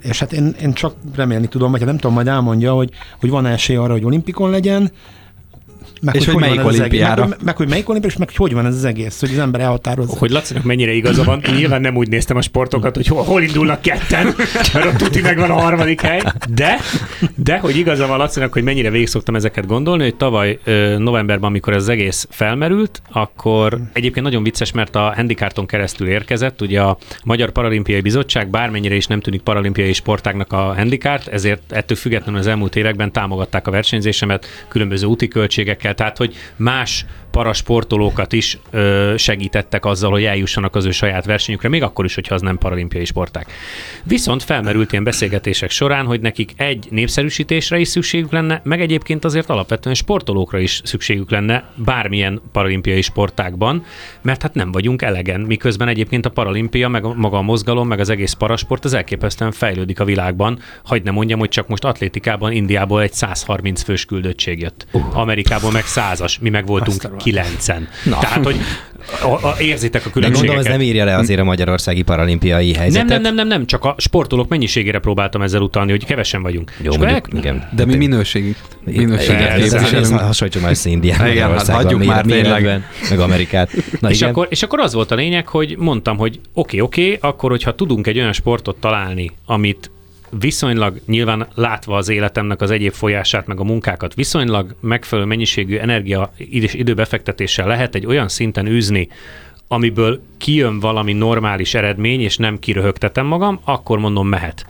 És 0.02 0.20
hát 0.20 0.34
én, 0.34 0.56
én 0.62 0.74
csak 0.74 0.96
remélni 1.16 1.48
tudom, 1.48 1.72
vagy 1.72 1.80
hát 1.80 1.90
nem 1.90 1.98
tudom, 1.98 2.16
majd 2.16 2.28
elmondja, 2.28 2.74
hogy, 2.74 2.90
hogy 3.20 3.30
van 3.30 3.46
esély 3.46 3.76
arra, 3.76 3.92
hogy 3.92 4.04
olimpikon 4.04 4.50
legyen, 4.50 4.92
meg 6.02 6.16
És 6.16 6.26
hogy 6.26 6.34
van 6.34 6.44
melyik 6.44 6.66
olimpiára. 6.66 7.28
Meg, 7.28 7.38
meg, 7.44 7.58
hogy 7.58 7.70
melyik 7.70 7.90
olimpiára, 7.90 8.14
és 8.14 8.20
meg 8.20 8.38
hogy 8.38 8.54
van 8.54 8.66
ez 8.66 8.76
az 8.76 8.86
egész, 8.86 9.20
hogy 9.20 9.30
az 9.32 9.38
ember 9.38 9.62
elhatározza. 9.62 10.18
Hogy 10.18 10.30
Lacinak 10.30 10.64
mennyire 10.64 10.92
igaza 10.92 11.24
van, 11.24 11.42
nyilván 11.58 11.82
nem 11.82 11.96
úgy 11.96 12.10
néztem 12.10 12.38
a 12.38 12.42
sportokat, 12.42 12.96
hogy 12.96 13.08
hol, 13.08 13.24
hol 13.24 13.42
indulnak 13.42 13.82
ketten, 13.82 14.36
mert 14.74 14.86
ott 14.86 14.96
tuti 14.96 15.22
megvan 15.22 15.50
a 15.50 15.54
harmadik 15.54 16.02
hely, 16.02 16.22
de, 16.50 16.78
de 17.36 17.58
hogy 17.58 17.78
igaza 17.78 18.08
van 18.08 18.18
Lacinak, 18.18 18.54
hogy 18.54 18.64
mennyire 18.64 18.90
végig 18.90 19.08
szoktam 19.08 19.36
ezeket 19.36 19.66
gondolni, 19.66 20.04
hogy 20.04 20.16
tavaly 20.16 20.60
novemberben, 20.98 21.50
amikor 21.50 21.74
ez 21.74 21.82
az 21.82 21.90
egész 21.90 22.28
felmerült, 22.30 23.02
akkor 23.12 23.80
egyébként 23.94 24.26
nagyon 24.26 24.44
vicces, 24.44 24.72
mert 24.72 24.96
a 24.96 25.14
handikárton 25.16 25.66
keresztül 25.66 26.08
érkezett, 26.08 26.62
ugye 26.62 26.82
a 26.82 26.98
Magyar 27.24 27.50
Paralimpiai 27.52 28.02
Bizottság 28.02 28.50
bármennyire 28.50 28.96
is 28.96 29.08
nem 29.08 29.22
tűnik 29.22 29.42
paralimpiai 29.42 29.94
sportágnak 29.94 30.54
a 30.54 30.74
handikárt, 30.76 31.28
ezért 31.28 31.72
ettől 31.72 31.98
függetlenül 31.98 32.40
az 32.40 32.48
elmúlt 32.48 32.76
években 32.76 33.12
támogatták 33.12 33.68
a 33.68 33.72
versenyzésemet 33.72 34.46
különböző 34.68 35.06
úti 35.06 35.28
költségekkel, 35.28 35.87
tehát 35.94 36.18
hogy 36.18 36.36
más 36.56 37.06
parasportolókat 37.38 38.34
is 38.34 38.58
ö, 38.72 39.14
segítettek 39.18 39.86
azzal, 39.86 40.12
hogy 40.12 40.24
eljussanak 40.24 40.76
az 40.76 40.86
ő 40.86 40.92
saját 40.92 41.26
versenyükre, 41.26 41.70
még 41.70 41.84
akkor 41.84 42.06
is, 42.06 42.16
hogyha 42.16 42.36
az 42.36 42.42
nem 42.42 42.58
paralimpiai 42.58 43.06
sporták. 43.06 43.52
Viszont 44.04 44.44
felmerült 44.44 44.92
ilyen 44.92 45.04
beszélgetések 45.04 45.70
során, 45.70 46.06
hogy 46.06 46.22
nekik 46.22 46.54
egy 46.56 46.88
népszerűsítésre 46.90 47.80
is 47.80 47.88
szükségük 47.88 48.32
lenne, 48.32 48.62
meg 48.64 48.82
egyébként 48.82 49.26
azért 49.26 49.50
alapvetően 49.50 49.96
sportolókra 49.96 50.60
is 50.60 50.82
szükségük 50.84 51.32
lenne 51.32 51.70
bármilyen 51.76 52.42
paralimpiai 52.52 53.02
sportákban, 53.02 53.84
mert 54.22 54.42
hát 54.42 54.54
nem 54.54 54.72
vagyunk 54.72 55.02
elegen, 55.02 55.40
miközben 55.40 55.88
egyébként 55.88 56.26
a 56.26 56.30
paralimpia, 56.30 56.88
meg 56.88 57.06
a, 57.06 57.14
maga 57.14 57.38
a 57.38 57.42
mozgalom, 57.42 57.88
meg 57.88 58.00
az 58.00 58.10
egész 58.10 58.34
parasport 58.34 58.86
az 58.86 58.94
elképesztően 58.94 59.52
fejlődik 59.52 60.00
a 60.00 60.06
világban. 60.06 60.60
Hagyd 60.84 61.04
ne 61.04 61.12
mondjam, 61.12 61.40
hogy 61.40 61.50
csak 61.50 61.68
most 61.68 61.84
atlétikában 61.84 62.52
Indiából 62.52 63.02
egy 63.02 63.14
130 63.14 63.82
fős 63.82 64.06
küldöttség 64.06 64.60
jött. 64.60 64.88
Uh. 64.92 65.18
Amerikából 65.18 65.72
meg 65.72 65.84
100-as, 65.86 66.40
mi 66.40 66.50
meg 66.50 66.66
voltunk 66.66 67.18
Azt 67.36 67.70
a 67.70 67.74
rohadt. 67.74 67.88
9-en. 68.06 68.20
Tehát, 68.20 68.44
hogy 68.44 68.56
a, 69.22 69.48
a, 69.48 69.56
érzitek 69.60 70.02
a 70.02 70.06
De 70.06 70.12
különbségeket. 70.12 70.34
gondolom, 70.34 70.60
ez 70.60 70.66
nem 70.66 70.82
írja 70.82 71.06
le 71.06 71.16
azért 71.16 71.40
a 71.40 71.44
magyarországi 71.44 72.02
paralimpiai 72.02 72.72
nem, 72.72 72.80
helyzetet. 72.82 73.08
nem, 73.08 73.22
nem, 73.22 73.36
nem, 73.36 73.48
nem, 73.48 73.66
csak 73.66 73.86
a 73.86 73.96
sportolók 73.98 74.50
mennyiségére 74.50 75.00
próbáltam 75.00 75.42
ezzel 75.42 75.62
utalni, 75.62 75.92
hogy 75.92 76.06
kevesen 76.06 76.42
vagyunk. 76.42 76.72
Jó, 76.82 76.92
És 76.92 76.98
mondjuk, 76.98 77.28
el- 77.32 77.40
igen. 77.40 77.70
De 77.76 77.86
mi 77.86 77.96
minőség, 77.96 78.56
minőséget 78.84 79.58
Igen, 79.58 79.96
ez, 79.96 80.12
hasonlítsuk 80.12 80.62
már 80.62 80.72
össze 80.72 80.90
Indiát, 80.90 81.28
Igen, 81.28 81.50
hát 81.52 81.68
hagyjuk 81.70 82.06
már 82.06 82.26
tényleg. 82.26 82.84
meg 83.10 83.20
Amerikát. 83.20 83.72
Na 84.00 84.10
és, 84.10 84.18
igen. 84.18 84.30
akkor, 84.30 84.48
és 84.50 84.64
akkor 84.64 84.80
az 84.80 84.94
volt 84.94 85.12
a 85.12 85.16
lényeg, 85.16 85.48
hogy 85.48 85.76
mondtam, 85.78 86.18
hogy 86.18 86.40
oké, 86.54 86.80
okay, 86.80 86.82
oké, 86.82 87.16
okay, 87.16 87.30
akkor 87.30 87.50
hogyha 87.50 87.76
tudunk 87.76 88.08
egy 88.08 88.18
olyan 88.18 88.34
sportot 88.34 88.76
találni, 88.76 89.32
amit 89.46 89.92
viszonylag 90.30 91.02
nyilván 91.06 91.48
látva 91.56 91.98
az 91.98 92.10
életemnek 92.10 92.62
az 92.62 92.72
egyéb 92.72 92.94
folyását, 92.94 93.48
meg 93.48 93.60
a 93.60 93.64
munkákat, 93.64 94.14
viszonylag 94.14 94.76
megfelelő 94.80 95.28
mennyiségű 95.28 95.78
energia 95.78 96.34
és 96.38 96.74
időbefektetéssel 96.74 97.68
lehet 97.68 97.96
egy 97.96 98.06
olyan 98.06 98.28
szinten 98.28 98.68
űzni, 98.68 99.08
amiből 99.68 100.22
kijön 100.38 100.80
valami 100.80 101.14
normális 101.14 101.74
eredmény, 101.74 102.22
és 102.22 102.38
nem 102.38 102.60
kiröhögtetem 102.60 103.26
magam, 103.26 103.60
akkor 103.64 104.00
mondom 104.00 104.28
mehet. 104.28 104.66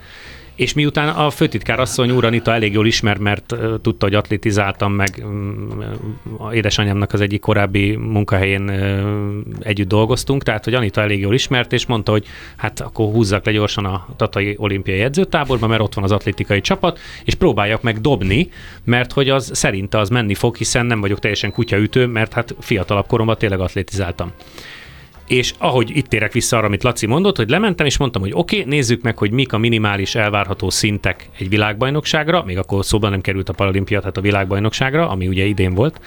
És 0.58 0.74
miután 0.74 1.10
a 1.10 1.30
főtitkár 1.30 1.80
asszony 1.80 2.12
úr 2.12 2.26
Anita 2.26 2.54
elég 2.54 2.74
jól 2.74 2.88
ismer, 2.88 3.18
mert 3.18 3.56
tudta, 3.82 4.06
hogy 4.06 4.16
atlétizáltam, 4.16 4.94
meg 4.94 5.26
a 6.38 6.54
édesanyámnak 6.54 7.14
az 7.14 7.22
egyik 7.22 7.40
korábbi 7.40 7.96
munkahelyén 7.96 8.70
együtt 9.60 9.88
dolgoztunk, 9.88 10.44
tehát 10.44 10.64
hogy 10.64 10.74
Anita 10.74 11.02
elég 11.02 11.20
jól 11.20 11.34
ismert, 11.34 11.74
és 11.74 11.86
mondta, 11.86 12.12
hogy 12.12 12.26
hát 12.56 12.80
akkor 12.80 13.12
húzzak 13.12 13.46
le 13.46 13.52
gyorsan 13.52 13.86
a 13.86 14.08
Tatai 14.16 14.56
olimpiai 14.58 15.00
edzőtáborba, 15.00 15.68
mert 15.68 15.82
ott 15.82 15.94
van 15.94 16.04
az 16.04 16.12
atlétikai 16.12 16.62
csapat, 16.62 17.00
és 17.24 17.36
próbáljak 17.36 17.82
meg 17.82 18.02
dobni, 18.02 18.50
mert 18.84 19.12
hogy 19.12 19.30
az 19.30 19.52
szerinte 19.54 19.98
az 19.98 20.10
menni 20.10 20.34
fog, 20.34 20.56
hiszen 20.56 20.86
nem 20.86 21.02
vagyok 21.02 21.20
teljesen 21.20 21.52
kutyaütő, 21.52 22.06
mert 22.06 22.34
hát 22.34 22.56
fiatalabb 22.60 23.08
koromban 23.08 23.38
tényleg 23.38 23.60
atlétizáltam. 23.60 24.32
És 25.28 25.54
ahogy 25.58 25.98
itt 25.98 26.08
térek 26.08 26.32
vissza 26.32 26.58
arra, 26.58 26.66
amit 26.66 26.84
Laci 26.84 27.06
mondott, 27.06 27.38
hogy 27.38 27.50
lementem, 27.50 27.86
és 27.86 27.98
mondtam, 27.98 28.22
hogy 28.22 28.32
oké, 28.34 28.58
okay, 28.60 28.70
nézzük 28.70 29.02
meg, 29.02 29.18
hogy 29.18 29.32
mik 29.32 29.54
a 29.54 29.58
minimális 29.58 30.16
elvárható 30.16 30.70
szintek 30.70 31.30
egy 31.38 31.50
világbajnokságra, 31.50 32.44
még 32.44 32.58
akkor 32.58 32.86
szóban 32.86 33.12
nem 33.12 33.22
került 33.22 33.50
a 33.50 33.54
paralimpia, 33.54 34.00
tehát 34.00 34.18
a 34.18 34.22
világbajnokságra, 34.22 35.10
ami 35.10 35.28
ugye 35.28 35.44
idén 35.44 35.74
volt. 35.74 36.02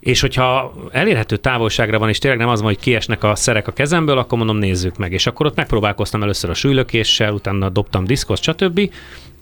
És 0.00 0.20
hogyha 0.20 0.74
elérhető 0.90 1.36
távolságra 1.36 1.98
van, 1.98 2.08
és 2.08 2.18
tényleg 2.18 2.40
nem 2.40 2.48
az 2.48 2.60
van, 2.60 2.68
hogy 2.68 2.80
kiesnek 2.80 3.24
a 3.24 3.34
szerek 3.34 3.68
a 3.68 3.72
kezemből, 3.72 4.18
akkor 4.18 4.38
mondom, 4.38 4.56
nézzük 4.56 4.96
meg. 4.96 5.12
És 5.12 5.26
akkor 5.26 5.46
ott 5.46 5.56
megpróbálkoztam 5.56 6.22
először 6.22 6.50
a 6.50 6.54
súlylökéssel, 6.54 7.32
utána 7.32 7.68
dobtam 7.68 8.04
diszkos, 8.04 8.40
stb. 8.40 8.90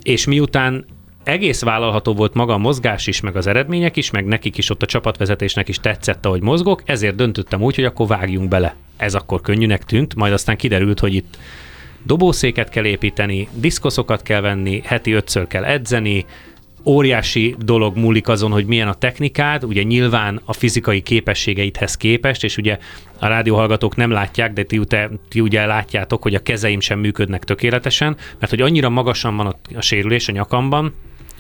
És 0.03 0.27
miután 0.27 0.85
egész 1.25 1.63
vállalható 1.63 2.15
volt 2.15 2.35
maga 2.35 2.53
a 2.53 2.59
mozgás 2.59 3.07
is, 3.07 3.21
meg 3.21 3.37
az 3.37 3.47
eredmények 3.47 3.97
is, 3.97 4.11
meg 4.11 4.25
nekik 4.25 4.59
is 4.59 4.71
ott 4.71 4.83
a 4.83 4.87
csapatvezetésnek 4.87 5.69
is 5.69 5.79
tetszett, 5.79 6.27
ahogy 6.27 6.43
mozgok, 6.43 6.83
ezért 6.85 7.15
döntöttem 7.15 7.63
úgy, 7.63 7.75
hogy 7.75 7.85
akkor 7.85 8.07
vágjunk 8.07 8.49
bele. 8.49 8.75
Ez 8.97 9.15
akkor 9.15 9.41
könnyűnek 9.41 9.85
tűnt, 9.85 10.15
majd 10.15 10.33
aztán 10.33 10.57
kiderült, 10.57 11.01
hogy 11.01 11.15
itt 11.15 11.39
dobószéket 12.03 12.69
kell 12.69 12.85
építeni, 12.85 13.49
diszkoszokat 13.53 14.23
kell 14.23 14.41
venni, 14.41 14.81
heti 14.85 15.13
ötször 15.13 15.47
kell 15.47 15.65
edzeni, 15.65 16.25
óriási 16.85 17.57
dolog 17.59 17.97
múlik 17.97 18.29
azon, 18.29 18.51
hogy 18.51 18.67
milyen 18.67 18.89
a 18.89 18.95
technikád, 18.95 19.65
ugye 19.65 19.83
nyilván 19.83 20.41
a 20.45 20.53
fizikai 20.53 21.01
képességeidhez 21.01 21.97
képest, 21.97 22.45
és 22.45 22.57
ugye 22.57 22.79
a 23.19 23.27
rádióhallgatók 23.27 23.97
nem 23.97 24.11
látják, 24.11 24.53
de 24.53 24.63
ti, 24.63 24.79
te, 24.85 25.11
ti 25.29 25.41
ugye 25.41 25.67
látjátok, 25.67 26.23
hogy 26.23 26.35
a 26.35 26.43
kezeim 26.43 26.81
sem 26.81 26.99
működnek 26.99 27.45
tökéletesen, 27.45 28.17
mert 28.39 28.51
hogy 28.51 28.61
annyira 28.61 28.89
magasan 28.89 29.37
van 29.37 29.47
a, 29.47 29.55
a 29.75 29.81
sérülés 29.81 30.29
a 30.29 30.33
nyakamban, 30.33 30.95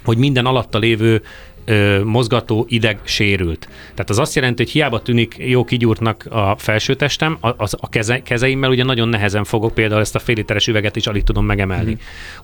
hogy 0.04 0.16
minden 0.16 0.46
alatta 0.46 0.78
lévő 0.78 1.22
ö, 1.64 2.04
mozgató 2.04 2.66
ideg 2.68 2.98
sérült. 3.04 3.68
Tehát 3.90 4.10
az 4.10 4.18
azt 4.18 4.34
jelenti, 4.34 4.62
hogy 4.62 4.72
hiába 4.72 5.02
tűnik 5.02 5.34
jó 5.38 5.64
kigyúrtnak 5.64 6.26
a 6.30 6.54
felsőtestem, 6.58 7.36
a, 7.40 7.48
az, 7.56 7.76
a 7.80 7.88
keze, 7.88 8.22
kezeimmel 8.22 8.70
ugye 8.70 8.84
nagyon 8.84 9.08
nehezen 9.08 9.44
fogok 9.44 9.74
például 9.74 10.00
ezt 10.00 10.14
a 10.14 10.18
fél 10.18 10.34
literes 10.34 10.66
üveget 10.66 10.96
is 10.96 11.06
alig 11.06 11.22
tudom 11.22 11.44
megemelni. 11.44 11.90
Mm. 11.90 11.94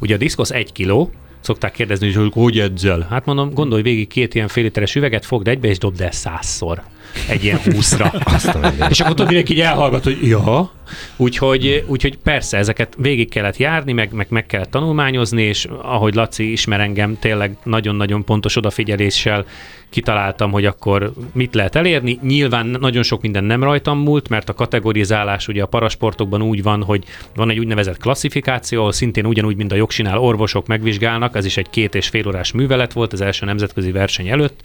Ugye 0.01 0.15
a 0.15 0.19
diszkosz 0.19 0.51
egy 0.51 0.73
kiló, 0.73 1.11
szokták 1.41 1.73
kérdezni, 1.73 2.13
hogy 2.13 2.33
hogy 2.33 2.59
edzel. 2.59 3.07
Hát 3.11 3.25
mondom, 3.25 3.55
gondolj 3.55 3.83
végig 3.83 4.09
két 4.09 4.35
ilyen 4.35 4.49
fél 4.49 4.63
literes 4.63 4.95
üveget, 4.95 5.27
fogd 5.27 5.49
egybe 5.49 5.69
és 5.69 5.79
dobd 5.79 6.01
el 6.01 6.13
százszor 6.13 6.83
egy 7.29 7.45
ilyen 7.45 7.59
húszra. 7.65 8.13
és 8.91 9.01
akkor 9.01 9.15
tudod, 9.15 9.27
mindenki 9.27 9.53
így 9.53 9.61
elhallgat, 9.61 10.05
hogy 10.05 10.19
ja. 10.23 10.71
Úgyhogy, 11.17 11.85
úgyhogy 11.87 12.19
persze, 12.19 12.57
ezeket 12.57 12.95
végig 12.99 13.29
kellett 13.29 13.57
járni, 13.57 13.93
meg, 13.93 14.13
meg, 14.13 14.27
meg 14.31 14.47
kellett 14.47 14.71
tanulmányozni, 14.71 15.43
és 15.43 15.69
ahogy 15.83 16.15
Laci 16.15 16.53
ismer 16.53 16.81
engem, 16.81 17.19
tényleg 17.19 17.57
nagyon-nagyon 17.63 18.25
pontos 18.25 18.57
odafigyeléssel 18.57 19.45
kitaláltam, 19.91 20.51
hogy 20.51 20.65
akkor 20.65 21.13
mit 21.33 21.55
lehet 21.55 21.77
elérni. 21.77 22.19
Nyilván 22.23 22.67
nagyon 22.67 23.03
sok 23.03 23.23
minden 23.23 23.45
nem 23.45 23.63
rajtam 23.63 23.99
múlt, 23.99 24.29
mert 24.29 24.49
a 24.49 24.55
kategorizálás 24.55 25.49
ugye 25.49 25.63
a 25.63 25.67
parasportokban 25.67 26.43
úgy 26.43 26.63
van, 26.63 26.83
hogy 26.83 27.05
van 27.35 27.51
egy 27.51 27.59
úgynevezett 27.59 27.99
klasszifikáció, 27.99 28.81
ahol 28.81 28.93
szintén 28.93 29.27
ugyanúgy, 29.27 29.57
mint 29.57 29.73
a 29.73 29.77
jogsinál 29.77 30.19
orvosok 30.19 30.67
megvizsgálnak, 30.67 31.37
ez 31.37 31.45
is 31.45 31.57
egy 31.57 31.71
két 31.71 31.95
és 31.95 32.09
fél 32.09 32.27
órás 32.27 32.53
művelet 32.53 32.93
volt 32.93 33.13
az 33.13 33.21
első 33.21 33.45
nemzetközi 33.47 33.93
verseny 33.93 34.29
előtt, 34.29 34.61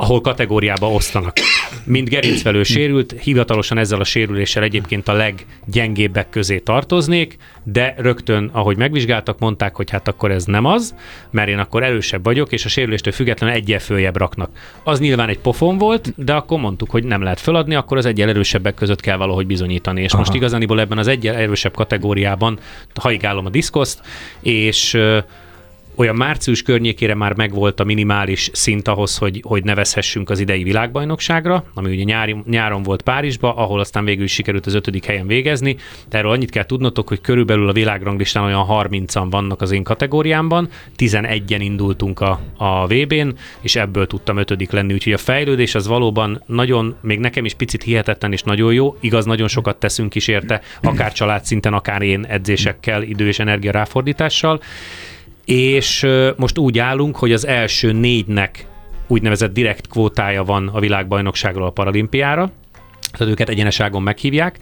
ahol 0.00 0.20
kategóriába 0.20 0.90
osztanak. 0.90 1.32
Mint 1.84 2.08
gerincvelő 2.08 2.62
sérült, 2.62 3.14
hivatalosan 3.20 3.78
ezzel 3.78 4.00
a 4.00 4.04
sérüléssel 4.04 4.62
egyébként 4.62 5.08
a 5.08 5.12
leggyengébbek 5.12 6.30
közé 6.30 6.58
tartoznék, 6.58 7.36
de 7.62 7.94
rögtön, 7.96 8.50
ahogy 8.52 8.76
megvizsgáltak, 8.76 9.38
mondták, 9.38 9.76
hogy 9.76 9.90
hát 9.90 10.08
akkor 10.08 10.30
ez 10.30 10.44
nem 10.44 10.64
az, 10.64 10.94
mert 11.30 11.48
én 11.48 11.58
akkor 11.58 11.82
erősebb 11.82 12.24
vagyok, 12.24 12.52
és 12.52 12.64
a 12.64 12.68
sérüléstől 12.68 13.12
függetlenül 13.12 13.56
egyel 13.56 13.78
följebb 13.78 14.16
raknak. 14.16 14.50
Az 14.82 15.00
nyilván 15.00 15.28
egy 15.28 15.38
pofon 15.38 15.78
volt, 15.78 16.12
de 16.16 16.32
akkor 16.32 16.58
mondtuk, 16.58 16.90
hogy 16.90 17.04
nem 17.04 17.22
lehet 17.22 17.40
föladni, 17.40 17.74
akkor 17.74 17.96
az 17.96 18.06
egyel 18.06 18.28
erősebbek 18.28 18.74
között 18.74 19.00
kell 19.00 19.16
valahogy 19.16 19.46
bizonyítani. 19.46 20.02
És 20.02 20.12
Aha. 20.12 20.18
most 20.18 20.34
igazániból 20.34 20.80
ebben 20.80 20.98
az 20.98 21.06
egyel 21.06 21.34
erősebb 21.34 21.74
kategóriában 21.74 22.58
haigálom 22.94 23.46
a 23.46 23.50
diszkoszt, 23.50 24.00
és 24.40 24.98
olyan 25.98 26.16
március 26.16 26.62
környékére 26.62 27.14
már 27.14 27.34
megvolt 27.36 27.80
a 27.80 27.84
minimális 27.84 28.50
szint 28.52 28.88
ahhoz, 28.88 29.16
hogy, 29.16 29.42
hogy 29.44 29.64
nevezhessünk 29.64 30.30
az 30.30 30.40
idei 30.40 30.62
világbajnokságra, 30.62 31.64
ami 31.74 31.94
ugye 31.94 32.02
nyári, 32.02 32.36
nyáron 32.46 32.82
volt 32.82 33.02
Párizsba, 33.02 33.54
ahol 33.54 33.80
aztán 33.80 34.04
végül 34.04 34.24
is 34.24 34.32
sikerült 34.32 34.66
az 34.66 34.74
ötödik 34.74 35.04
helyen 35.04 35.26
végezni. 35.26 35.76
De 36.08 36.18
erről 36.18 36.30
annyit 36.30 36.50
kell 36.50 36.64
tudnotok, 36.64 37.08
hogy 37.08 37.20
körülbelül 37.20 37.68
a 37.68 37.72
világranglistán 37.72 38.44
olyan 38.44 38.66
30-an 38.68 39.26
vannak 39.30 39.62
az 39.62 39.70
én 39.70 39.82
kategóriámban, 39.82 40.68
11-en 40.98 41.58
indultunk 41.60 42.20
a, 42.20 42.40
a 42.56 42.86
VB-n, 42.86 43.28
és 43.60 43.76
ebből 43.76 44.06
tudtam 44.06 44.36
ötödik 44.36 44.70
lenni, 44.70 44.92
úgyhogy 44.92 45.12
a 45.12 45.18
fejlődés 45.18 45.74
az 45.74 45.86
valóban 45.86 46.42
nagyon, 46.46 46.96
még 47.00 47.18
nekem 47.18 47.44
is 47.44 47.54
picit 47.54 47.82
hihetetlen 47.82 48.32
és 48.32 48.42
nagyon 48.42 48.72
jó, 48.72 48.96
igaz, 49.00 49.24
nagyon 49.24 49.48
sokat 49.48 49.76
teszünk 49.76 50.14
is 50.14 50.28
érte, 50.28 50.60
akár 50.82 51.12
családszinten, 51.12 51.72
akár 51.72 52.02
én 52.02 52.24
edzésekkel, 52.24 53.02
idő 53.02 53.26
és 53.26 53.38
energia 53.38 53.70
ráfordítással, 53.70 54.60
és 55.48 56.06
most 56.36 56.58
úgy 56.58 56.78
állunk, 56.78 57.16
hogy 57.16 57.32
az 57.32 57.46
első 57.46 57.92
négynek 57.92 58.66
úgynevezett 59.06 59.52
direkt 59.52 59.88
kvótája 59.88 60.44
van 60.44 60.68
a 60.68 60.80
világbajnokságról 60.80 61.66
a 61.66 61.70
paralimpiára, 61.70 62.50
tehát 63.12 63.32
őket 63.32 63.48
egyeneságon 63.48 64.02
meghívják, 64.02 64.58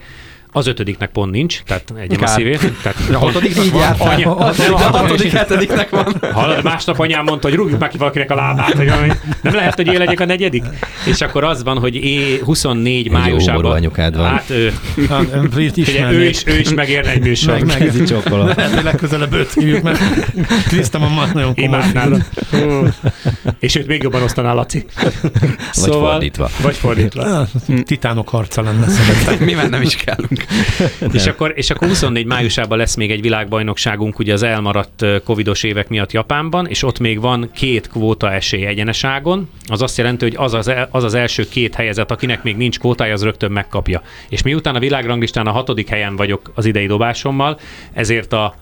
az 0.57 0.67
ötödiknek 0.67 1.11
pont 1.11 1.31
nincs, 1.31 1.63
tehát 1.67 1.93
egy 1.97 2.23
a 2.23 2.27
szívét. 2.27 2.73
Tehát 2.83 2.99
a 3.13 3.19
hatodiknak 3.19 3.71
van? 3.71 4.09
Anya, 4.09 4.37
a, 4.37 4.53
a, 4.73 4.79
hatodik, 4.79 5.33
hetediknek 5.33 5.91
van. 5.91 6.15
Hallod, 6.33 6.63
másnap 6.63 6.99
anyám 6.99 7.25
mondta, 7.25 7.49
hogy 7.49 7.57
rúgjuk 7.57 7.81
meg 7.81 7.89
ki 7.89 7.99
valakinek 7.99 8.31
a 8.31 8.35
lábát, 8.35 8.73
hogy 8.73 8.93
nem 9.43 9.55
lehet, 9.55 9.75
hogy 9.75 9.87
én 9.87 9.99
legyek 9.99 10.21
a 10.21 10.25
negyedik. 10.25 10.65
És 11.07 11.21
akkor 11.21 11.45
az 11.45 11.63
van, 11.63 11.79
hogy 11.79 11.95
é 11.95 12.41
24 12.45 13.11
májusában. 13.11 13.73
anyukád 13.73 14.17
van. 14.17 14.27
Hát 14.27 14.51
ő, 14.51 14.73
ő, 16.13 16.25
is, 16.25 16.43
ő 16.47 16.59
is 16.59 16.75
megérne 16.75 17.11
egy 17.11 17.23
műsor. 17.23 17.53
Meg, 17.53 17.67
meg, 17.67 17.83
ez 17.83 18.11
Lehet, 18.31 18.75
hogy 18.75 18.85
legközelebb 18.85 19.33
őt 19.33 19.53
hívjuk, 19.53 19.83
mert 19.83 20.01
Kriszta 20.69 20.99
mamma 20.99 21.27
nagyon 21.33 21.55
komoly 21.55 21.83
És 23.59 23.77
őt 23.77 23.87
még 23.87 24.03
jobban 24.03 24.23
osztaná 24.23 24.53
Laci. 24.53 24.85
Vagy 25.75 25.95
fordítva. 25.95 26.51
Vagy 26.63 26.77
fordítva. 26.77 27.47
Titánok 27.85 28.29
harca 28.29 28.63
lenne 28.63 28.89
szerintem. 28.89 29.47
Mi 29.47 29.53
már 29.53 29.71
nem 29.71 29.83
is 29.83 29.97
kellünk 29.97 30.46
és, 31.13 31.27
akkor, 31.27 31.53
és 31.55 31.71
akkor 31.71 31.89
24 31.89 32.27
májusában 32.27 32.79
lesz 32.79 32.95
még 32.95 33.11
egy 33.11 33.21
világbajnokságunk 33.21 34.19
ugye 34.19 34.33
az 34.33 34.43
elmaradt 34.43 35.05
covidos 35.25 35.63
évek 35.63 35.89
miatt 35.89 36.13
Japánban, 36.13 36.67
és 36.67 36.83
ott 36.83 36.99
még 36.99 37.21
van 37.21 37.51
két 37.55 37.89
kvóta 37.89 38.33
esély 38.33 38.67
egyeneságon. 38.67 39.51
Az 39.67 39.83
azt 39.83 39.97
jelenti, 39.97 40.25
hogy 40.25 40.35
az 40.39 40.55
az, 40.55 40.73
az 40.91 41.05
az 41.05 41.15
első 41.15 41.49
két 41.49 41.75
helyezett, 41.75 42.11
akinek 42.11 42.43
még 42.43 42.57
nincs 42.57 42.79
kvótája, 42.79 43.13
az 43.13 43.23
rögtön 43.23 43.53
megkapja. 43.53 44.03
És 44.29 44.43
miután 44.43 44.75
a 44.75 44.79
világranglistán 44.79 45.47
a 45.47 45.53
hatodik 45.53 45.89
helyen 45.89 46.17
vagyok 46.17 46.53
az 46.55 46.65
idei 46.65 46.87
dobásommal, 46.87 47.59
ezért 47.93 48.33
a 48.33 48.55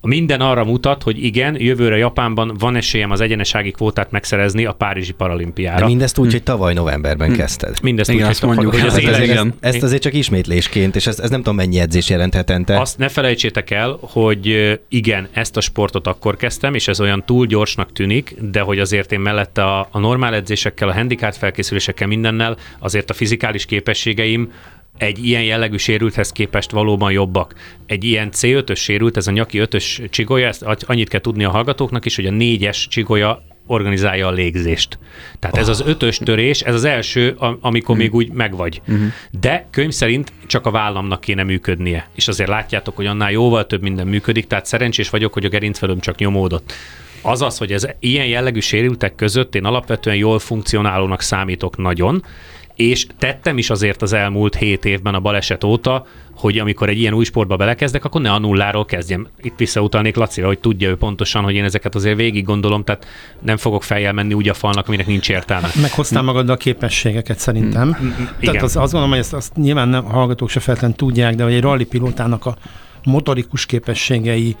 minden 0.00 0.40
arra 0.40 0.64
mutat, 0.64 1.02
hogy 1.02 1.24
igen, 1.24 1.56
jövőre 1.60 1.96
Japánban 1.96 2.56
van 2.58 2.76
esélyem 2.76 3.10
az 3.10 3.20
egyenesági 3.20 3.70
kvótát 3.70 4.10
megszerezni 4.10 4.64
a 4.64 4.72
Párizsi 4.72 5.12
paralimpiára. 5.12 5.78
De 5.78 5.86
mindezt 5.86 6.18
úgy, 6.18 6.26
hm. 6.26 6.32
hogy 6.32 6.42
tavaly 6.42 6.74
novemberben 6.74 7.28
hm. 7.28 7.36
kezdted. 7.36 7.78
Mindezt 7.82 8.10
igen, 8.10 8.24
úgy, 8.24 8.30
azt 8.30 8.40
hogy 8.40 8.48
mondjuk, 8.48 8.72
hogy 8.72 8.86
az 8.86 8.92
hát 8.92 9.14
ez, 9.14 9.20
igen. 9.20 9.54
Ezt, 9.60 9.74
ezt 9.74 9.84
azért 9.84 10.02
csak 10.02 10.14
ismétlésként, 10.14 10.96
és 10.96 11.06
ez, 11.06 11.18
ez 11.18 11.30
nem 11.30 11.38
tudom 11.38 11.56
mennyi 11.56 11.80
edzés 11.80 12.08
jelent 12.08 12.34
hetente. 12.34 12.80
Azt 12.80 12.98
ne 12.98 13.08
felejtsétek 13.08 13.70
el, 13.70 13.98
hogy 14.00 14.78
igen, 14.88 15.28
ezt 15.32 15.56
a 15.56 15.60
sportot 15.60 16.06
akkor 16.06 16.36
kezdtem, 16.36 16.74
és 16.74 16.88
ez 16.88 17.00
olyan 17.00 17.24
túl 17.26 17.46
gyorsnak 17.46 17.92
tűnik, 17.92 18.34
de 18.40 18.60
hogy 18.60 18.78
azért 18.78 19.12
én 19.12 19.20
mellette 19.20 19.64
a, 19.64 19.88
a 19.90 19.98
normál 19.98 20.34
edzésekkel, 20.34 20.88
a 20.88 20.92
handicap 20.92 21.32
felkészülésekkel, 21.32 22.06
mindennel, 22.06 22.56
azért 22.78 23.10
a 23.10 23.14
fizikális 23.14 23.64
képességeim 23.64 24.52
egy 24.98 25.26
ilyen 25.26 25.42
jellegű 25.42 25.76
sérülthez 25.76 26.32
képest 26.32 26.70
valóban 26.70 27.12
jobbak. 27.12 27.54
Egy 27.86 28.04
ilyen 28.04 28.28
C5-ös 28.32 28.78
sérült, 28.78 29.16
ez 29.16 29.26
a 29.26 29.30
nyaki 29.30 29.58
5-ös 29.62 30.10
csigolya, 30.10 30.46
ezt 30.46 30.62
annyit 30.62 31.08
kell 31.08 31.20
tudni 31.20 31.44
a 31.44 31.50
hallgatóknak 31.50 32.04
is, 32.04 32.16
hogy 32.16 32.26
a 32.26 32.30
4-es 32.30 32.84
csigolya 32.88 33.42
organizálja 33.68 34.26
a 34.26 34.30
légzést. 34.30 34.98
Tehát 35.38 35.56
oh. 35.56 35.62
ez 35.62 35.68
az 35.68 35.82
ötös 35.86 36.18
törés, 36.18 36.60
ez 36.60 36.74
az 36.74 36.84
első, 36.84 37.36
amikor 37.60 37.94
mm. 37.94 37.98
még 37.98 38.14
úgy 38.14 38.32
megvagy. 38.32 38.82
Mm-hmm. 38.90 39.06
De 39.40 39.66
könyv 39.70 39.92
szerint 39.92 40.32
csak 40.46 40.66
a 40.66 40.70
vállamnak 40.70 41.20
kéne 41.20 41.42
működnie. 41.42 42.08
És 42.14 42.28
azért 42.28 42.48
látjátok, 42.48 42.96
hogy 42.96 43.06
annál 43.06 43.30
jóval 43.30 43.66
több 43.66 43.82
minden 43.82 44.06
működik, 44.06 44.46
tehát 44.46 44.66
szerencsés 44.66 45.10
vagyok, 45.10 45.32
hogy 45.32 45.44
a 45.44 45.48
gerincvelőm 45.48 46.00
csak 46.00 46.18
nyomódott. 46.18 46.72
Azaz, 47.20 47.58
hogy 47.58 47.72
ez 47.72 47.86
ilyen 48.00 48.26
jellegű 48.26 48.60
sérültek 48.60 49.14
között 49.14 49.54
én 49.54 49.64
alapvetően 49.64 50.16
jól 50.16 50.38
funkcionálónak 50.38 51.20
számítok 51.20 51.76
nagyon, 51.76 52.24
és 52.78 53.06
tettem 53.18 53.58
is 53.58 53.70
azért 53.70 54.02
az 54.02 54.12
elmúlt 54.12 54.54
hét 54.54 54.84
évben 54.84 55.14
a 55.14 55.20
baleset 55.20 55.64
óta, 55.64 56.06
hogy 56.34 56.58
amikor 56.58 56.88
egy 56.88 56.98
ilyen 56.98 57.14
új 57.14 57.24
sportba 57.24 57.56
belekezdek, 57.56 58.04
akkor 58.04 58.20
ne 58.20 58.32
a 58.32 58.38
nulláról 58.38 58.84
kezdjem. 58.84 59.26
Itt 59.42 59.56
visszautalnék 59.56 60.16
Lacira, 60.16 60.46
hogy 60.46 60.58
tudja 60.58 60.88
ő 60.88 60.96
pontosan, 60.96 61.44
hogy 61.44 61.54
én 61.54 61.64
ezeket 61.64 61.94
azért 61.94 62.16
végig 62.16 62.44
gondolom, 62.44 62.84
tehát 62.84 63.06
nem 63.40 63.56
fogok 63.56 63.82
fejjel 63.82 64.12
menni 64.12 64.34
úgy 64.34 64.48
a 64.48 64.54
falnak, 64.54 64.88
aminek 64.88 65.06
nincs 65.06 65.30
értelme. 65.30 65.68
Meghoztál 65.80 66.22
magaddal 66.22 66.54
a 66.54 66.58
képességeket 66.58 67.38
szerintem. 67.38 67.88
Mm, 67.88 68.04
mm, 68.04 68.08
mm 68.08 68.24
tehát 68.40 68.62
az, 68.62 68.76
azt 68.76 68.92
gondolom, 68.92 69.08
hogy 69.08 69.18
ezt 69.18 69.32
azt 69.32 69.56
nyilván 69.56 69.88
nem, 69.88 70.04
hallgatók 70.04 70.48
se 70.48 70.60
feltétlenül 70.60 70.96
tudják, 70.96 71.34
de 71.34 71.44
hogy 71.44 71.52
egy 71.52 71.62
rally 71.62 71.84
pilótának 71.84 72.46
a 72.46 72.56
motorikus 73.04 73.66
képességei, 73.66 74.56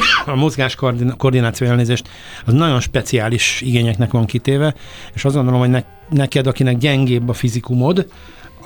a 0.26 0.34
mozgás 0.34 0.76
koordináció 1.16 1.66
elnézést, 1.66 2.08
az 2.44 2.52
nagyon 2.52 2.80
speciális 2.80 3.60
igényeknek 3.60 4.10
van 4.10 4.26
kitéve, 4.26 4.74
és 5.14 5.24
azt 5.24 5.34
gondolom, 5.34 5.60
hogy 5.60 5.70
ne, 5.70 5.82
neked, 6.10 6.46
akinek 6.46 6.76
gyengébb 6.76 7.28
a 7.28 7.32
fizikumod, 7.32 8.06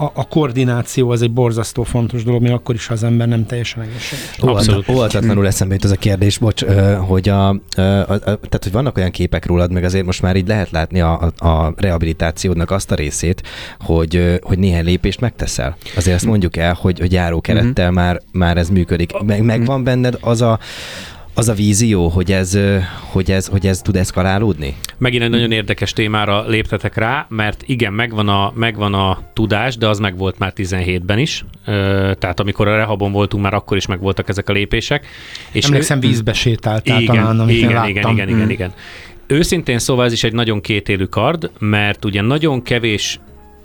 a, 0.01 0.11
a 0.15 0.29
koordináció 0.29 1.11
az 1.11 1.23
egy 1.23 1.33
borzasztó 1.33 1.83
fontos 1.83 2.25
dolog, 2.25 2.43
még 2.43 2.53
akkor 2.53 2.75
is, 2.75 2.87
ha 2.87 2.95
az 2.95 3.03
ember 3.03 3.29
nem 3.29 3.47
teljesen 3.47 3.83
egészséges. 3.83 4.89
Óvatatlanul 4.89 5.47
eszembe 5.47 5.75
jut 5.75 5.85
az 5.85 5.91
a 5.91 5.97
kérdés, 5.97 6.39
bocs, 6.39 6.65
hogy, 7.07 7.29
a, 7.29 7.49
a, 7.49 7.81
a, 7.81 8.19
tehát, 8.19 8.61
hogy 8.63 8.73
vannak 8.73 8.97
olyan 8.97 9.11
képek 9.11 9.47
rólad, 9.47 9.73
meg 9.73 9.85
azért 9.85 10.05
most 10.05 10.23
már 10.23 10.37
így 10.37 10.49
lehet 10.49 10.71
látni 10.71 11.01
a, 11.01 11.33
a, 11.39 11.47
a 11.47 11.75
rehabilitációdnak 11.77 12.71
azt 12.71 12.91
a 12.91 12.95
részét, 12.95 13.43
hogy, 13.79 14.39
hogy 14.43 14.59
néhány 14.59 14.85
lépést 14.85 15.21
megteszel. 15.21 15.77
Azért 15.97 16.17
ezt 16.17 16.27
mondjuk 16.27 16.57
el, 16.57 16.75
hogy, 16.81 16.99
hogy 16.99 17.13
járókerettel 17.13 17.87
mm-hmm. 17.87 17.95
már, 17.95 18.21
már 18.33 18.57
ez 18.57 18.69
működik. 18.69 19.13
Meg, 19.27 19.43
megvan 19.43 19.85
benned 19.85 20.19
az 20.21 20.41
a 20.41 20.59
az 21.35 21.49
a 21.49 21.55
vízió, 21.55 22.09
hogy 22.09 22.33
ez, 22.33 22.59
hogy 22.99 23.31
ez, 23.31 23.47
hogy 23.47 23.67
ez 23.67 23.83
tud 23.83 23.97
eszkalálódni? 23.97 24.77
Megint 24.99 25.23
egy 25.23 25.31
nagyon 25.31 25.53
érdekes 25.53 25.93
témára 25.93 26.47
léptetek 26.47 26.97
rá, 26.97 27.27
mert 27.29 27.63
igen, 27.67 27.93
megvan 27.93 28.29
a, 28.29 28.53
megvan 28.55 28.95
a 28.95 29.23
tudás, 29.33 29.77
de 29.77 29.89
az 29.89 29.99
meg 29.99 30.17
volt 30.17 30.39
már 30.39 30.53
17-ben 30.57 31.19
is. 31.19 31.45
Tehát 32.19 32.41
amikor 32.41 32.69
a 32.69 32.77
rehabon 32.77 33.13
voltunk, 33.13 33.43
már 33.43 33.55
akkor 33.55 33.77
is 33.77 33.87
meg 33.87 34.01
voltak 34.01 34.29
ezek 34.29 34.49
a 34.49 34.53
lépések. 34.53 35.07
És 35.53 35.65
Emlékszem, 35.65 35.97
ő... 35.97 36.01
vízbe 36.01 36.33
sétáltál 36.33 37.01
igen, 37.01 37.15
talán, 37.15 37.41
amit 37.41 37.57
igen, 37.57 37.71
én 37.71 37.77
igen, 37.77 37.87
igen, 37.87 38.11
igen, 38.11 38.29
igen, 38.29 38.51
igen. 38.51 38.73
Őszintén 39.27 39.79
szóval 39.79 40.05
ez 40.05 40.13
is 40.13 40.25
egy 40.25 40.33
nagyon 40.33 40.61
kétélű 40.61 41.05
kard, 41.05 41.51
mert 41.59 42.05
ugye 42.05 42.21
nagyon 42.21 42.63
kevés 42.63 43.21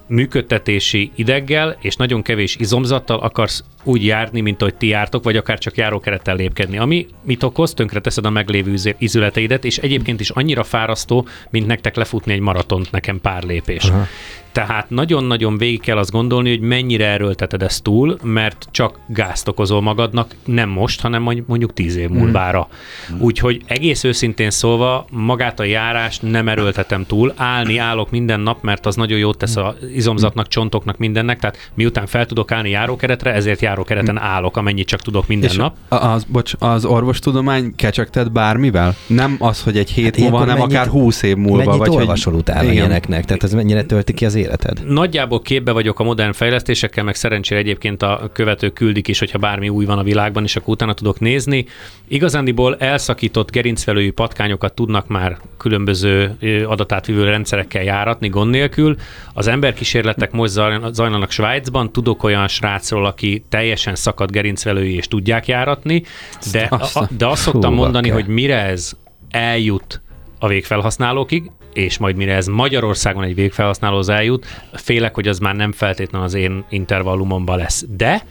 működtetési 0.07 1.11
ideggel 1.15 1.77
és 1.81 1.95
nagyon 1.95 2.21
kevés 2.21 2.55
izomzattal 2.59 3.19
akarsz 3.19 3.63
úgy 3.85 4.05
járni, 4.05 4.41
mint 4.41 4.61
ahogy 4.61 4.75
ti 4.75 4.87
jártok, 4.87 5.23
vagy 5.23 5.37
akár 5.37 5.57
csak 5.57 5.77
járókerettel 5.77 6.35
lépkedni. 6.35 6.77
Ami 6.77 7.07
mit 7.23 7.43
okoz, 7.43 7.73
tönkre 7.73 7.99
teszed 7.99 8.25
a 8.25 8.29
meglévő 8.29 8.75
izületeidet, 8.97 9.65
és 9.65 9.77
egyébként 9.77 10.19
is 10.19 10.29
annyira 10.29 10.63
fárasztó, 10.63 11.27
mint 11.49 11.67
nektek 11.67 11.95
lefutni 11.95 12.33
egy 12.33 12.39
maratont 12.39 12.91
nekem 12.91 13.21
pár 13.21 13.43
lépés. 13.43 13.83
Aha. 13.83 14.07
Tehát 14.51 14.89
nagyon-nagyon 14.89 15.57
végig 15.57 15.81
kell 15.81 15.97
azt 15.97 16.11
gondolni, 16.11 16.49
hogy 16.49 16.59
mennyire 16.59 17.05
erőlteted 17.05 17.63
ezt 17.63 17.83
túl, 17.83 18.17
mert 18.23 18.67
csak 18.71 18.99
gázt 19.07 19.47
okozol 19.47 19.81
magadnak, 19.81 20.35
nem 20.45 20.69
most, 20.69 21.01
hanem 21.01 21.21
mondjuk 21.21 21.73
tíz 21.73 21.95
év 21.95 22.09
múlvára. 22.09 22.67
Mm. 23.13 23.19
Úgyhogy 23.19 23.61
egész 23.65 24.03
őszintén 24.03 24.49
szólva, 24.49 25.05
magát 25.09 25.59
a 25.59 25.63
járást 25.63 26.21
nem 26.21 26.47
erőltetem 26.47 27.05
túl. 27.05 27.33
Állni 27.35 27.77
állok 27.77 28.11
minden 28.11 28.39
nap, 28.39 28.63
mert 28.63 28.85
az 28.85 28.95
nagyon 28.95 29.17
jót 29.17 29.37
tesz 29.37 29.55
az 29.55 29.73
izomzatnak, 29.93 30.47
csontoknak, 30.47 30.97
mindennek. 30.97 31.39
Tehát 31.39 31.71
miután 31.73 32.05
fel 32.05 32.25
tudok 32.25 32.51
állni 32.51 32.69
járókeretre, 32.69 33.33
ezért 33.33 33.61
járókereten 33.75 34.17
állok, 34.17 34.57
amennyit 34.57 34.87
csak 34.87 35.01
tudok 35.01 35.27
minden 35.27 35.49
És 35.49 35.55
nap. 35.55 35.75
Az, 35.87 36.23
bocs, 36.23 36.53
az 36.59 36.85
orvostudomány 36.85 37.75
kecsegtet 37.75 38.31
bármivel? 38.31 38.95
Nem 39.07 39.35
az, 39.39 39.63
hogy 39.63 39.77
egy 39.77 39.91
hét 39.91 40.05
hát 40.05 40.17
múlva, 40.17 40.37
hanem 40.37 40.57
mennyit, 40.57 40.75
akár 40.75 40.87
húsz 40.87 41.21
év 41.21 41.35
múlva. 41.35 41.63
Mennyit 41.63 41.77
vagy 41.77 41.89
olvasol 41.89 42.33
hogy... 42.33 42.41
utána 42.41 42.71
ilyeneknek? 42.71 43.25
Tehát 43.25 43.43
ez 43.43 43.53
mennyire 43.53 43.83
tölti 43.83 44.13
ki 44.13 44.25
az 44.25 44.35
életed? 44.35 44.81
Nagyjából 44.87 45.41
képbe 45.41 45.71
vagyok 45.71 45.99
a 45.99 46.03
modern 46.03 46.31
fejlesztésekkel, 46.31 47.03
meg 47.03 47.15
szerencsére 47.15 47.59
egyébként 47.59 48.01
a 48.03 48.29
követők 48.33 48.73
küldik 48.73 49.07
is, 49.07 49.19
hogyha 49.19 49.37
bármi 49.37 49.69
új 49.69 49.85
van 49.85 49.97
a 49.97 50.03
világban, 50.03 50.43
és 50.43 50.55
akkor 50.55 50.73
utána 50.73 50.93
tudok 50.93 51.19
nézni. 51.19 51.65
Igazándiból 52.07 52.75
elszakított 52.75 53.51
gerincvelői 53.51 54.09
patkányokat 54.09 54.73
tudnak 54.73 55.07
már 55.07 55.37
különböző 55.57 56.37
adatátvívő 56.67 57.23
rendszerekkel 57.23 57.83
járatni 57.83 58.27
gond 58.27 58.49
nélkül. 58.49 58.95
Az 59.33 59.47
emberkísérletek 59.47 60.31
most 60.31 60.51
zajlanak 60.91 61.31
Svájcban, 61.31 61.91
tudok 61.91 62.23
olyan 62.23 62.47
srácról, 62.47 63.05
aki 63.05 63.45
teljesen 63.65 63.95
szakadt 63.95 64.31
gerincvelői 64.31 64.95
és 64.95 65.07
tudják 65.07 65.47
járatni, 65.47 66.03
de, 66.51 66.61
a, 66.93 67.07
de 67.17 67.27
azt 67.27 67.41
szoktam 67.41 67.73
mondani, 67.73 68.09
hogy 68.09 68.27
mire 68.27 68.61
ez 68.61 68.93
eljut 69.29 70.01
a 70.39 70.47
végfelhasználókig, 70.47 71.51
és 71.73 71.97
majd 71.97 72.15
mire 72.15 72.33
ez 72.33 72.47
Magyarországon 72.47 73.23
egy 73.23 73.35
végfelhasználóhoz 73.35 74.09
eljut, 74.09 74.45
félek, 74.73 75.15
hogy 75.15 75.27
az 75.27 75.39
már 75.39 75.55
nem 75.55 75.71
feltétlenül 75.71 76.27
az 76.27 76.33
én 76.33 76.65
intervallumomban 76.69 77.57
lesz. 77.57 77.85
De 77.89 78.23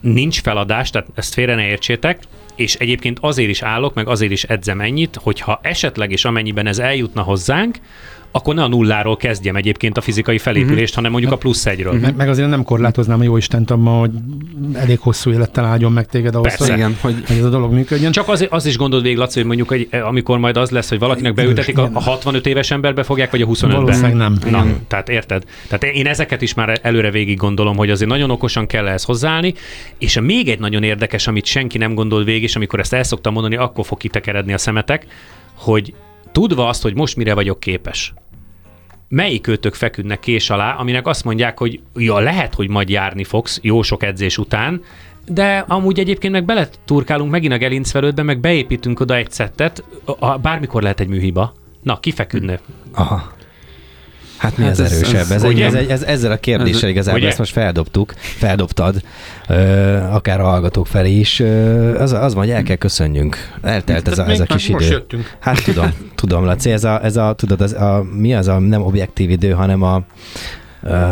nincs 0.00 0.40
feladás, 0.40 0.90
tehát 0.90 1.08
ezt 1.14 1.34
félre 1.34 1.54
ne 1.54 1.66
értsétek, 1.66 2.18
és 2.56 2.74
egyébként 2.74 3.18
azért 3.20 3.50
is 3.50 3.62
állok, 3.62 3.94
meg 3.94 4.08
azért 4.08 4.32
is 4.32 4.44
edzem 4.44 4.80
ennyit, 4.80 5.18
hogyha 5.22 5.60
esetleg 5.62 6.12
és 6.12 6.24
amennyiben 6.24 6.66
ez 6.66 6.78
eljutna 6.78 7.22
hozzánk, 7.22 7.78
akkor 8.36 8.54
ne 8.54 8.62
a 8.62 8.68
nulláról 8.68 9.16
kezdjem 9.16 9.56
egyébként 9.56 9.96
a 9.96 10.00
fizikai 10.00 10.38
felépülést, 10.38 10.78
uh-huh. 10.80 10.94
hanem 10.94 11.10
mondjuk 11.10 11.32
a 11.32 11.36
plusz 11.36 11.66
egyről. 11.66 11.92
Uh-huh. 11.92 12.06
Meg, 12.06 12.16
meg 12.16 12.28
azért 12.28 12.48
nem 12.48 12.62
korlátoznám 12.62 13.20
a 13.20 13.22
jó 13.22 13.36
Istent 13.36 13.70
abban, 13.70 13.98
hogy 13.98 14.10
elég 14.74 14.98
hosszú 14.98 15.30
élettel 15.30 15.64
áldjon 15.64 15.92
meg 15.92 16.06
téged 16.06 16.34
ahhoz, 16.34 16.46
Persze. 16.46 16.64
hogy, 16.64 16.78
igen, 16.78 16.96
hogy, 17.00 17.14
hogy 17.26 17.36
ez 17.36 17.44
a 17.44 17.48
dolog 17.48 17.72
működjön. 17.72 18.12
Csak 18.12 18.28
az, 18.28 18.46
az 18.50 18.66
is 18.66 18.76
gondold 18.76 19.02
végig, 19.02 19.18
Laci, 19.18 19.38
hogy 19.38 19.46
mondjuk, 19.46 19.68
hogy 19.68 19.88
amikor 20.02 20.38
majd 20.38 20.56
az 20.56 20.70
lesz, 20.70 20.88
hogy 20.88 20.98
valakinek 20.98 21.34
beültetik, 21.34 21.78
a, 21.78 21.90
a 21.92 22.00
65 22.00 22.46
éves 22.46 22.70
emberbe 22.70 23.02
fogják, 23.02 23.30
vagy 23.30 23.42
a 23.42 23.46
25-ben. 23.46 23.70
Valószínűleg 23.70 24.14
nem. 24.14 24.38
Na, 24.40 24.48
igen. 24.48 24.76
tehát 24.88 25.08
érted? 25.08 25.44
Tehát 25.68 25.96
én 25.96 26.06
ezeket 26.06 26.42
is 26.42 26.54
már 26.54 26.78
előre 26.82 27.10
végig 27.10 27.36
gondolom, 27.36 27.76
hogy 27.76 27.90
azért 27.90 28.10
nagyon 28.10 28.30
okosan 28.30 28.66
kell 28.66 28.86
ehhez 28.86 29.04
hozzáállni, 29.04 29.54
és 29.98 30.16
a 30.16 30.20
még 30.20 30.48
egy 30.48 30.58
nagyon 30.58 30.82
érdekes, 30.82 31.26
amit 31.26 31.44
senki 31.44 31.78
nem 31.78 31.94
gondol 31.94 32.24
végig, 32.24 32.45
és 32.46 32.56
amikor 32.56 32.80
ezt 32.80 32.92
el 32.92 33.02
szoktam 33.02 33.32
mondani, 33.32 33.56
akkor 33.56 33.86
fog 33.86 33.98
kitekeredni 33.98 34.52
a 34.52 34.58
szemetek, 34.58 35.06
hogy 35.54 35.94
tudva 36.32 36.68
azt, 36.68 36.82
hogy 36.82 36.94
most 36.94 37.16
mire 37.16 37.34
vagyok 37.34 37.60
képes, 37.60 38.14
melyik 39.08 39.46
őtök 39.46 39.74
feküdnek 39.74 40.20
kés 40.20 40.50
alá, 40.50 40.74
aminek 40.74 41.06
azt 41.06 41.24
mondják, 41.24 41.58
hogy 41.58 41.80
ja, 41.94 42.18
lehet, 42.18 42.54
hogy 42.54 42.68
majd 42.68 42.88
járni 42.88 43.24
fogsz 43.24 43.58
jó 43.62 43.82
sok 43.82 44.02
edzés 44.02 44.38
után, 44.38 44.82
de 45.28 45.64
amúgy 45.68 45.98
egyébként 45.98 46.32
meg 46.32 46.44
beleturkálunk 46.44 47.30
megint 47.30 47.52
a 47.52 47.56
gelincvelődbe, 47.56 48.22
meg 48.22 48.40
beépítünk 48.40 49.00
oda 49.00 49.16
egy 49.16 49.30
szettet, 49.30 49.84
bármikor 50.42 50.82
lehet 50.82 51.00
egy 51.00 51.08
műhiba. 51.08 51.52
Na, 51.82 52.00
kifeküdne. 52.00 52.60
Aha. 52.94 53.35
Hát 54.36 54.56
mi 54.56 54.62
hát 54.64 54.72
az 54.72 54.80
ez, 54.80 54.92
erősebb? 54.92 55.30
Ez, 55.30 55.42
ez, 55.42 55.74
ez, 55.74 55.88
ez, 55.88 56.02
ezzel 56.02 56.32
a 56.32 56.36
kérdéssel 56.36 56.88
igazából 56.88 57.20
ugye? 57.20 57.28
ezt 57.28 57.38
most 57.38 57.52
feldobtuk, 57.52 58.14
feldobtad, 58.16 59.02
ö, 59.48 59.96
akár 59.96 60.40
a 60.40 60.44
hallgatók 60.44 60.86
felé 60.86 61.18
is. 61.18 61.40
Ö, 61.40 62.00
az, 62.00 62.12
az 62.12 62.34
van, 62.34 62.44
hogy 62.44 62.52
el 62.52 62.62
kell 62.62 62.76
köszönjünk. 62.76 63.36
Eltelt 63.62 64.08
ez 64.08 64.18
a, 64.18 64.28
ez 64.28 64.40
a 64.40 64.44
kis 64.44 64.68
idő. 64.68 64.84
Jöttünk. 64.86 65.36
Hát 65.40 65.64
tudom, 65.64 65.92
tudom, 66.14 66.44
Laci, 66.44 66.70
ez 66.70 66.84
a, 66.84 67.04
ez 67.04 67.16
a 67.16 67.34
tudod, 67.34 67.60
az, 67.60 67.72
a, 67.72 68.04
mi 68.12 68.34
az 68.34 68.48
a 68.48 68.58
nem 68.58 68.82
objektív 68.82 69.30
idő, 69.30 69.50
hanem 69.50 69.82
a 69.82 70.02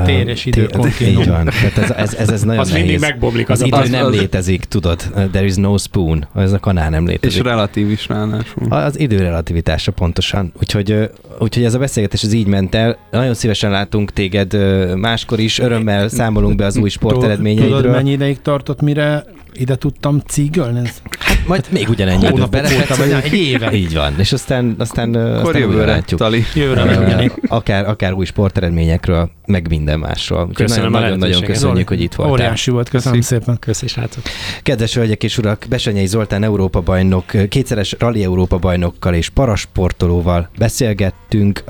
Téres 0.04 0.44
idő 0.44 0.68
Így 1.00 1.28
van. 1.28 1.44
Tehát 1.44 1.78
ez, 1.78 1.90
ez, 1.90 2.14
ez, 2.14 2.28
ez 2.28 2.42
nagyon 2.42 2.60
az 2.60 2.70
nehéz. 2.70 2.84
mindig 2.84 3.00
megbomlik. 3.00 3.48
Az, 3.48 3.60
az 3.60 3.66
idő 3.66 3.76
az, 3.76 3.88
nem 3.90 4.04
az... 4.06 4.16
létezik, 4.16 4.64
tudod. 4.64 5.00
There 5.30 5.44
is 5.44 5.54
no 5.54 5.78
spoon. 5.78 6.26
Ez 6.34 6.52
a 6.52 6.58
kanál 6.58 6.90
nem 6.90 7.06
létezik. 7.06 7.38
És 7.38 7.44
relatív 7.44 7.90
is 7.90 8.08
ráadásul. 8.08 8.66
Az 8.68 8.98
idő 8.98 9.16
relativitása 9.16 9.92
pontosan. 9.92 10.52
Úgyhogy, 10.60 11.10
úgyhogy 11.38 11.64
ez 11.64 11.74
a 11.74 11.78
beszélgetés 11.78 12.22
az 12.22 12.32
így 12.32 12.46
ment 12.46 12.74
el. 12.74 12.96
Nagyon 13.10 13.34
szívesen 13.34 13.70
látunk 13.70 14.12
téged 14.12 14.56
máskor 14.96 15.38
is. 15.38 15.58
Örömmel 15.58 16.08
számolunk 16.08 16.56
be 16.56 16.64
az 16.66 16.76
új 16.76 16.88
sporteredményeidről. 16.88 17.76
Tudod, 17.76 17.94
mennyi 17.94 18.10
ideig 18.10 18.42
tartott, 18.42 18.80
mire 18.80 19.24
ide 19.54 19.76
tudtam 19.76 20.20
cígölni? 20.26 20.90
Hát 21.18 21.46
majd 21.46 21.66
még 21.70 21.88
ugyanennyi 21.88 22.26
időt 22.26 22.50
belehetsz, 22.50 22.98
egy 22.98 23.32
éve. 23.32 23.72
Így 23.72 23.94
van, 23.94 24.14
és 24.18 24.32
aztán, 24.32 24.74
aztán, 24.78 25.14
aztán 25.14 25.60
jövőre 25.60 25.84
látjuk. 25.84 26.20
Tali. 26.20 26.44
Jövőre 26.54 27.30
akár, 27.46 27.88
akár 27.88 28.12
új 28.12 28.24
sporteredményekről, 28.24 29.30
meg 29.46 29.68
minden 29.68 29.98
másról. 29.98 30.50
Köszönöm 30.54 30.90
nagyon, 30.90 31.18
nagyon 31.18 31.42
köszönjük, 31.42 31.88
hogy 31.88 32.00
itt 32.00 32.14
voltál. 32.14 32.34
Óriási 32.34 32.70
volt, 32.70 32.88
köszönöm 32.88 33.18
Köszi. 33.18 33.34
szépen. 33.34 33.58
Köszönöm, 33.58 33.94
srácok. 33.94 34.22
Kedves 34.62 34.94
hölgyek 34.94 35.22
és 35.24 35.38
urak, 35.38 35.66
Besenyei 35.68 36.06
Zoltán 36.06 36.42
Európa 36.42 36.80
bajnok, 36.80 37.24
kétszeres 37.48 37.96
rally 37.98 38.22
Európa 38.24 38.58
bajnokkal 38.58 39.14
és 39.14 39.28
parasportolóval 39.28 40.48
beszélgettünk, 40.58 41.64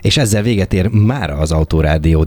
és 0.00 0.16
ezzel 0.16 0.42
véget 0.42 0.72
ér 0.72 0.88
már 0.88 1.30
az 1.30 1.52
Autorádió. 1.52 2.26